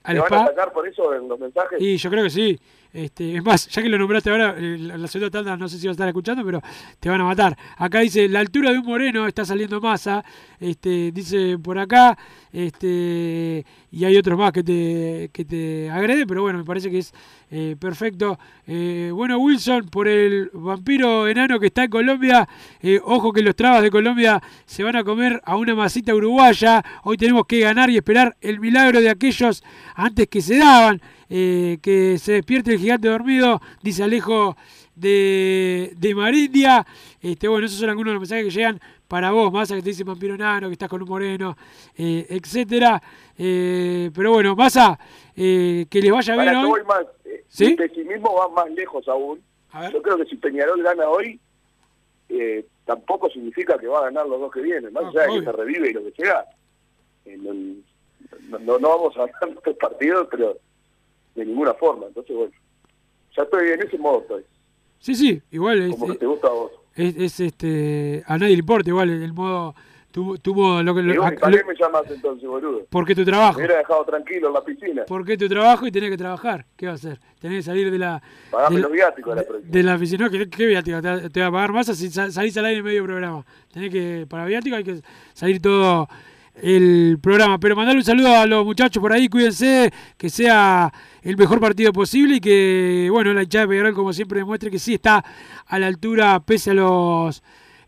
¿Al 0.04 0.14
¿Me 0.16 0.20
van 0.20 0.34
a 0.34 0.46
sacar 0.46 0.72
por 0.72 0.86
eso 0.88 1.14
en 1.14 1.28
los 1.28 1.38
mensajes? 1.38 1.80
Y 1.80 1.96
yo 1.96 2.10
creo 2.10 2.24
que 2.24 2.30
sí. 2.30 2.58
Este, 2.92 3.36
es 3.36 3.42
más, 3.42 3.68
ya 3.68 3.80
que 3.80 3.88
lo 3.88 3.96
nombraste 3.96 4.28
ahora, 4.28 4.54
eh, 4.58 4.76
la, 4.78 5.06
segunda 5.06 5.30
tanda 5.30 5.56
no 5.56 5.66
sé 5.66 5.78
si 5.78 5.86
vas 5.86 5.92
a 5.92 5.96
estar 5.96 6.08
escuchando, 6.08 6.44
pero 6.44 6.60
te 7.00 7.08
van 7.08 7.22
a 7.22 7.24
matar. 7.24 7.56
Acá 7.78 8.00
dice, 8.00 8.28
la 8.28 8.40
altura 8.40 8.70
de 8.70 8.78
un 8.78 8.84
moreno 8.84 9.26
está 9.26 9.46
saliendo 9.46 9.80
masa. 9.80 10.22
Este, 10.60 11.10
dice 11.10 11.58
por 11.58 11.78
acá, 11.78 12.18
este, 12.52 13.64
y 13.90 14.04
hay 14.04 14.16
otros 14.16 14.38
más 14.38 14.52
que 14.52 14.62
te, 14.62 15.30
que 15.32 15.44
te 15.46 15.90
agrede, 15.90 16.26
pero 16.26 16.42
bueno, 16.42 16.58
me 16.58 16.64
parece 16.64 16.90
que 16.90 16.98
es 16.98 17.14
eh, 17.50 17.76
perfecto. 17.80 18.38
Eh, 18.66 19.10
bueno, 19.12 19.38
Wilson, 19.38 19.88
por 19.88 20.06
el 20.06 20.50
vampiro 20.52 21.26
enano 21.26 21.58
que 21.58 21.68
está 21.68 21.84
en 21.84 21.90
Colombia, 21.90 22.46
ojo 23.04 23.32
que 23.32 23.42
los 23.42 23.56
trabas 23.56 23.82
de 23.82 23.90
Colombia 23.90 24.42
se 24.66 24.82
van 24.82 24.96
a 24.96 25.04
comer 25.04 25.40
a 25.46 25.56
una 25.56 25.74
masita 25.74 26.14
uruguaya. 26.14 26.84
Hoy 27.04 27.16
tenemos 27.16 27.46
que 27.46 27.60
ganar 27.60 27.88
y 27.88 27.96
esperar 27.96 28.36
el 28.42 28.60
milagro 28.60 29.00
de 29.00 29.08
aquellos 29.08 29.64
antes 29.94 30.28
que 30.28 30.42
se 30.42 30.58
daban. 30.58 31.00
Eh, 31.34 31.78
que 31.80 32.18
se 32.18 32.32
despierte 32.32 32.72
el 32.72 32.78
gigante 32.78 33.08
dormido, 33.08 33.58
dice 33.82 34.02
Alejo 34.02 34.54
de, 34.94 35.92
de 35.96 36.14
Marindia. 36.14 36.86
Este, 37.22 37.48
bueno, 37.48 37.64
esos 37.66 37.78
son 37.78 37.88
algunos 37.88 38.10
de 38.10 38.14
los 38.14 38.20
mensajes 38.20 38.44
que 38.44 38.50
llegan 38.50 38.78
para 39.08 39.30
vos, 39.30 39.50
Massa, 39.50 39.74
que 39.74 39.80
te 39.82 39.88
dice 39.90 40.04
vampiro 40.04 40.34
enano, 40.34 40.68
que 40.68 40.74
estás 40.74 40.90
con 40.90 41.00
un 41.02 41.08
moreno, 41.08 41.56
eh, 41.96 42.26
etcétera. 42.28 43.02
Eh, 43.38 44.10
pero 44.14 44.32
bueno, 44.32 44.54
Massa, 44.54 44.98
eh, 45.34 45.86
que 45.88 46.02
les 46.02 46.12
vaya 46.12 46.36
bien 46.36 46.56
hoy. 46.56 46.68
voy 46.68 46.84
más, 46.84 47.06
eh, 47.24 47.44
¿Sí? 47.48 47.66
Mi 47.68 47.76
pesimismo 47.76 48.34
va 48.34 48.48
más 48.50 48.70
lejos 48.72 49.08
aún. 49.08 49.40
Yo 49.90 50.02
creo 50.02 50.18
que 50.18 50.26
si 50.26 50.36
Peñarol 50.36 50.82
gana 50.82 51.08
hoy, 51.08 51.40
eh, 52.28 52.66
tampoco 52.84 53.30
significa 53.30 53.78
que 53.78 53.86
va 53.86 54.00
a 54.00 54.04
ganar 54.04 54.26
los 54.28 54.38
dos 54.38 54.52
que 54.52 54.60
vienen. 54.60 54.92
Más 54.92 55.04
Ah, 55.04 55.08
allá 55.08 55.32
de 55.32 55.38
que 55.40 55.44
se 55.46 55.52
revive 55.52 55.90
y 55.90 55.92
lo 55.94 56.04
que 56.04 56.12
sea. 56.12 56.44
eh, 57.24 57.38
no, 57.38 58.58
no, 58.58 58.78
no 58.78 58.88
vamos 58.88 59.16
a 59.16 59.20
ganar 59.40 59.56
estos 59.56 59.76
partidos, 59.76 60.28
pero 60.30 60.58
de 61.34 61.44
ninguna 61.46 61.74
forma. 61.74 62.06
Entonces, 62.06 62.34
bueno, 62.36 62.52
ya 63.36 63.42
estoy 63.42 63.68
en 63.70 63.82
ese 63.82 63.98
modo. 63.98 64.20
Estoy, 64.20 64.42
Sí, 64.98 65.14
sí, 65.16 65.42
igual 65.50 65.82
es, 65.82 65.90
como 65.96 66.12
que 66.12 66.18
te 66.18 66.26
gusta 66.26 66.46
a 66.46 66.50
vos. 66.52 66.70
es, 66.94 67.16
es, 67.16 67.40
este 67.40 68.22
a 68.26 68.38
nadie 68.38 68.52
le 68.52 68.60
importa 68.60 68.88
igual 68.90 69.10
el, 69.10 69.32
modo 69.32 69.74
Tuvo, 70.12 70.36
tuvo 70.36 70.82
lo 70.82 70.94
que... 70.94 71.00
Lo- 71.02 71.22
vos, 71.22 71.32
¿y 71.32 71.36
¿para 71.36 71.56
qué 71.56 71.64
me 71.64 71.74
llamas 71.74 72.02
entonces, 72.10 72.46
boludo? 72.46 72.86
porque 72.90 73.14
tu 73.14 73.24
trabajo. 73.24 73.58
Me 73.58 73.64
hubiera 73.64 73.78
dejado 73.78 74.04
tranquilo 74.04 74.48
en 74.48 74.52
la 74.52 74.62
piscina. 74.62 75.04
Porque 75.08 75.38
tu 75.38 75.48
trabajo 75.48 75.86
y 75.86 75.90
tenés 75.90 76.10
que 76.10 76.18
trabajar. 76.18 76.66
¿Qué 76.76 76.84
va 76.84 76.92
a 76.92 76.96
hacer? 76.96 77.18
Tenés 77.40 77.60
que 77.60 77.62
salir 77.62 77.90
de 77.90 77.98
la. 77.98 78.22
Pagame 78.50 78.76
de, 78.76 78.82
los 78.82 78.92
viáticos 78.92 79.32
a 79.32 79.36
la 79.36 79.42
próxima. 79.42 79.72
de 79.72 79.82
la 79.82 79.94
oficina. 79.94 80.24
No, 80.26 80.30
¿qué, 80.30 80.50
qué 80.50 80.66
viático? 80.66 81.00
Te, 81.00 81.30
te 81.30 81.40
va 81.40 81.46
a 81.46 81.50
pagar 81.52 81.72
más 81.72 81.86
si 81.86 82.10
sa- 82.10 82.30
salís 82.30 82.54
al 82.58 82.66
aire 82.66 82.80
en 82.80 82.84
medio 82.84 83.04
programa. 83.04 83.42
Tenés 83.72 83.90
que. 83.90 84.26
Para 84.28 84.44
viático 84.44 84.76
hay 84.76 84.84
que 84.84 85.00
salir 85.32 85.62
todo 85.62 86.06
el 86.54 87.18
programa. 87.22 87.58
Pero 87.58 87.76
mandarle 87.76 88.00
un 88.00 88.04
saludo 88.04 88.36
a 88.36 88.46
los 88.46 88.64
muchachos 88.64 89.00
por 89.00 89.12
ahí. 89.12 89.28
Cuídense. 89.28 89.92
Que 90.16 90.28
sea 90.30 90.92
el 91.22 91.36
mejor 91.36 91.60
partido 91.60 91.92
posible. 91.92 92.36
Y 92.36 92.40
que, 92.40 93.08
bueno, 93.10 93.32
la 93.32 93.42
hinchada 93.42 93.64
de 93.64 93.68
Peñarol, 93.68 93.94
como 93.94 94.12
siempre, 94.12 94.38
demuestre 94.40 94.70
que 94.70 94.78
sí 94.78 94.94
está 94.94 95.24
a 95.66 95.78
la 95.78 95.86
altura, 95.86 96.40
pese 96.40 96.70
a 96.72 96.74
los. 96.74 97.42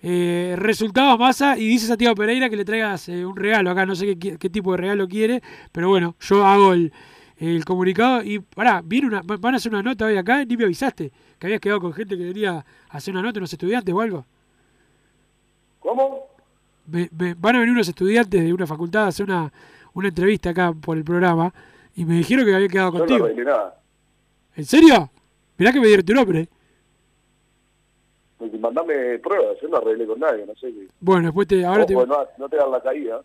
eh, 0.06 0.54
resultados 0.58 1.18
Massa 1.18 1.56
y 1.56 1.66
dice 1.66 1.86
Santiago 1.86 2.14
Pereira 2.14 2.50
que 2.50 2.56
le 2.56 2.64
traigas 2.66 3.08
eh, 3.08 3.24
un 3.24 3.34
regalo 3.36 3.70
acá, 3.70 3.86
no 3.86 3.94
sé 3.94 4.18
qué, 4.18 4.50
tipo 4.50 4.72
de 4.72 4.76
regalo 4.76 5.08
quiere, 5.08 5.42
pero 5.72 5.88
bueno, 5.88 6.14
yo 6.20 6.44
hago 6.44 6.74
el, 6.74 6.92
comunicado 7.64 8.22
y 8.22 8.38
pará, 8.40 8.82
viene 8.84 9.06
una, 9.06 9.22
va- 9.22 9.38
van 9.38 9.54
a 9.54 9.56
hacer 9.56 9.72
una 9.72 9.82
nota 9.82 10.04
hoy 10.04 10.18
acá, 10.18 10.44
ni 10.44 10.58
me 10.58 10.64
avisaste 10.64 11.10
que 11.38 11.46
habías 11.46 11.58
quedado 11.60 11.80
con 11.80 11.94
gente 11.94 12.18
que 12.18 12.24
quería 12.24 12.64
hacer 12.90 13.14
una 13.14 13.22
nota, 13.22 13.38
unos 13.40 13.52
estudiantes 13.54 13.94
o 13.94 14.00
algo. 14.02 14.26
¿Cómo? 15.80 16.26
Me- 16.86 17.08
me- 17.16 17.34
van 17.34 17.56
a 17.56 17.58
venir 17.60 17.72
unos 17.72 17.88
estudiantes 17.88 18.42
de 18.44 18.52
una 18.52 18.66
facultad 18.66 19.04
a 19.04 19.08
hacer 19.08 19.24
una, 19.26 19.52
una 19.94 20.08
entrevista 20.08 20.50
acá 20.50 20.72
por 20.72 20.96
el 20.96 21.04
programa 21.04 21.52
y 21.96 22.04
me 22.04 22.14
dijeron 22.16 22.44
que 22.44 22.54
había 22.54 22.68
quedado 22.68 22.92
Yo 22.92 22.98
contigo. 22.98 23.28
nada. 23.44 23.80
¿En 24.56 24.64
serio? 24.64 25.10
Mirá 25.56 25.72
que 25.72 25.80
me 25.80 25.86
dieron 25.86 26.04
tu 26.04 26.12
nombre. 26.14 26.48
Porque 28.38 28.58
Mandame 28.58 29.18
pruebas, 29.20 29.56
yo 29.62 29.68
no 29.68 29.76
arreglé 29.78 30.06
con 30.06 30.18
nadie, 30.20 30.44
no 30.46 30.54
sé 30.56 30.66
qué. 30.72 30.88
Bueno, 31.00 31.26
después 31.28 31.46
te, 31.48 31.64
ahora 31.64 31.86
te, 31.86 31.94
no, 31.94 32.06
no 32.38 32.48
te 32.48 32.56
dan 32.56 32.70
la 32.70 32.82
caída. 32.82 33.20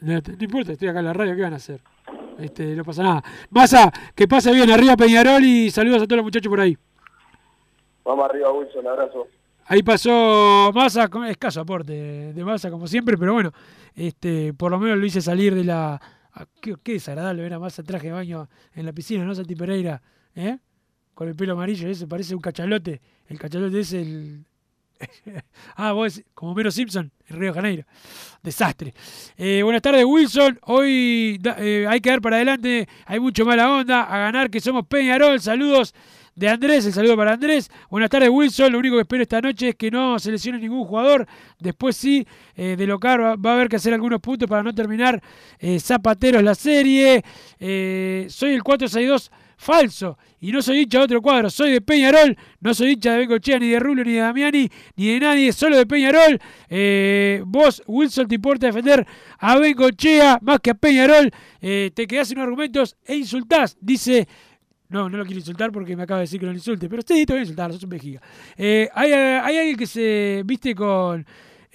No, 0.00 0.22
te- 0.22 0.32
no 0.36 0.44
importa, 0.44 0.72
estoy 0.72 0.88
acá 0.88 1.00
en 1.00 1.04
la 1.06 1.12
radio, 1.12 1.34
¿qué 1.36 1.42
van 1.42 1.52
a 1.52 1.56
hacer? 1.56 1.80
Este, 2.38 2.74
no 2.74 2.84
pasa 2.84 3.02
nada. 3.02 3.24
Massa, 3.50 3.92
que 4.14 4.26
pase 4.26 4.52
bien 4.52 4.70
arriba 4.70 4.96
Peñarol 4.96 5.42
y 5.44 5.70
saludos 5.70 6.02
a 6.02 6.06
todos 6.06 6.16
los 6.16 6.24
muchachos 6.24 6.48
por 6.50 6.60
ahí. 6.60 6.76
Vamos 8.04 8.24
arriba, 8.28 8.52
Wilson, 8.52 8.86
abrazo. 8.86 9.26
Ahí 9.66 9.82
pasó 9.82 10.70
Massa, 10.74 11.08
escaso 11.28 11.60
aporte 11.60 11.92
de 12.32 12.44
Massa 12.44 12.70
como 12.70 12.86
siempre, 12.86 13.16
pero 13.16 13.32
bueno, 13.32 13.52
este, 13.94 14.52
por 14.52 14.70
lo 14.70 14.78
menos 14.78 14.98
lo 14.98 15.06
hice 15.06 15.22
salir 15.22 15.54
de 15.54 15.64
la... 15.64 16.00
ah, 16.34 16.46
Qué, 16.60 16.76
qué 16.82 16.92
desagradable 16.92 17.42
ver 17.42 17.54
a 17.54 17.58
Massa 17.58 17.82
traje 17.82 18.08
de 18.08 18.12
baño 18.12 18.48
en 18.74 18.84
la 18.84 18.92
piscina, 18.92 19.24
¿no? 19.24 19.34
Santi 19.34 19.54
Pereira, 19.54 20.02
¿eh? 20.34 20.58
Con 21.14 21.28
el 21.28 21.34
pelo 21.34 21.54
amarillo 21.54 21.88
ese, 21.88 22.06
parece 22.06 22.34
un 22.34 22.40
cachalote. 22.40 23.00
El 23.26 23.38
cachalote 23.38 23.80
es 23.80 23.92
el... 23.92 24.44
ah, 25.76 25.92
vos, 25.92 26.22
como 26.34 26.54
Mero 26.54 26.70
Simpson, 26.70 27.10
en 27.28 27.36
Río 27.38 27.52
de 27.52 27.54
Janeiro. 27.54 27.84
Desastre. 28.42 28.92
Eh, 29.36 29.62
buenas 29.62 29.80
tardes, 29.80 30.04
Wilson. 30.04 30.58
Hoy 30.62 31.40
eh, 31.58 31.86
hay 31.88 32.00
que 32.00 32.10
dar 32.10 32.20
para 32.20 32.36
adelante. 32.36 32.88
Hay 33.06 33.20
mucho 33.20 33.44
mala 33.44 33.70
onda. 33.72 34.02
A 34.02 34.18
ganar 34.18 34.50
que 34.50 34.60
somos 34.60 34.86
Peñarol. 34.86 35.40
Saludos 35.40 35.94
de 36.36 36.48
Andrés. 36.48 36.86
El 36.86 36.92
saludo 36.92 37.16
para 37.16 37.32
Andrés. 37.32 37.70
Buenas 37.90 38.10
tardes, 38.10 38.28
Wilson. 38.30 38.72
Lo 38.72 38.78
único 38.78 38.96
que 38.96 39.02
espero 39.02 39.22
esta 39.22 39.40
noche 39.40 39.70
es 39.70 39.74
que 39.76 39.90
no 39.90 40.18
se 40.18 40.30
lesione 40.30 40.58
ningún 40.58 40.84
jugador. 40.84 41.26
Después 41.58 41.96
sí, 41.96 42.26
eh, 42.54 42.74
de 42.76 42.86
local 42.86 43.20
va, 43.20 43.36
va 43.36 43.52
a 43.52 43.54
haber 43.54 43.68
que 43.68 43.76
hacer 43.76 43.94
algunos 43.94 44.20
puntos 44.20 44.48
para 44.48 44.62
no 44.62 44.74
terminar 44.74 45.22
eh, 45.58 45.78
zapateros 45.78 46.42
la 46.42 46.54
serie. 46.54 47.22
Eh, 47.58 48.26
soy 48.28 48.54
el 48.54 48.62
462 48.62 49.30
falso 49.56 50.18
y 50.40 50.50
no 50.50 50.60
soy 50.60 50.80
hincha 50.80 50.98
de 50.98 51.04
otro 51.04 51.22
cuadro, 51.22 51.48
soy 51.48 51.70
de 51.70 51.80
Peñarol, 51.80 52.36
no 52.60 52.74
soy 52.74 52.90
hincha 52.90 53.12
de 53.12 53.18
Bengochea, 53.18 53.58
ni 53.58 53.68
de 53.68 53.78
Rubio, 53.78 54.04
ni 54.04 54.12
de 54.12 54.18
Damiani, 54.18 54.68
ni 54.96 55.06
de 55.06 55.20
nadie, 55.20 55.52
solo 55.52 55.78
de 55.78 55.86
Peñarol. 55.86 56.38
Eh, 56.68 57.42
vos, 57.46 57.82
Wilson, 57.86 58.26
te 58.26 58.34
importa 58.34 58.66
defender 58.66 59.06
a 59.38 59.56
Bengochea 59.56 60.38
más 60.42 60.58
que 60.60 60.70
a 60.70 60.74
Peñarol, 60.74 61.30
te 61.60 62.06
quedás 62.06 62.28
sin 62.28 62.40
argumentos 62.40 62.96
e 63.06 63.16
insultás, 63.16 63.78
dice... 63.80 64.28
No, 64.88 65.08
no 65.08 65.18
lo 65.18 65.24
quiero 65.24 65.38
insultar 65.38 65.72
porque 65.72 65.96
me 65.96 66.02
acaba 66.02 66.18
de 66.20 66.24
decir 66.24 66.38
que 66.38 66.46
no 66.46 66.52
lo 66.52 66.58
insulte, 66.58 66.88
pero 66.88 67.02
sí, 67.06 67.24
te 67.26 67.32
voy 67.32 67.40
a 67.40 67.42
insultar, 67.42 67.72
sos 67.72 67.82
un 67.82 67.90
vejiga. 67.90 68.20
Eh, 68.56 68.88
hay, 68.94 69.12
hay 69.12 69.56
alguien 69.56 69.76
que 69.76 69.86
se 69.86 70.42
viste 70.44 70.74
con... 70.74 71.26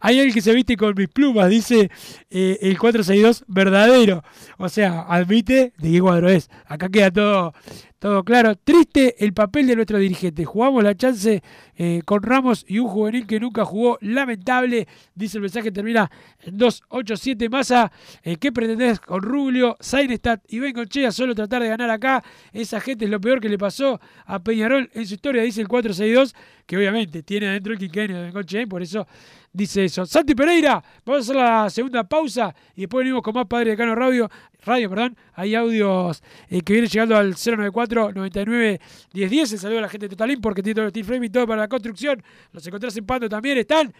Hay 0.00 0.18
alguien 0.18 0.32
que 0.32 0.40
se 0.40 0.54
viste 0.54 0.74
con 0.74 0.94
mis 0.96 1.08
plumas, 1.08 1.50
dice 1.50 1.90
eh, 2.30 2.58
el 2.62 2.78
462 2.78 3.44
verdadero. 3.46 4.24
O 4.56 4.70
sea, 4.70 5.02
admite 5.02 5.74
de 5.76 5.92
qué 5.92 6.00
cuadro 6.00 6.30
es. 6.30 6.48
Acá 6.64 6.88
queda 6.88 7.10
todo, 7.10 7.52
todo 8.00 8.24
claro. 8.24 8.56
Triste 8.56 9.22
el 9.22 9.34
papel 9.34 9.66
de 9.66 9.76
nuestro 9.76 9.98
dirigente. 9.98 10.46
Jugamos 10.46 10.82
la 10.82 10.94
chance 10.94 11.42
eh, 11.76 12.00
con 12.06 12.22
Ramos 12.22 12.64
y 12.66 12.78
un 12.78 12.88
juvenil 12.88 13.26
que 13.26 13.38
nunca 13.38 13.62
jugó. 13.66 13.98
Lamentable, 14.00 14.88
dice 15.14 15.36
el 15.36 15.42
mensaje, 15.42 15.70
termina 15.70 16.10
en 16.40 16.56
287 16.56 17.50
masa. 17.50 17.92
Eh, 18.22 18.36
¿Qué 18.36 18.52
pretendés 18.52 19.00
con 19.00 19.20
Rubio, 19.20 19.76
Sainestad 19.80 20.40
y 20.48 20.60
Bengochea? 20.60 21.12
Solo 21.12 21.34
tratar 21.34 21.62
de 21.62 21.68
ganar 21.68 21.90
acá. 21.90 22.24
Esa 22.54 22.80
gente 22.80 23.04
es 23.04 23.10
lo 23.10 23.20
peor 23.20 23.38
que 23.38 23.50
le 23.50 23.58
pasó 23.58 24.00
a 24.24 24.38
Peñarol 24.38 24.90
en 24.94 25.06
su 25.06 25.14
historia, 25.14 25.42
dice 25.42 25.60
el 25.60 25.68
462, 25.68 26.34
que 26.64 26.78
obviamente 26.78 27.22
tiene 27.22 27.48
adentro 27.48 27.74
el 27.74 27.78
quinquenio 27.78 28.16
de 28.16 28.22
Bengochea 28.24 28.62
y 28.62 28.66
por 28.66 28.80
eso 28.80 29.06
dice 29.52 29.84
eso. 29.84 30.06
Santi 30.06 30.34
Pereira, 30.34 30.82
vamos 31.04 31.20
a 31.20 31.22
hacer 31.22 31.36
la 31.36 31.70
segunda 31.70 32.04
pausa 32.04 32.54
y 32.74 32.82
después 32.82 33.04
venimos 33.04 33.22
con 33.22 33.34
más 33.34 33.46
Padre 33.46 33.70
de 33.70 33.76
Cano 33.76 33.94
Radio. 33.94 34.30
Radio, 34.62 34.90
perdón. 34.90 35.16
Hay 35.34 35.54
audios 35.54 36.22
eh, 36.48 36.60
que 36.60 36.72
vienen 36.74 36.90
llegando 36.90 37.16
al 37.16 37.34
094 37.34 38.12
99 38.12 38.80
1010. 39.12 39.52
El 39.52 39.58
saludo 39.58 39.78
a 39.78 39.82
la 39.82 39.88
gente 39.88 40.06
de 40.06 40.10
Totalín 40.10 40.40
porque 40.40 40.62
tiene 40.62 40.74
todo 40.74 40.84
el 40.84 40.90
steel 40.90 41.06
frame 41.06 41.26
y 41.26 41.30
todo 41.30 41.46
para 41.46 41.62
la 41.62 41.68
construcción. 41.68 42.22
Los 42.52 42.66
encontrás 42.66 42.96
en 42.96 43.06
Pando 43.06 43.28
también. 43.28 43.58
Están 43.58 43.92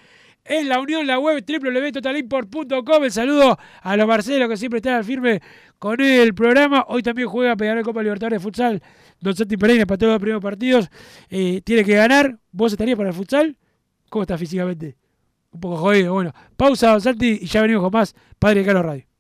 en 0.45 0.69
la 0.69 0.81
unión, 0.81 1.07
la 1.07 1.19
web 1.19 1.45
www.totalimport.com. 1.47 3.05
El 3.05 3.13
saludo 3.13 3.59
a 3.83 3.97
los 3.97 4.07
Marcelos 4.07 4.49
que 4.49 4.57
siempre 4.57 4.79
están 4.79 4.95
al 4.95 5.05
firme 5.05 5.41
con 5.79 6.01
el 6.01 6.35
programa. 6.35 6.85
Hoy 6.89 7.03
también 7.03 7.29
juega 7.29 7.57
Peñarol 7.57 7.85
Copa 7.85 8.03
Libertadores 8.03 8.39
de 8.39 8.43
Futsal. 8.43 8.83
Don 9.21 9.37
Santi 9.37 9.57
Pereira 9.57 9.87
para 9.87 9.99
todos 9.99 10.13
los 10.13 10.21
primeros 10.21 10.43
partidos. 10.43 10.89
Eh, 11.29 11.61
tiene 11.65 11.85
que 11.85 11.95
ganar. 11.95 12.39
¿Vos 12.53 12.73
estarías 12.73 12.97
para 12.97 13.11
el 13.11 13.15
futsal? 13.15 13.57
¿Cómo 14.09 14.23
estás 14.23 14.41
físicamente? 14.41 14.97
Un 15.53 15.61
poco 15.61 15.77
jodido. 15.79 16.13
Bueno, 16.15 16.33
pausa, 16.57 16.99
Santi, 17.01 17.41
y 17.43 17.47
ya 17.47 17.63
venimos 17.63 17.83
con 17.83 17.93
más 17.93 18.15
Padre 18.39 18.61
de 18.61 18.67
Cano 18.67 18.83
Radio. 18.83 19.11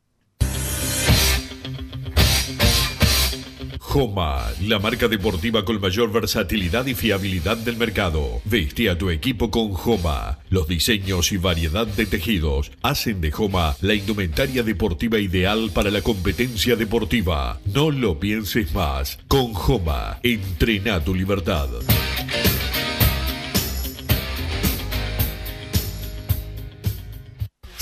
Joma, 3.91 4.47
la 4.69 4.79
marca 4.79 5.09
deportiva 5.09 5.65
con 5.65 5.81
mayor 5.81 6.13
versatilidad 6.13 6.87
y 6.87 6.95
fiabilidad 6.95 7.57
del 7.57 7.77
mercado. 7.77 8.41
Veste 8.45 8.89
a 8.89 8.97
tu 8.97 9.11
equipo 9.11 9.51
con 9.51 9.73
Joma. 9.73 10.39
Los 10.49 10.69
diseños 10.69 11.33
y 11.33 11.39
variedad 11.39 11.89
de 11.89 12.07
tejidos 12.07 12.71
hacen 12.83 13.21
de 13.21 13.33
Joma 13.33 13.75
la 13.81 13.95
indumentaria 13.95 14.63
deportiva 14.63 15.19
ideal 15.19 15.73
para 15.75 15.91
la 15.91 16.03
competencia 16.03 16.77
deportiva. 16.77 17.59
No 17.75 17.91
lo 17.91 18.21
pienses 18.21 18.73
más. 18.73 19.19
Con 19.27 19.55
Joma, 19.55 20.21
entrena 20.23 21.03
tu 21.03 21.13
libertad. 21.13 21.69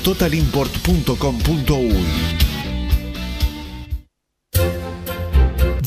www.totalimport.com.uy. 0.00 2.49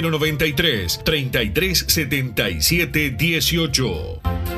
093 0.00 0.98
33 1.04 1.84
77 1.88 3.16
18. 3.16 4.57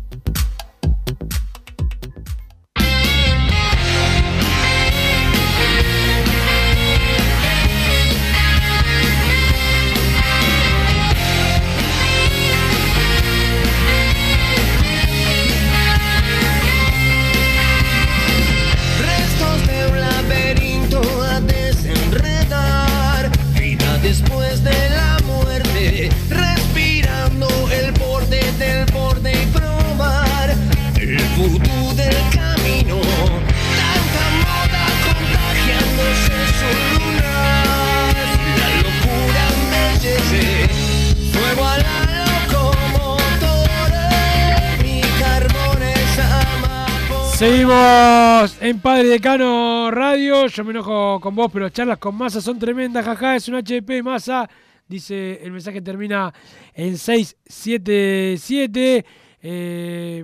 Seguimos 47.41 48.61
en 48.61 48.79
Padre 48.79 49.07
Decano 49.07 49.89
Radio. 49.89 50.45
Yo 50.45 50.63
me 50.63 50.69
enojo 50.69 51.19
con 51.19 51.33
vos, 51.33 51.49
pero 51.51 51.69
charlas 51.69 51.97
con 51.97 52.13
masa 52.13 52.39
son 52.39 52.59
tremendas. 52.59 53.03
Jaja, 53.03 53.35
es 53.35 53.47
un 53.47 53.55
HP 53.55 54.03
masa. 54.03 54.47
Dice 54.87 55.39
el 55.41 55.51
mensaje 55.51 55.81
termina 55.81 56.31
en 56.71 56.99
677. 56.99 59.05
Eh, 59.41 60.23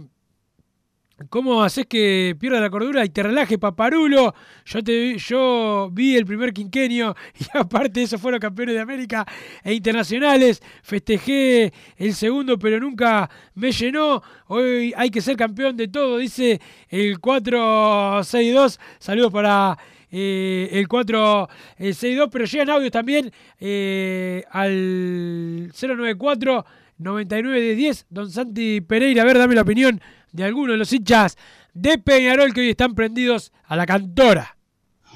¿Cómo 1.29 1.63
haces 1.63 1.87
que 1.87 2.35
pierda 2.39 2.59
la 2.59 2.69
cordura 2.69 3.03
y 3.03 3.09
te 3.09 3.23
relaje, 3.23 3.57
paparulo? 3.57 4.35
Yo 4.65 4.83
te 4.83 5.17
yo 5.17 5.89
vi 5.91 6.15
el 6.15 6.27
primer 6.27 6.53
quinquenio 6.53 7.15
y 7.39 7.57
aparte 7.57 8.01
de 8.01 8.05
eso 8.05 8.19
fueron 8.19 8.39
campeones 8.39 8.75
de 8.75 8.81
América 8.81 9.25
e 9.63 9.73
internacionales. 9.73 10.61
Festejé 10.83 11.73
el 11.97 12.13
segundo, 12.13 12.59
pero 12.59 12.79
nunca 12.79 13.27
me 13.55 13.71
llenó. 13.71 14.21
Hoy 14.45 14.93
hay 14.95 15.09
que 15.09 15.21
ser 15.21 15.35
campeón 15.35 15.75
de 15.75 15.87
todo, 15.87 16.19
dice 16.19 16.61
el 16.87 17.19
462. 17.19 18.79
Saludos 18.99 19.33
para 19.33 19.75
eh, 20.11 20.69
el 20.71 20.87
462, 20.87 22.29
pero 22.31 22.45
llegan 22.45 22.69
audios 22.69 22.91
también 22.91 23.31
eh, 23.59 24.43
al 24.51 25.71
094 25.73 26.63
99 26.99 27.61
de 27.61 27.75
10. 27.75 28.05
Don 28.11 28.29
Santi 28.29 28.81
Pereira, 28.81 29.23
a 29.23 29.25
ver, 29.25 29.39
dame 29.39 29.55
la 29.55 29.61
opinión 29.61 29.99
de 30.31 30.43
algunos 30.43 30.73
de 30.73 30.77
los 30.77 30.91
hinchas 30.93 31.37
de 31.73 31.97
Peñarol 31.97 32.53
que 32.53 32.61
hoy 32.61 32.69
están 32.69 32.95
prendidos 32.95 33.51
a 33.65 33.75
la 33.75 33.85
cantora. 33.85 34.55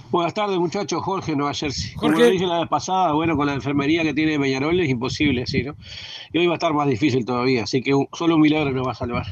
Buenas 0.09 0.34
tardes, 0.34 0.57
muchachos. 0.57 1.01
Jorge, 1.03 1.36
Nueva 1.36 1.53
Jersey. 1.53 1.93
Como 1.93 2.09
Jorge. 2.14 2.26
lo 2.26 2.32
dije 2.32 2.45
la 2.47 2.59
vez 2.59 2.70
pasada, 2.70 3.14
bueno, 3.14 3.38
con 3.38 3.45
la 3.47 3.53
enfermería 3.53 4.03
que 4.03 4.14
tiene 4.14 4.38
Peñarol 4.39 4.80
es 4.80 4.89
imposible 4.89 5.43
así, 5.43 5.64
¿no? 5.64 5.76
Y 6.34 6.39
hoy 6.39 6.47
va 6.47 6.53
a 6.53 6.55
estar 6.55 6.74
más 6.74 6.88
difícil 6.88 7.26
todavía, 7.26 7.64
así 7.64 7.82
que 7.82 7.93
un- 7.93 8.07
solo 8.14 8.36
un 8.36 8.41
milagro 8.41 8.72
nos 8.72 8.86
va 8.88 8.91
a 8.91 8.95
salvar. 8.95 9.26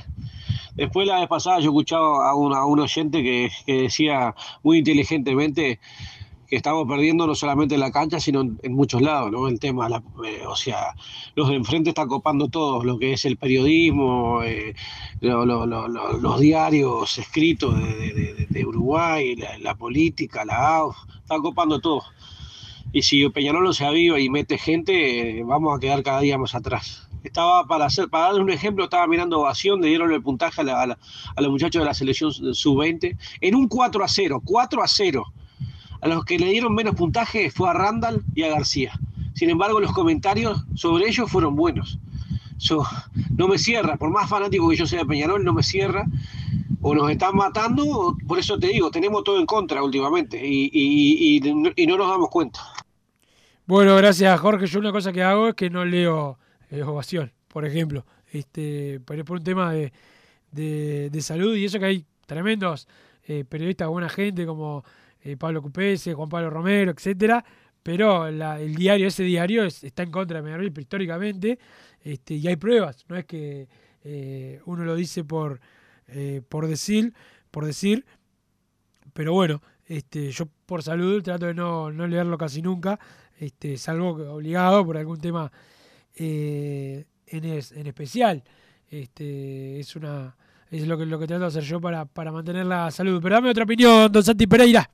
Después, 0.76 1.06
la 1.08 1.20
vez 1.20 1.28
pasada, 1.28 1.60
yo 1.60 1.70
escuchaba 1.72 2.30
a 2.30 2.36
un, 2.36 2.54
a 2.54 2.64
un 2.66 2.80
oyente 2.80 3.22
que, 3.22 3.50
que 3.66 3.82
decía 3.84 4.34
muy 4.64 4.78
inteligentemente 4.78 5.80
que 6.50 6.56
estamos 6.56 6.88
perdiendo 6.88 7.28
no 7.28 7.36
solamente 7.36 7.76
en 7.76 7.82
la 7.82 7.92
cancha, 7.92 8.20
sino 8.20 8.42
en, 8.42 8.74
muchos 8.74 9.02
lados, 9.02 9.32
¿no? 9.32 9.48
El 9.48 9.60
tema, 9.60 9.88
la- 9.88 10.02
eh, 10.26 10.44
o 10.48 10.56
sea, 10.56 10.96
los 11.36 11.48
de 11.50 11.56
enfrente 11.56 11.90
están 11.90 12.08
copando 12.08 12.48
todos, 12.48 12.84
lo 12.86 12.98
que 12.98 13.14
es 13.14 13.26
el 13.26 13.38
periodismo, 13.38 14.42
eh, 14.44 14.74
lo- 15.22 15.46
lo- 15.46 15.66
lo- 15.68 15.88
lo- 15.88 16.14
los 16.18 16.40
diarios 16.40 17.18
escritos 17.20 17.78
de, 17.78 18.48
de- 18.50 18.66
Uruguay, 18.66 19.36
la, 19.62 19.74
política, 19.76 20.44
la 20.46 20.78
AUF, 20.78 20.96
están 21.22 21.42
copando 21.42 21.80
todo. 21.80 22.04
Y 22.92 23.02
si 23.04 23.28
Peñarol 23.30 23.64
no 23.64 23.74
se 23.74 23.86
aviva 23.86 24.20
y 24.20 24.30
mete 24.30 24.58
gente, 24.58 25.40
eh, 25.40 25.44
vamos 25.44 25.76
a 25.76 25.80
quedar 25.80 26.04
cada 26.04 26.20
día 26.22 26.38
más 26.38 26.56
atrás. 26.56 27.08
Estaba 27.24 27.66
para 27.68 27.86
hacer, 27.86 28.10
para 28.10 28.26
darle 28.26 28.42
un 28.42 28.50
ejemplo, 28.50 28.84
estaba 28.86 29.06
mirando 29.08 29.40
ovación, 29.40 29.82
le 29.82 29.88
dieron 29.88 30.12
el 30.12 30.22
puntaje 30.22 30.62
a, 30.62 30.64
la- 30.64 30.84
a 30.84 30.98
a 31.36 31.42
los 31.42 31.52
muchachos 31.52 31.82
de 31.82 31.86
la 31.86 31.94
selección 31.94 32.32
sub-20 32.34 33.18
en 33.42 33.56
un 33.56 33.68
4 33.68 34.04
a 34.04 34.08
0, 34.08 34.42
4 34.44 34.82
a 34.84 34.88
0. 34.88 35.26
A 36.02 36.08
los 36.08 36.24
que 36.26 36.40
le 36.40 36.48
dieron 36.48 36.74
menos 36.74 36.96
puntaje 36.96 37.52
fue 37.52 37.70
a 37.70 37.74
Randall 37.74 38.24
y 38.36 38.44
a 38.44 38.50
García. 38.50 38.98
Sin 39.34 39.50
embargo, 39.50 39.80
los 39.80 39.92
comentarios 39.92 40.64
sobre 40.76 41.08
ellos 41.08 41.30
fueron 41.30 41.56
buenos. 41.56 42.00
No 43.38 43.48
me 43.48 43.58
cierra, 43.58 43.96
por 43.98 44.10
más 44.10 44.30
fanático 44.30 44.70
que 44.70 44.76
yo 44.76 44.86
sea 44.86 45.00
de 45.00 45.06
Peñarol, 45.06 45.44
no 45.44 45.54
me 45.54 45.64
cierra. 45.64 46.06
O 46.82 46.96
nos 46.96 47.10
están 47.12 47.36
matando, 47.36 47.84
o- 47.86 48.18
por 48.28 48.40
eso 48.40 48.58
te 48.58 48.68
digo, 48.68 48.90
tenemos 48.92 49.24
todo 49.24 49.40
en 49.40 49.46
contra 49.46 49.84
últimamente 49.84 50.40
y, 50.46 51.40
no- 51.54 51.98
nos 51.98 52.10
damos 52.10 52.30
cuenta. 52.30 52.60
Bueno, 53.66 53.96
gracias 53.98 54.40
Jorge. 54.40 54.66
Yo 54.68 54.80
una 54.80 54.92
cosa 54.92 55.12
que 55.12 55.22
hago 55.22 55.50
es 55.50 55.56
que 55.56 55.70
no 55.70 55.86
leo 55.86 56.38
eh, 56.72 56.82
ovación, 56.84 57.32
por 57.50 57.66
ejemplo, 57.66 58.06
este, 58.32 59.00
por, 59.02 59.24
por 59.26 59.38
un 59.38 59.44
tema 59.44 59.74
de 59.74 59.92
salud 61.22 61.56
y 61.56 61.66
eso 61.66 61.80
que 61.80 61.86
hay 61.86 62.06
tremendos 62.26 62.88
eh, 63.28 63.44
periodistas, 63.48 63.88
buena 63.90 64.10
gente 64.10 64.46
como 64.46 64.84
eh, 65.24 65.38
Pablo 65.38 65.62
Cupese, 65.62 66.14
Juan 66.14 66.30
Pablo 66.30 66.50
Romero, 66.50 66.92
etcétera. 66.92 67.44
pero 67.82 68.28
el 68.28 68.76
diario, 68.76 69.08
ese 69.08 69.24
diario 69.24 69.64
es- 69.64 69.84
está 69.84 70.04
en 70.04 70.12
contra 70.12 70.38
de 70.40 70.44
Peñarol 70.44 70.72
históricamente, 70.78 71.58
este, 72.04 72.36
y 72.36 72.48
hay 72.48 72.58
pruebas, 72.58 73.06
no 73.08 73.16
es 73.16 73.26
que 73.26 73.68
eh, 74.04 74.60
uno 74.66 74.84
lo 74.86 74.96
dice 74.96 75.24
por, 75.24 75.60
eh, 76.08 76.42
por 76.48 76.68
decir, 76.68 77.14
por 77.52 77.66
decir, 77.66 78.06
pero 79.14 79.34
bueno, 79.34 79.62
este, 79.86 80.30
yo 80.32 80.48
por 80.66 80.84
salud 80.84 81.24
trato 81.24 81.46
de 81.48 81.54
no, 81.54 81.92
no 81.92 82.06
leerlo 82.08 82.38
casi 82.38 82.62
nunca, 82.62 83.00
este, 83.40 83.78
salvo 83.78 84.10
obligado 84.34 84.86
por 84.86 84.98
algún 84.98 85.20
tema 85.20 85.52
en, 86.16 87.06
en 87.28 87.88
especial. 87.88 88.44
Este, 88.90 89.80
es 89.80 89.96
una 89.96 90.36
es 90.72 90.86
lo 90.88 90.98
que, 90.98 91.06
lo 91.06 91.18
que 91.20 91.28
trato 91.28 91.42
de 91.42 91.48
hacer 91.48 91.64
yo 91.64 91.80
para, 91.82 92.06
para 92.06 92.32
mantener 92.32 92.66
la 92.66 92.92
salud. 92.92 93.20
Pero 93.22 93.36
dame 93.36 93.50
otra 93.50 93.64
opinión, 93.64 94.12
don 94.12 94.24
Santi 94.24 94.46
Pereira. 94.48 94.90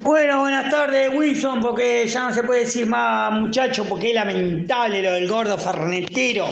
Bueno, 0.00 0.40
buenas 0.40 0.70
tardes, 0.70 1.10
Wilson, 1.12 1.60
porque 1.60 2.06
ya 2.06 2.28
no 2.28 2.32
se 2.32 2.44
puede 2.44 2.60
decir 2.60 2.86
más 2.86 3.32
muchacho, 3.32 3.84
porque 3.84 4.10
es 4.10 4.14
lamentable 4.14 5.02
lo 5.02 5.12
del 5.12 5.28
gordo 5.28 5.58
farnetero. 5.58 6.46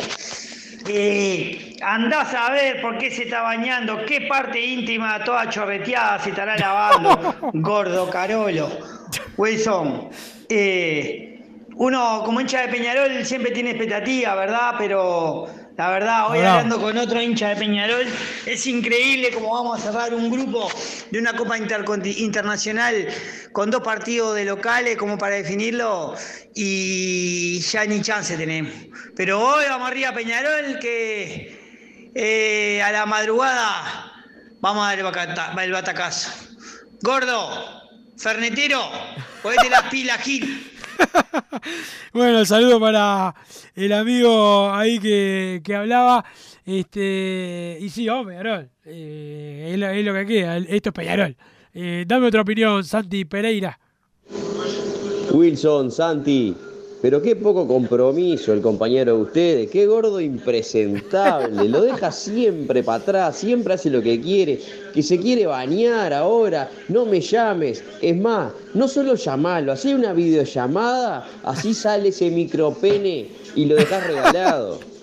Eh, 0.88 1.76
andás 1.80 2.34
a 2.34 2.50
ver 2.50 2.82
por 2.82 2.98
qué 2.98 3.08
se 3.08 3.22
está 3.22 3.42
bañando, 3.42 4.04
qué 4.04 4.22
parte 4.22 4.60
íntima 4.60 5.22
toda 5.22 5.48
chorreteada 5.48 6.18
se 6.18 6.30
estará 6.30 6.56
lavando, 6.56 7.36
gordo 7.54 8.10
Carolo. 8.10 8.68
Wilson, 9.36 10.08
eh, 10.48 11.40
uno 11.76 12.22
como 12.24 12.40
hincha 12.40 12.62
de 12.62 12.68
Peñarol 12.68 13.24
siempre 13.24 13.52
tiene 13.52 13.70
expectativa, 13.70 14.34
¿verdad? 14.34 14.74
Pero 14.76 15.46
la 15.76 15.90
verdad, 15.90 16.30
hoy 16.30 16.38
hablando 16.38 16.80
con 16.80 16.96
otro 16.96 17.20
hincha 17.20 17.50
de 17.50 17.56
Peñarol, 17.56 18.06
es 18.46 18.66
increíble 18.66 19.30
cómo 19.30 19.52
vamos 19.52 19.78
a 19.78 19.82
cerrar 19.82 20.14
un 20.14 20.30
grupo 20.30 20.70
de 21.10 21.18
una 21.18 21.36
Copa 21.36 21.58
Internacional 21.58 23.06
con 23.52 23.70
dos 23.70 23.82
partidos 23.82 24.34
de 24.36 24.46
locales 24.46 24.96
como 24.96 25.18
para 25.18 25.36
definirlo 25.36 26.14
y 26.54 27.60
ya 27.60 27.84
ni 27.84 28.00
chance 28.00 28.36
tenemos. 28.38 28.72
Pero 29.14 29.38
hoy 29.40 29.64
vamos 29.68 29.88
arriba 29.90 30.08
a 30.10 30.14
Peñarol 30.14 30.78
que 30.80 32.10
eh, 32.14 32.82
a 32.82 32.90
la 32.92 33.04
madrugada 33.04 34.12
vamos 34.60 34.82
a 34.82 34.88
dar 34.88 34.98
el, 34.98 35.04
bacata- 35.04 35.54
el 35.62 35.72
batacazo. 35.72 36.30
Gordo, 37.02 37.82
Fernetero, 38.16 38.80
ponete 39.42 39.68
las 39.68 39.82
pilas, 39.90 40.22
Gil. 40.22 40.72
Bueno, 42.12 42.44
saludo 42.44 42.80
para 42.80 43.34
el 43.74 43.92
amigo 43.92 44.70
ahí 44.72 44.98
que, 44.98 45.60
que 45.64 45.74
hablaba. 45.74 46.24
Este, 46.64 47.78
y 47.80 47.88
sí, 47.90 48.06
Peñarol. 48.06 48.70
Eh, 48.84 49.70
es, 49.72 49.78
lo, 49.78 49.88
es 49.88 50.04
lo 50.04 50.14
que 50.14 50.26
queda. 50.26 50.56
Esto 50.56 50.88
es 50.90 50.94
Peñarol. 50.94 51.36
Eh, 51.74 52.04
dame 52.06 52.28
otra 52.28 52.40
opinión, 52.40 52.82
Santi 52.84 53.24
Pereira. 53.24 53.78
Wilson, 55.30 55.90
Santi, 55.90 56.56
pero 57.06 57.22
qué 57.22 57.36
poco 57.36 57.68
compromiso 57.68 58.52
el 58.52 58.60
compañero 58.60 59.14
de 59.14 59.22
ustedes, 59.22 59.70
qué 59.70 59.86
gordo 59.86 60.20
impresentable, 60.20 61.68
lo 61.68 61.82
deja 61.82 62.10
siempre 62.10 62.82
para 62.82 63.00
atrás, 63.00 63.36
siempre 63.36 63.74
hace 63.74 63.90
lo 63.90 64.02
que 64.02 64.20
quiere, 64.20 64.58
que 64.92 65.04
se 65.04 65.16
quiere 65.16 65.46
bañar 65.46 66.12
ahora, 66.12 66.68
no 66.88 67.06
me 67.06 67.20
llames, 67.20 67.84
es 68.02 68.16
más, 68.16 68.50
no 68.74 68.88
solo 68.88 69.14
llamarlo, 69.14 69.70
hace 69.70 69.94
una 69.94 70.12
videollamada, 70.14 71.28
así 71.44 71.74
sale 71.74 72.08
ese 72.08 72.28
micropene 72.28 73.28
y 73.54 73.66
lo 73.66 73.76
dejas 73.76 74.04
regalado. 74.04 74.95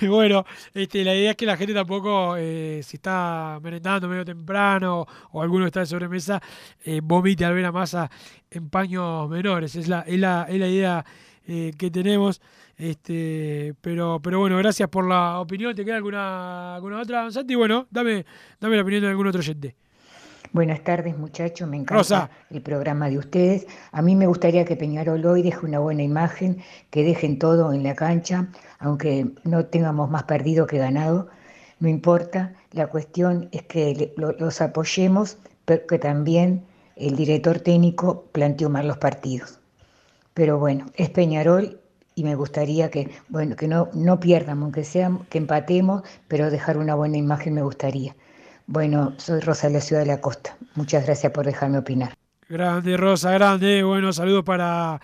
bueno, 0.08 0.44
este, 0.74 1.04
la 1.04 1.14
idea 1.14 1.30
es 1.30 1.36
que 1.36 1.46
la 1.46 1.56
gente 1.56 1.72
tampoco, 1.72 2.36
eh, 2.36 2.80
si 2.82 2.96
está 2.96 3.58
merendando 3.62 4.08
medio 4.08 4.24
temprano 4.24 5.06
o 5.32 5.42
alguno 5.42 5.66
está 5.66 5.80
de 5.80 5.86
sobremesa, 5.86 6.42
eh, 6.84 7.00
vomite 7.02 7.44
al 7.44 7.54
ver 7.54 7.64
a 7.66 7.72
masa 7.72 8.10
en 8.50 8.68
paños 8.68 9.28
menores. 9.28 9.76
Es 9.76 9.88
la, 9.88 10.00
es 10.02 10.18
la, 10.18 10.46
es 10.48 10.58
la 10.58 10.68
idea 10.68 11.04
eh, 11.46 11.72
que 11.78 11.90
tenemos. 11.90 12.40
Este, 12.76 13.74
pero, 13.80 14.20
pero 14.22 14.38
bueno, 14.40 14.58
gracias 14.58 14.88
por 14.88 15.06
la 15.08 15.40
opinión. 15.40 15.74
¿Te 15.74 15.84
queda 15.84 15.96
alguna, 15.96 16.76
alguna 16.76 17.00
otra, 17.00 17.30
Santi? 17.30 17.54
Bueno, 17.54 17.86
dame, 17.90 18.26
dame 18.60 18.76
la 18.76 18.82
opinión 18.82 19.02
de 19.02 19.08
algún 19.08 19.26
otro 19.26 19.40
oyente. 19.40 19.76
Buenas 20.56 20.84
tardes, 20.84 21.18
muchachos. 21.18 21.68
Me 21.68 21.76
encanta 21.76 21.96
Rosa. 21.96 22.30
el 22.48 22.62
programa 22.62 23.10
de 23.10 23.18
ustedes. 23.18 23.66
A 23.92 24.00
mí 24.00 24.16
me 24.16 24.26
gustaría 24.26 24.64
que 24.64 24.74
Peñarol 24.74 25.26
hoy 25.26 25.42
deje 25.42 25.66
una 25.66 25.80
buena 25.80 26.02
imagen, 26.02 26.62
que 26.88 27.04
dejen 27.04 27.38
todo 27.38 27.74
en 27.74 27.82
la 27.82 27.94
cancha, 27.94 28.48
aunque 28.78 29.32
no 29.44 29.66
tengamos 29.66 30.08
más 30.08 30.22
perdido 30.22 30.66
que 30.66 30.78
ganado. 30.78 31.28
No 31.78 31.90
importa. 31.90 32.54
La 32.72 32.86
cuestión 32.86 33.50
es 33.52 33.64
que 33.64 34.14
los 34.16 34.60
apoyemos, 34.62 35.36
pero 35.66 35.86
que 35.86 35.98
también 35.98 36.64
el 36.96 37.16
director 37.16 37.60
técnico 37.60 38.24
planteó 38.32 38.70
mal 38.70 38.88
los 38.88 38.96
partidos. 38.96 39.60
Pero 40.32 40.58
bueno, 40.58 40.86
es 40.94 41.10
Peñarol 41.10 41.80
y 42.14 42.24
me 42.24 42.34
gustaría 42.34 42.90
que, 42.90 43.10
bueno, 43.28 43.56
que 43.56 43.68
no, 43.68 43.90
no 43.92 44.18
pierdamos, 44.20 44.62
aunque 44.62 44.84
sea 44.84 45.12
que 45.28 45.36
empatemos, 45.36 46.02
pero 46.28 46.50
dejar 46.50 46.78
una 46.78 46.94
buena 46.94 47.18
imagen 47.18 47.52
me 47.52 47.62
gustaría. 47.62 48.16
Bueno, 48.66 49.14
soy 49.16 49.40
Rosa 49.40 49.68
de 49.68 49.74
la 49.74 49.80
Ciudad 49.80 50.02
de 50.02 50.08
la 50.08 50.20
Costa. 50.20 50.56
Muchas 50.74 51.06
gracias 51.06 51.32
por 51.32 51.46
dejarme 51.46 51.78
opinar. 51.78 52.14
Grande, 52.48 52.96
Rosa, 52.96 53.30
grande. 53.32 53.82
Bueno, 53.82 54.12
saludos 54.12 54.44
para, 54.44 55.00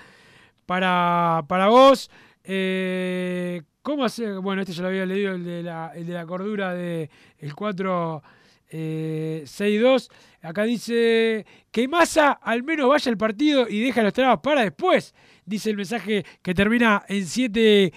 para, 0.67 1.45
para 1.47 1.69
vos. 1.69 2.11
Eh, 2.43 3.63
¿Cómo 3.83 4.05
hace? 4.05 4.33
Bueno, 4.33 4.63
este 4.63 4.73
ya 4.75 4.83
lo 4.83 4.89
había 4.89 5.07
leído, 5.07 5.35
el 5.35 5.45
de 5.45 5.63
la, 5.63 5.93
el 5.95 6.07
de 6.07 6.13
la 6.13 6.27
cordura 6.27 6.75
de 6.75 7.09
el 7.39 7.55
4 7.55 8.23
eh, 8.71 9.43
6-2. 9.45 10.11
Acá 10.43 10.65
dice 10.65 11.47
que 11.71 11.87
Massa 11.87 12.33
al 12.33 12.65
menos 12.65 12.89
vaya 12.89 13.11
al 13.11 13.17
partido 13.17 13.69
y 13.69 13.81
deja 13.81 14.03
los 14.03 14.13
trabas 14.13 14.41
para 14.43 14.63
después. 14.63 15.15
Dice 15.45 15.71
el 15.71 15.77
mensaje 15.77 16.25
que 16.43 16.55
termina 16.55 17.05
en 17.09 17.27
7 17.27 17.93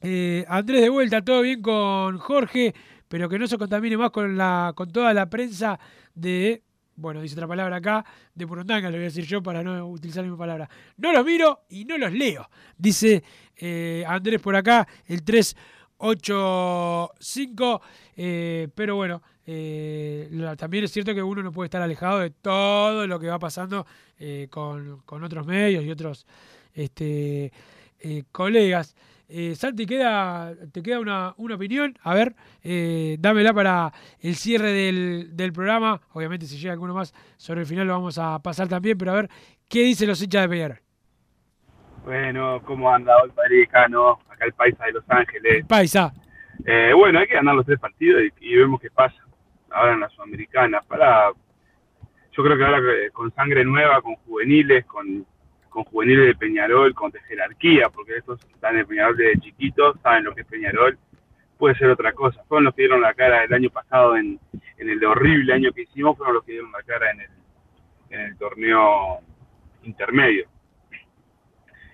eh, 0.00 0.44
4-3. 0.46 0.48
Andrés 0.48 0.82
de 0.82 0.88
vuelta, 0.88 1.22
todo 1.22 1.42
bien 1.42 1.62
con 1.62 2.18
Jorge, 2.18 2.74
pero 3.08 3.28
que 3.28 3.38
no 3.38 3.46
se 3.46 3.58
contamine 3.58 3.96
más 3.96 4.10
con 4.10 4.36
la 4.36 4.72
con 4.74 4.90
toda 4.90 5.12
la 5.12 5.28
prensa 5.28 5.78
de, 6.14 6.62
bueno, 6.96 7.20
dice 7.20 7.34
otra 7.34 7.48
palabra 7.48 7.76
acá, 7.76 8.04
de 8.34 8.46
Purundanga, 8.46 8.88
lo 8.88 8.96
voy 8.96 9.02
a 9.02 9.06
decir 9.06 9.24
yo 9.24 9.42
para 9.42 9.64
no 9.64 9.88
utilizar 9.88 10.22
misma 10.22 10.38
palabra. 10.38 10.70
No 10.96 11.12
los 11.12 11.24
miro 11.24 11.62
y 11.68 11.84
no 11.84 11.98
los 11.98 12.12
leo, 12.12 12.48
dice 12.78 13.22
eh, 13.56 14.04
Andrés 14.06 14.40
por 14.40 14.54
acá, 14.56 14.88
el 15.06 15.22
385, 15.22 17.82
eh, 18.16 18.68
pero 18.74 18.96
bueno, 18.96 19.22
eh, 19.44 20.30
también 20.56 20.84
es 20.84 20.92
cierto 20.92 21.14
que 21.14 21.22
uno 21.22 21.42
no 21.42 21.52
puede 21.52 21.66
estar 21.66 21.82
alejado 21.82 22.20
de 22.20 22.30
todo 22.30 23.06
lo 23.06 23.18
que 23.18 23.28
va 23.28 23.38
pasando 23.38 23.86
con, 24.50 25.02
con 25.04 25.24
otros 25.24 25.46
medios 25.46 25.84
y 25.84 25.90
otros 25.90 26.26
este, 26.74 27.52
colegas. 28.30 28.94
Eh, 29.30 29.54
Santi, 29.54 29.86
queda, 29.86 30.54
te 30.72 30.82
queda 30.82 30.98
una, 30.98 31.34
una 31.36 31.54
opinión. 31.54 31.94
A 32.02 32.14
ver, 32.14 32.34
eh, 32.62 33.16
dámela 33.20 33.54
para 33.54 33.92
el 34.20 34.34
cierre 34.34 34.72
del, 34.72 35.36
del 35.36 35.52
programa. 35.52 36.00
Obviamente, 36.12 36.46
si 36.46 36.58
llega 36.58 36.72
alguno 36.72 36.94
más 36.94 37.14
sobre 37.36 37.60
el 37.60 37.66
final, 37.66 37.86
lo 37.86 37.92
vamos 37.92 38.18
a 38.18 38.40
pasar 38.40 38.68
también. 38.68 38.98
Pero 38.98 39.12
a 39.12 39.14
ver, 39.14 39.30
¿qué 39.68 39.82
dicen 39.82 40.08
los 40.08 40.20
hinchas 40.20 40.42
de 40.42 40.48
Peñarol? 40.48 40.80
Bueno, 42.04 42.60
¿cómo 42.64 42.92
anda 42.92 43.14
hoy 43.22 43.30
Padre? 43.30 43.68
Acá 43.70 44.44
el 44.44 44.52
paisa 44.54 44.84
de 44.86 44.92
Los 44.92 45.04
Ángeles. 45.08 45.64
Paisa. 45.66 46.12
Eh, 46.66 46.92
bueno, 46.94 47.18
hay 47.20 47.26
que 47.26 47.34
ganar 47.34 47.54
los 47.54 47.66
tres 47.66 47.78
partidos 47.78 48.22
y, 48.22 48.52
y 48.52 48.56
vemos 48.56 48.80
qué 48.80 48.90
pasa 48.90 49.16
ahora 49.70 49.94
en 49.94 50.00
la 50.00 50.08
Sudamericana. 50.08 50.80
Para, 50.88 51.30
yo 52.32 52.42
creo 52.42 52.56
que 52.56 52.64
ahora 52.64 52.78
eh, 52.78 53.10
con 53.12 53.32
sangre 53.34 53.64
nueva, 53.64 54.02
con 54.02 54.16
juveniles, 54.16 54.84
con, 54.86 55.26
con 55.70 55.84
juveniles 55.84 56.26
de 56.26 56.34
Peñarol, 56.34 56.92
con 56.94 57.10
de 57.10 57.20
jerarquía, 57.20 57.88
porque 57.88 58.16
estos 58.16 58.44
están 58.44 58.76
en 58.76 58.86
Peñarol 58.86 59.16
desde 59.16 59.40
chiquitos, 59.40 59.98
saben 60.02 60.24
lo 60.24 60.34
que 60.34 60.42
es 60.42 60.46
Peñarol, 60.46 60.98
puede 61.56 61.76
ser 61.76 61.88
otra 61.90 62.12
cosa. 62.12 62.42
Fueron 62.48 62.64
los 62.64 62.74
que 62.74 62.82
dieron 62.82 63.00
la 63.00 63.14
cara 63.14 63.44
el 63.44 63.54
año 63.54 63.70
pasado 63.70 64.16
en, 64.16 64.38
en 64.76 64.90
el 64.90 65.02
horrible 65.04 65.54
año 65.54 65.72
que 65.72 65.82
hicimos, 65.82 66.16
fueron 66.16 66.34
los 66.34 66.44
que 66.44 66.52
dieron 66.52 66.72
la 66.72 66.82
cara 66.82 67.10
en 67.12 67.20
el, 67.20 67.30
en 68.10 68.20
el 68.20 68.36
torneo 68.36 69.20
intermedio. 69.84 70.46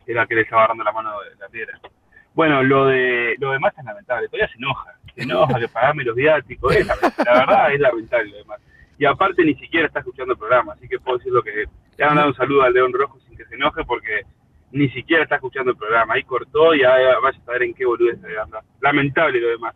Era 0.06 0.26
que 0.26 0.34
le 0.34 0.40
estaba 0.42 0.62
agarrando 0.62 0.84
la 0.84 0.92
mano 0.92 1.20
de 1.20 1.36
la 1.36 1.48
piedra. 1.48 1.78
Bueno, 2.34 2.62
lo 2.62 2.86
de 2.86 3.34
lo 3.38 3.52
demás 3.52 3.72
es 3.78 3.84
lamentable, 3.84 4.28
todavía 4.28 4.48
se 4.48 4.58
enoja, 4.58 4.94
se 5.14 5.22
enoja 5.22 5.58
que 5.58 5.68
pagarme 5.68 6.04
los 6.04 6.14
viáticos, 6.14 6.76
es 6.76 6.86
lamentable, 6.86 7.24
la 7.24 7.38
verdad 7.40 7.72
es 7.72 7.80
lamentable 7.80 8.30
lo 8.30 8.36
demás. 8.36 8.60
Y 8.98 9.04
aparte 9.04 9.44
ni 9.44 9.54
siquiera 9.56 9.86
está 9.86 10.00
escuchando 10.00 10.32
el 10.32 10.38
programa, 10.38 10.72
así 10.72 10.88
que 10.88 10.98
puedo 10.98 11.18
decir 11.18 11.32
lo 11.32 11.42
que 11.42 11.64
le 11.98 12.04
han 12.04 12.16
dado 12.16 12.28
un 12.28 12.34
saludo 12.34 12.62
al 12.62 12.72
León 12.72 12.92
Rojo 12.92 13.18
sin 13.26 13.36
que 13.36 13.44
se 13.44 13.54
enoje 13.54 13.84
porque 13.84 14.22
ni 14.72 14.88
siquiera 14.90 15.22
está 15.22 15.36
escuchando 15.36 15.70
el 15.70 15.76
programa, 15.76 16.14
ahí 16.14 16.22
cortó 16.24 16.74
y 16.74 16.82
ahora 16.82 17.18
vaya 17.20 17.38
a 17.38 17.44
saber 17.44 17.62
en 17.62 17.74
qué 17.74 17.86
boludez 17.86 18.18
se 18.20 18.36
anda. 18.38 18.62
Lamentable 18.80 19.40
lo 19.40 19.48
demás. 19.48 19.74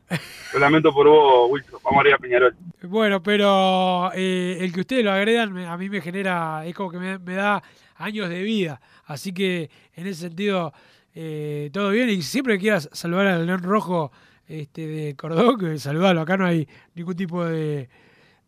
Lo 0.53 0.59
lamento 0.59 0.93
por 0.93 1.07
vos, 1.07 1.49
Wilson, 1.51 1.79
vamos 1.85 2.01
arriba 2.01 2.19
Peñarol. 2.19 2.55
Bueno, 2.83 3.23
pero 3.23 4.11
eh, 4.15 4.59
el 4.61 4.73
que 4.73 4.81
ustedes 4.81 5.05
lo 5.05 5.13
agredan 5.13 5.53
me- 5.53 5.67
a 5.67 5.77
mí 5.77 5.89
me 5.89 6.01
genera, 6.01 6.65
es 6.67 6.75
como 6.75 6.91
que 6.91 6.99
me, 6.99 7.19
me 7.19 7.35
da 7.35 7.63
años 7.97 8.29
de 8.29 8.43
vida. 8.43 8.81
Así 9.07 9.33
que 9.33 9.71
en 9.95 10.07
ese 10.07 10.23
sentido, 10.29 10.73
eh, 11.15 11.71
todo 11.73 11.91
bien. 11.91 12.11
Y 12.11 12.23
siempre 12.23 12.55
que 12.55 12.61
quieras 12.61 12.89
saludar 12.93 13.27
al 13.29 13.47
León 13.47 13.63
Rojo 13.63 14.11
este, 14.49 14.87
de 14.87 15.15
Cordón, 15.17 15.59
que 15.59 15.79
saludalo. 15.79 16.21
Acá 16.23 16.37
no 16.37 16.47
hay 16.47 16.67
ningún 16.95 17.15
tipo 17.17 17.45
de, 17.45 17.89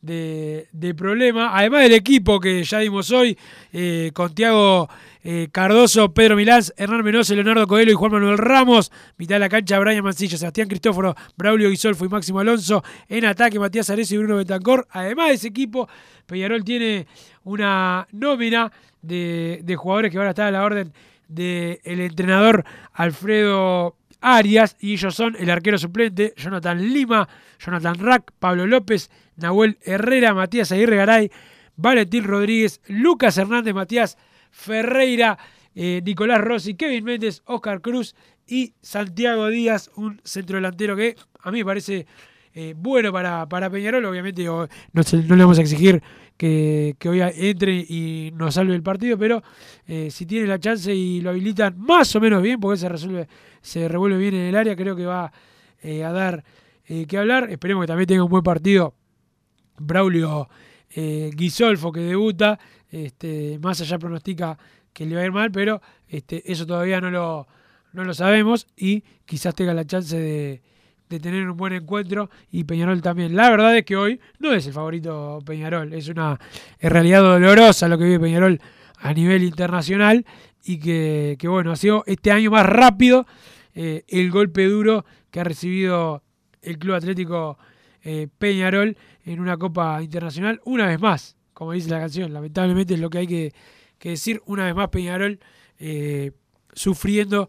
de, 0.02 0.68
de 0.72 0.94
problema. 0.94 1.56
Además 1.56 1.84
del 1.84 1.94
equipo 1.94 2.38
que 2.38 2.62
ya 2.62 2.80
dimos 2.80 3.10
hoy, 3.10 3.38
eh, 3.72 4.10
con 4.12 4.34
Tiago 4.34 4.90
eh, 5.24 5.48
Cardoso, 5.50 6.12
Pedro 6.12 6.36
Milán, 6.36 6.62
Hernán 6.76 7.02
Menose, 7.02 7.34
Leonardo 7.34 7.66
Coelho 7.66 7.92
y 7.92 7.94
Juan 7.94 8.12
Manuel 8.12 8.36
Ramos. 8.36 8.92
Mitad 9.16 9.36
de 9.36 9.40
la 9.40 9.48
cancha, 9.48 9.78
Brian 9.78 10.04
Mancilla, 10.04 10.36
Sebastián 10.36 10.68
Cristóforo, 10.68 11.14
Braulio 11.36 11.70
Guisolfo 11.70 12.04
y 12.04 12.08
Máximo 12.08 12.40
Alonso. 12.40 12.82
En 13.08 13.24
ataque, 13.24 13.58
Matías 13.58 13.88
Arezo 13.88 14.16
y 14.16 14.18
Bruno 14.18 14.36
Betancor. 14.36 14.86
Además 14.90 15.28
de 15.28 15.34
ese 15.34 15.48
equipo, 15.48 15.88
Peñarol 16.26 16.64
tiene 16.64 17.06
una 17.44 18.06
nómina 18.12 18.70
de, 19.00 19.60
de 19.62 19.76
jugadores 19.76 20.10
que 20.10 20.18
van 20.18 20.26
a 20.26 20.30
estar 20.30 20.48
a 20.48 20.50
la 20.50 20.64
orden 20.64 20.92
del 21.28 21.78
entrenador 21.84 22.64
Alfredo 22.92 23.96
Arias 24.22 24.76
y 24.80 24.92
ellos 24.92 25.14
son 25.14 25.36
el 25.38 25.50
arquero 25.50 25.76
suplente 25.76 26.32
Jonathan 26.36 26.80
Lima, 26.80 27.28
Jonathan 27.58 27.98
Rack, 27.98 28.32
Pablo 28.38 28.66
López, 28.66 29.10
Nahuel 29.36 29.78
Herrera, 29.82 30.32
Matías 30.32 30.72
Aguirre 30.72 30.96
Garay, 30.96 31.30
Valentín 31.76 32.24
Rodríguez, 32.24 32.80
Lucas 32.86 33.36
Hernández, 33.36 33.74
Matías 33.74 34.16
Ferreira, 34.50 35.38
eh, 35.74 36.00
Nicolás 36.04 36.40
Rossi, 36.40 36.74
Kevin 36.74 37.04
Méndez, 37.04 37.42
Oscar 37.46 37.80
Cruz 37.80 38.14
y 38.46 38.74
Santiago 38.80 39.48
Díaz, 39.48 39.90
un 39.96 40.20
centrodelantero 40.24 40.96
que 40.96 41.16
a 41.40 41.50
mí 41.50 41.58
me 41.58 41.64
parece 41.64 42.06
eh, 42.54 42.74
bueno 42.76 43.12
para, 43.12 43.48
para 43.48 43.70
Peñarol. 43.70 44.04
Obviamente 44.04 44.44
no, 44.44 44.66
le 44.92 45.42
vamos 45.42 45.58
a 45.58 45.62
exigir 45.62 46.02
que, 46.36 46.96
que, 46.98 47.08
hoy 47.08 47.20
entre 47.20 47.74
y 47.74 48.32
nos 48.34 48.54
salve 48.54 48.74
el 48.74 48.82
partido, 48.82 49.16
pero 49.18 49.42
eh, 49.86 50.10
si 50.10 50.26
tiene 50.26 50.46
la 50.46 50.58
chance 50.58 50.94
y 50.94 51.20
lo 51.20 51.30
habilitan 51.30 51.78
más 51.78 52.14
o 52.16 52.20
menos 52.20 52.42
bien, 52.42 52.60
porque 52.60 52.78
se 52.78 52.88
resuelve, 52.88 53.28
se 53.60 53.88
revuelve 53.88 54.18
bien 54.18 54.34
en 54.34 54.42
el 54.42 54.56
área, 54.56 54.76
creo 54.76 54.96
que 54.96 55.06
va 55.06 55.32
a 55.84 56.12
dar 56.12 56.44
que 57.08 57.18
hablar. 57.18 57.50
Esperemos 57.50 57.84
que 57.84 57.88
también 57.88 58.06
tenga 58.06 58.24
un 58.24 58.30
buen 58.30 58.42
partido 58.42 58.94
Braulio 59.78 60.48
Guisolfo, 60.94 61.90
que 61.90 62.00
debuta. 62.00 62.58
Este, 62.92 63.58
más 63.58 63.80
allá 63.80 63.98
pronostica 63.98 64.58
que 64.92 65.06
le 65.06 65.16
va 65.16 65.22
a 65.22 65.24
ir 65.24 65.32
mal, 65.32 65.50
pero 65.50 65.80
este, 66.08 66.52
eso 66.52 66.66
todavía 66.66 67.00
no 67.00 67.10
lo, 67.10 67.48
no 67.92 68.04
lo 68.04 68.12
sabemos 68.12 68.66
y 68.76 69.02
quizás 69.24 69.54
tenga 69.54 69.72
la 69.72 69.86
chance 69.86 70.14
de, 70.14 70.62
de, 71.12 71.20
tener 71.20 71.48
un 71.48 71.56
buen 71.56 71.72
encuentro 71.72 72.30
y 72.50 72.64
Peñarol 72.64 73.02
también. 73.02 73.36
La 73.36 73.50
verdad 73.50 73.76
es 73.76 73.84
que 73.84 73.96
hoy 73.96 74.20
no 74.38 74.52
es 74.52 74.66
el 74.66 74.72
favorito 74.72 75.40
Peñarol, 75.44 75.92
es 75.92 76.08
una 76.08 76.38
realidad 76.80 77.22
dolorosa 77.22 77.88
lo 77.88 77.98
que 77.98 78.04
vive 78.04 78.20
Peñarol 78.20 78.60
a 78.98 79.12
nivel 79.12 79.42
internacional 79.42 80.24
y 80.64 80.78
que, 80.78 81.36
bueno, 81.48 81.72
ha 81.72 81.76
sido 81.76 82.04
este 82.06 82.30
año 82.30 82.50
más 82.50 82.66
rápido 82.66 83.26
eh, 83.74 84.04
el 84.08 84.30
golpe 84.30 84.66
duro 84.66 85.04
que 85.30 85.40
ha 85.40 85.44
recibido 85.44 86.22
el 86.62 86.78
Club 86.78 86.94
Atlético 86.94 87.58
eh, 88.02 88.28
Peñarol 88.38 88.96
en 89.24 89.40
una 89.40 89.56
Copa 89.56 90.02
Internacional 90.02 90.60
una 90.64 90.86
vez 90.86 91.00
más 91.00 91.36
como 91.62 91.72
dice 91.72 91.90
la 91.90 92.00
canción. 92.00 92.32
Lamentablemente 92.32 92.94
es 92.94 93.00
lo 93.00 93.08
que 93.08 93.18
hay 93.18 93.26
que, 93.26 93.52
decir. 94.00 94.42
Una 94.46 94.64
vez 94.64 94.74
más, 94.74 94.88
Peñarol 94.88 95.38
eh, 95.78 96.32
sufriendo 96.72 97.48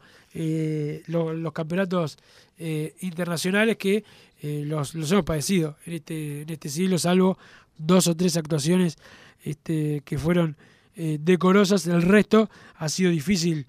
los 1.08 1.54
campeonatos 1.54 2.18
eh, 2.66 2.96
internacionales 3.02 3.78
que 3.78 4.04
los, 4.42 4.94
los, 4.94 5.10
hemos 5.10 5.24
padecido 5.24 5.78
en 5.86 5.94
este, 5.94 6.42
en 6.42 6.50
este 6.50 6.68
siglo, 6.68 6.98
salvo 6.98 7.38
dos 7.78 8.08
o 8.08 8.16
tres 8.16 8.36
actuaciones 8.36 8.98
este, 9.46 10.02
que 10.04 10.18
fueron 10.18 10.58
decorosas. 10.96 11.88
El 11.88 12.02
resto 12.02 12.50
ha 12.76 12.90
sido 12.90 13.10
difícil 13.10 13.66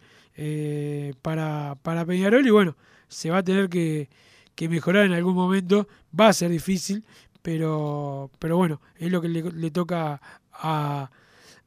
para, 1.22 1.76
para 1.80 2.04
Peñarol 2.04 2.44
y 2.44 2.50
bueno, 2.50 2.76
se 3.06 3.30
va 3.30 3.38
a 3.38 3.42
tener 3.44 3.68
que, 3.68 4.08
que 4.54 4.68
mejorar 4.68 5.06
en 5.06 5.12
algún 5.12 5.34
momento. 5.34 5.88
Va 6.18 6.28
a 6.28 6.32
ser 6.32 6.50
difícil, 6.50 7.04
pero, 7.42 8.30
pero 8.38 8.56
bueno, 8.56 8.80
es 8.96 9.10
lo 9.10 9.20
que 9.20 9.28
le, 9.28 9.70
toca 9.70 10.20
a, 10.52 11.10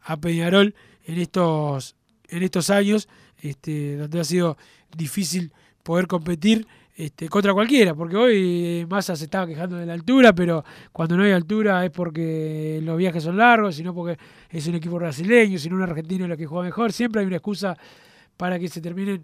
a, 0.01 0.17
Peñarol 0.17 0.73
en 1.05 1.19
estos, 1.19 1.95
en 2.29 2.43
estos 2.43 2.69
años, 2.69 3.07
este, 3.41 3.97
donde 3.97 4.19
ha 4.19 4.23
sido 4.23 4.57
difícil 4.95 5.53
poder 5.83 6.07
competir 6.07 6.67
este, 6.99 7.29
contra 7.29 7.53
cualquiera, 7.53 7.93
porque 7.93 8.15
hoy 8.15 8.87
Massa 8.89 9.15
se 9.15 9.25
estaba 9.25 9.45
quejando 9.45 9.75
de 9.75 9.85
la 9.85 9.93
altura, 9.93 10.33
pero 10.33 10.65
cuando 10.91 11.15
no 11.15 11.21
hay 11.21 11.31
altura 11.31 11.85
es 11.85 11.91
porque 11.91 12.79
los 12.81 12.97
viajes 12.97 13.23
son 13.23 13.37
largos, 13.37 13.75
sino 13.75 13.93
porque 13.93 14.17
es 14.49 14.65
un 14.65 14.73
equipo 14.73 14.95
brasileño, 14.95 15.59
sino 15.59 15.75
un 15.75 15.83
argentino 15.83 16.25
el 16.25 16.35
que 16.35 16.47
juega 16.47 16.65
mejor, 16.65 16.91
siempre 16.91 17.21
hay 17.21 17.27
una 17.27 17.35
excusa 17.35 17.77
para 18.35 18.57
que 18.57 18.67
se 18.67 18.81
terminen 18.81 19.23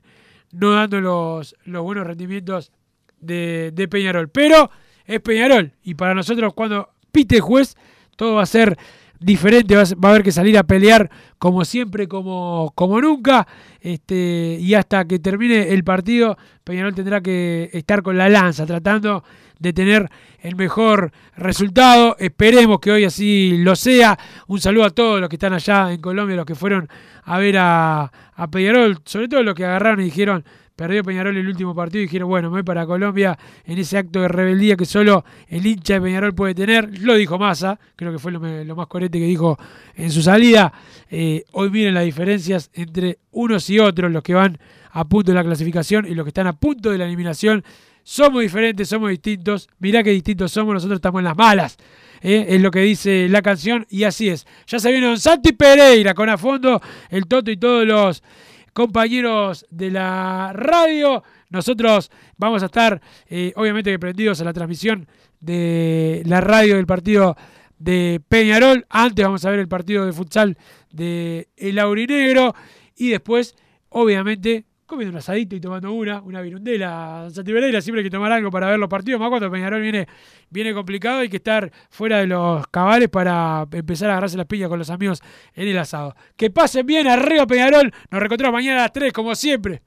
no 0.51 0.73
dando 0.73 1.01
los, 1.01 1.55
los 1.65 1.81
buenos 1.81 2.05
rendimientos 2.05 2.71
de, 3.19 3.71
de 3.73 3.87
Peñarol. 3.87 4.29
Pero 4.29 4.69
es 5.05 5.19
Peñarol. 5.21 5.73
Y 5.81 5.95
para 5.95 6.13
nosotros, 6.13 6.53
cuando 6.53 6.89
pite 7.11 7.39
juez, 7.39 7.75
todo 8.15 8.35
va 8.35 8.43
a 8.43 8.45
ser 8.45 8.77
diferente, 9.19 9.75
va 9.75 9.83
a, 9.83 10.11
haber 10.11 10.23
que 10.23 10.31
salir 10.31 10.57
a 10.57 10.63
pelear 10.63 11.09
como 11.37 11.65
siempre, 11.65 12.07
como, 12.07 12.71
como 12.75 13.01
nunca. 13.01 13.47
Este, 13.79 14.57
y 14.59 14.73
hasta 14.73 15.05
que 15.05 15.19
termine 15.19 15.73
el 15.73 15.83
partido, 15.83 16.37
Peñarol 16.63 16.95
tendrá 16.95 17.21
que 17.21 17.69
estar 17.73 18.01
con 18.01 18.17
la 18.17 18.29
lanza, 18.29 18.65
tratando 18.65 19.23
de 19.59 19.73
tener 19.73 20.09
el 20.39 20.55
mejor 20.55 21.11
resultado. 21.37 22.15
Esperemos 22.19 22.79
que 22.79 22.91
hoy 22.91 23.05
así 23.05 23.57
lo 23.59 23.75
sea. 23.75 24.17
Un 24.47 24.59
saludo 24.59 24.85
a 24.85 24.89
todos 24.89 25.21
los 25.21 25.29
que 25.29 25.37
están 25.37 25.53
allá 25.53 25.91
en 25.91 26.01
Colombia, 26.01 26.35
los 26.35 26.45
que 26.45 26.55
fueron 26.55 26.89
a 27.23 27.37
ver 27.37 27.57
a, 27.57 28.11
a 28.35 28.47
Peñarol, 28.51 28.99
sobre 29.05 29.27
todo 29.27 29.43
los 29.43 29.55
que 29.55 29.65
agarraron 29.65 30.01
y 30.01 30.05
dijeron 30.05 30.43
Perdió 30.75 31.03
Peñarol 31.03 31.37
el 31.37 31.47
último 31.47 31.75
partido 31.75 32.01
y 32.01 32.05
dijeron, 32.05 32.27
bueno, 32.29 32.49
me 32.49 32.55
voy 32.55 32.63
para 32.63 32.87
Colombia 32.87 33.37
en 33.63 33.77
ese 33.77 33.95
acto 33.97 34.21
de 34.21 34.27
rebeldía 34.27 34.75
que 34.75 34.85
solo 34.85 35.23
el 35.47 35.63
hincha 35.65 35.93
de 35.93 36.01
Peñarol 36.01 36.33
puede 36.33 36.55
tener. 36.55 36.99
Lo 36.99 37.13
dijo 37.13 37.37
Massa, 37.37 37.79
creo 37.95 38.11
que 38.11 38.17
fue 38.17 38.31
lo, 38.31 38.39
más 38.75 38.87
coherente 38.87 39.19
que 39.19 39.25
dijo 39.25 39.59
en 39.95 40.11
su 40.11 40.23
salida. 40.23 40.73
Eh, 41.11 41.43
hoy 41.51 41.69
miren 41.69 41.93
las 41.93 42.05
diferencias 42.05 42.71
entre 42.73 43.19
unos 43.31 43.69
y 43.69 43.77
otros, 43.77 44.11
los 44.11 44.23
que 44.23 44.33
van 44.33 44.57
a 44.89 45.05
punto 45.05 45.31
de 45.31 45.35
la 45.35 45.43
clasificación 45.43 46.07
y 46.07 46.15
los 46.15 46.25
que 46.25 46.29
están 46.29 46.47
a 46.47 46.53
punto 46.53 46.89
de 46.89 46.97
la 46.97 47.05
eliminación. 47.05 47.63
Somos 48.01 48.41
diferentes, 48.41 48.89
somos 48.89 49.11
distintos. 49.11 49.69
Mirá 49.77 50.01
qué 50.03 50.09
distintos 50.09 50.51
somos, 50.51 50.73
nosotros 50.73 50.97
estamos 50.97 51.19
en 51.19 51.25
las 51.25 51.37
malas. 51.37 51.77
Eh, 52.21 52.47
es 52.49 52.61
lo 52.61 52.71
que 52.71 52.79
dice 52.79 53.27
la 53.29 53.41
canción 53.41 53.85
y 53.89 54.05
así 54.05 54.29
es. 54.29 54.47
Ya 54.65 54.79
se 54.79 54.91
viene 54.91 55.05
Don 55.05 55.19
Santi 55.19 55.51
Pereira 55.51 56.13
con 56.15 56.29
a 56.29 56.37
fondo 56.37 56.81
el 57.09 57.27
Toto 57.27 57.51
y 57.51 57.57
todos 57.57 57.85
los 57.85 58.23
compañeros 58.73 59.65
de 59.69 59.91
la 59.91 60.51
radio. 60.53 61.23
Nosotros 61.49 62.11
vamos 62.37 62.63
a 62.63 62.65
estar, 62.65 63.01
eh, 63.27 63.53
obviamente, 63.55 63.97
prendidos 63.99 64.41
a 64.41 64.43
la 64.43 64.53
transmisión 64.53 65.07
de 65.39 66.23
la 66.25 66.41
radio 66.41 66.75
del 66.75 66.85
partido 66.85 67.37
de 67.77 68.21
Peñarol. 68.27 68.85
Antes 68.89 69.23
vamos 69.23 69.45
a 69.45 69.51
ver 69.51 69.59
el 69.59 69.67
partido 69.67 70.05
de 70.05 70.13
futsal 70.13 70.57
de 70.91 71.49
El 71.55 71.79
Aurinegro. 71.79 72.55
Y 72.95 73.09
después, 73.09 73.55
obviamente, 73.89 74.65
comiendo 74.85 75.11
un 75.11 75.17
asadito 75.17 75.55
y 75.55 75.59
tomando 75.59 75.91
una, 75.91 76.21
una 76.21 76.41
virundela. 76.41 77.27
Santi 77.31 77.51
Pereira 77.51 77.81
siempre 77.81 78.01
hay 78.01 78.05
que 78.05 78.11
tomar 78.11 78.31
algo 78.31 78.51
para 78.51 78.69
ver 78.69 78.79
los 78.79 78.89
partidos, 78.89 79.19
más 79.19 79.29
cuando 79.29 79.49
Peñarol 79.51 79.81
viene, 79.81 80.07
viene 80.49 80.73
complicado, 80.73 81.19
hay 81.19 81.29
que 81.29 81.37
estar 81.37 81.71
fuera 81.89 82.19
de 82.19 82.27
los 82.27 82.67
cabales 82.67 83.09
para 83.09 83.67
empezar 83.71 84.09
a 84.09 84.13
agarrarse 84.13 84.37
las 84.37 84.45
piñas 84.45 84.69
con 84.69 84.79
los 84.79 84.89
amigos 84.89 85.21
en 85.53 85.67
el 85.67 85.77
asado. 85.77 86.15
Que 86.35 86.49
pasen 86.49 86.85
bien 86.85 87.07
arriba 87.07 87.47
Peñarol, 87.47 87.91
nos 88.11 88.19
reencontramos 88.19 88.53
mañana 88.53 88.79
a 88.79 88.83
las 88.83 88.93
3 88.93 89.13
como 89.13 89.35
siempre. 89.35 89.81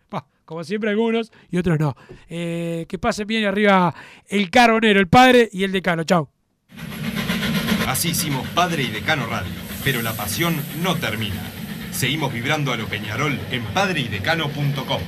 como 0.45 0.65
siempre 0.65 0.91
algunos 0.91 1.33
y 1.51 1.59
otros 1.59 1.79
no. 1.79 1.95
Eh, 2.29 2.87
que 2.89 2.99
pasen 2.99 3.27
bien 3.27 3.45
arriba 3.45 3.95
el 4.29 4.51
carbonero, 4.51 5.01
el 5.01 5.09
padre 5.09 5.49
y 5.53 5.65
el 5.65 5.73
decano. 5.73 6.05
Chau. 6.05 6.29
Así 7.87 8.09
hicimos 8.11 8.47
Padre 8.49 8.83
y 8.83 8.89
Decano 8.89 9.27
Radio, 9.27 9.53
pero 9.85 10.03
la 10.03 10.13
pasión 10.13 10.57
no 10.83 10.97
termina. 10.97 11.56
Seguimos 11.97 12.31
vibrando 12.31 12.75
a 12.75 12.77
lo 12.77 12.87
Peñarol 12.87 13.41
en 13.51 13.65
padreidecano.com. 13.73 15.01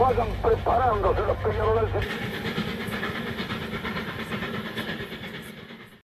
Vayan 0.00 0.28
preparándose 0.42 1.20
los. 1.20 2.45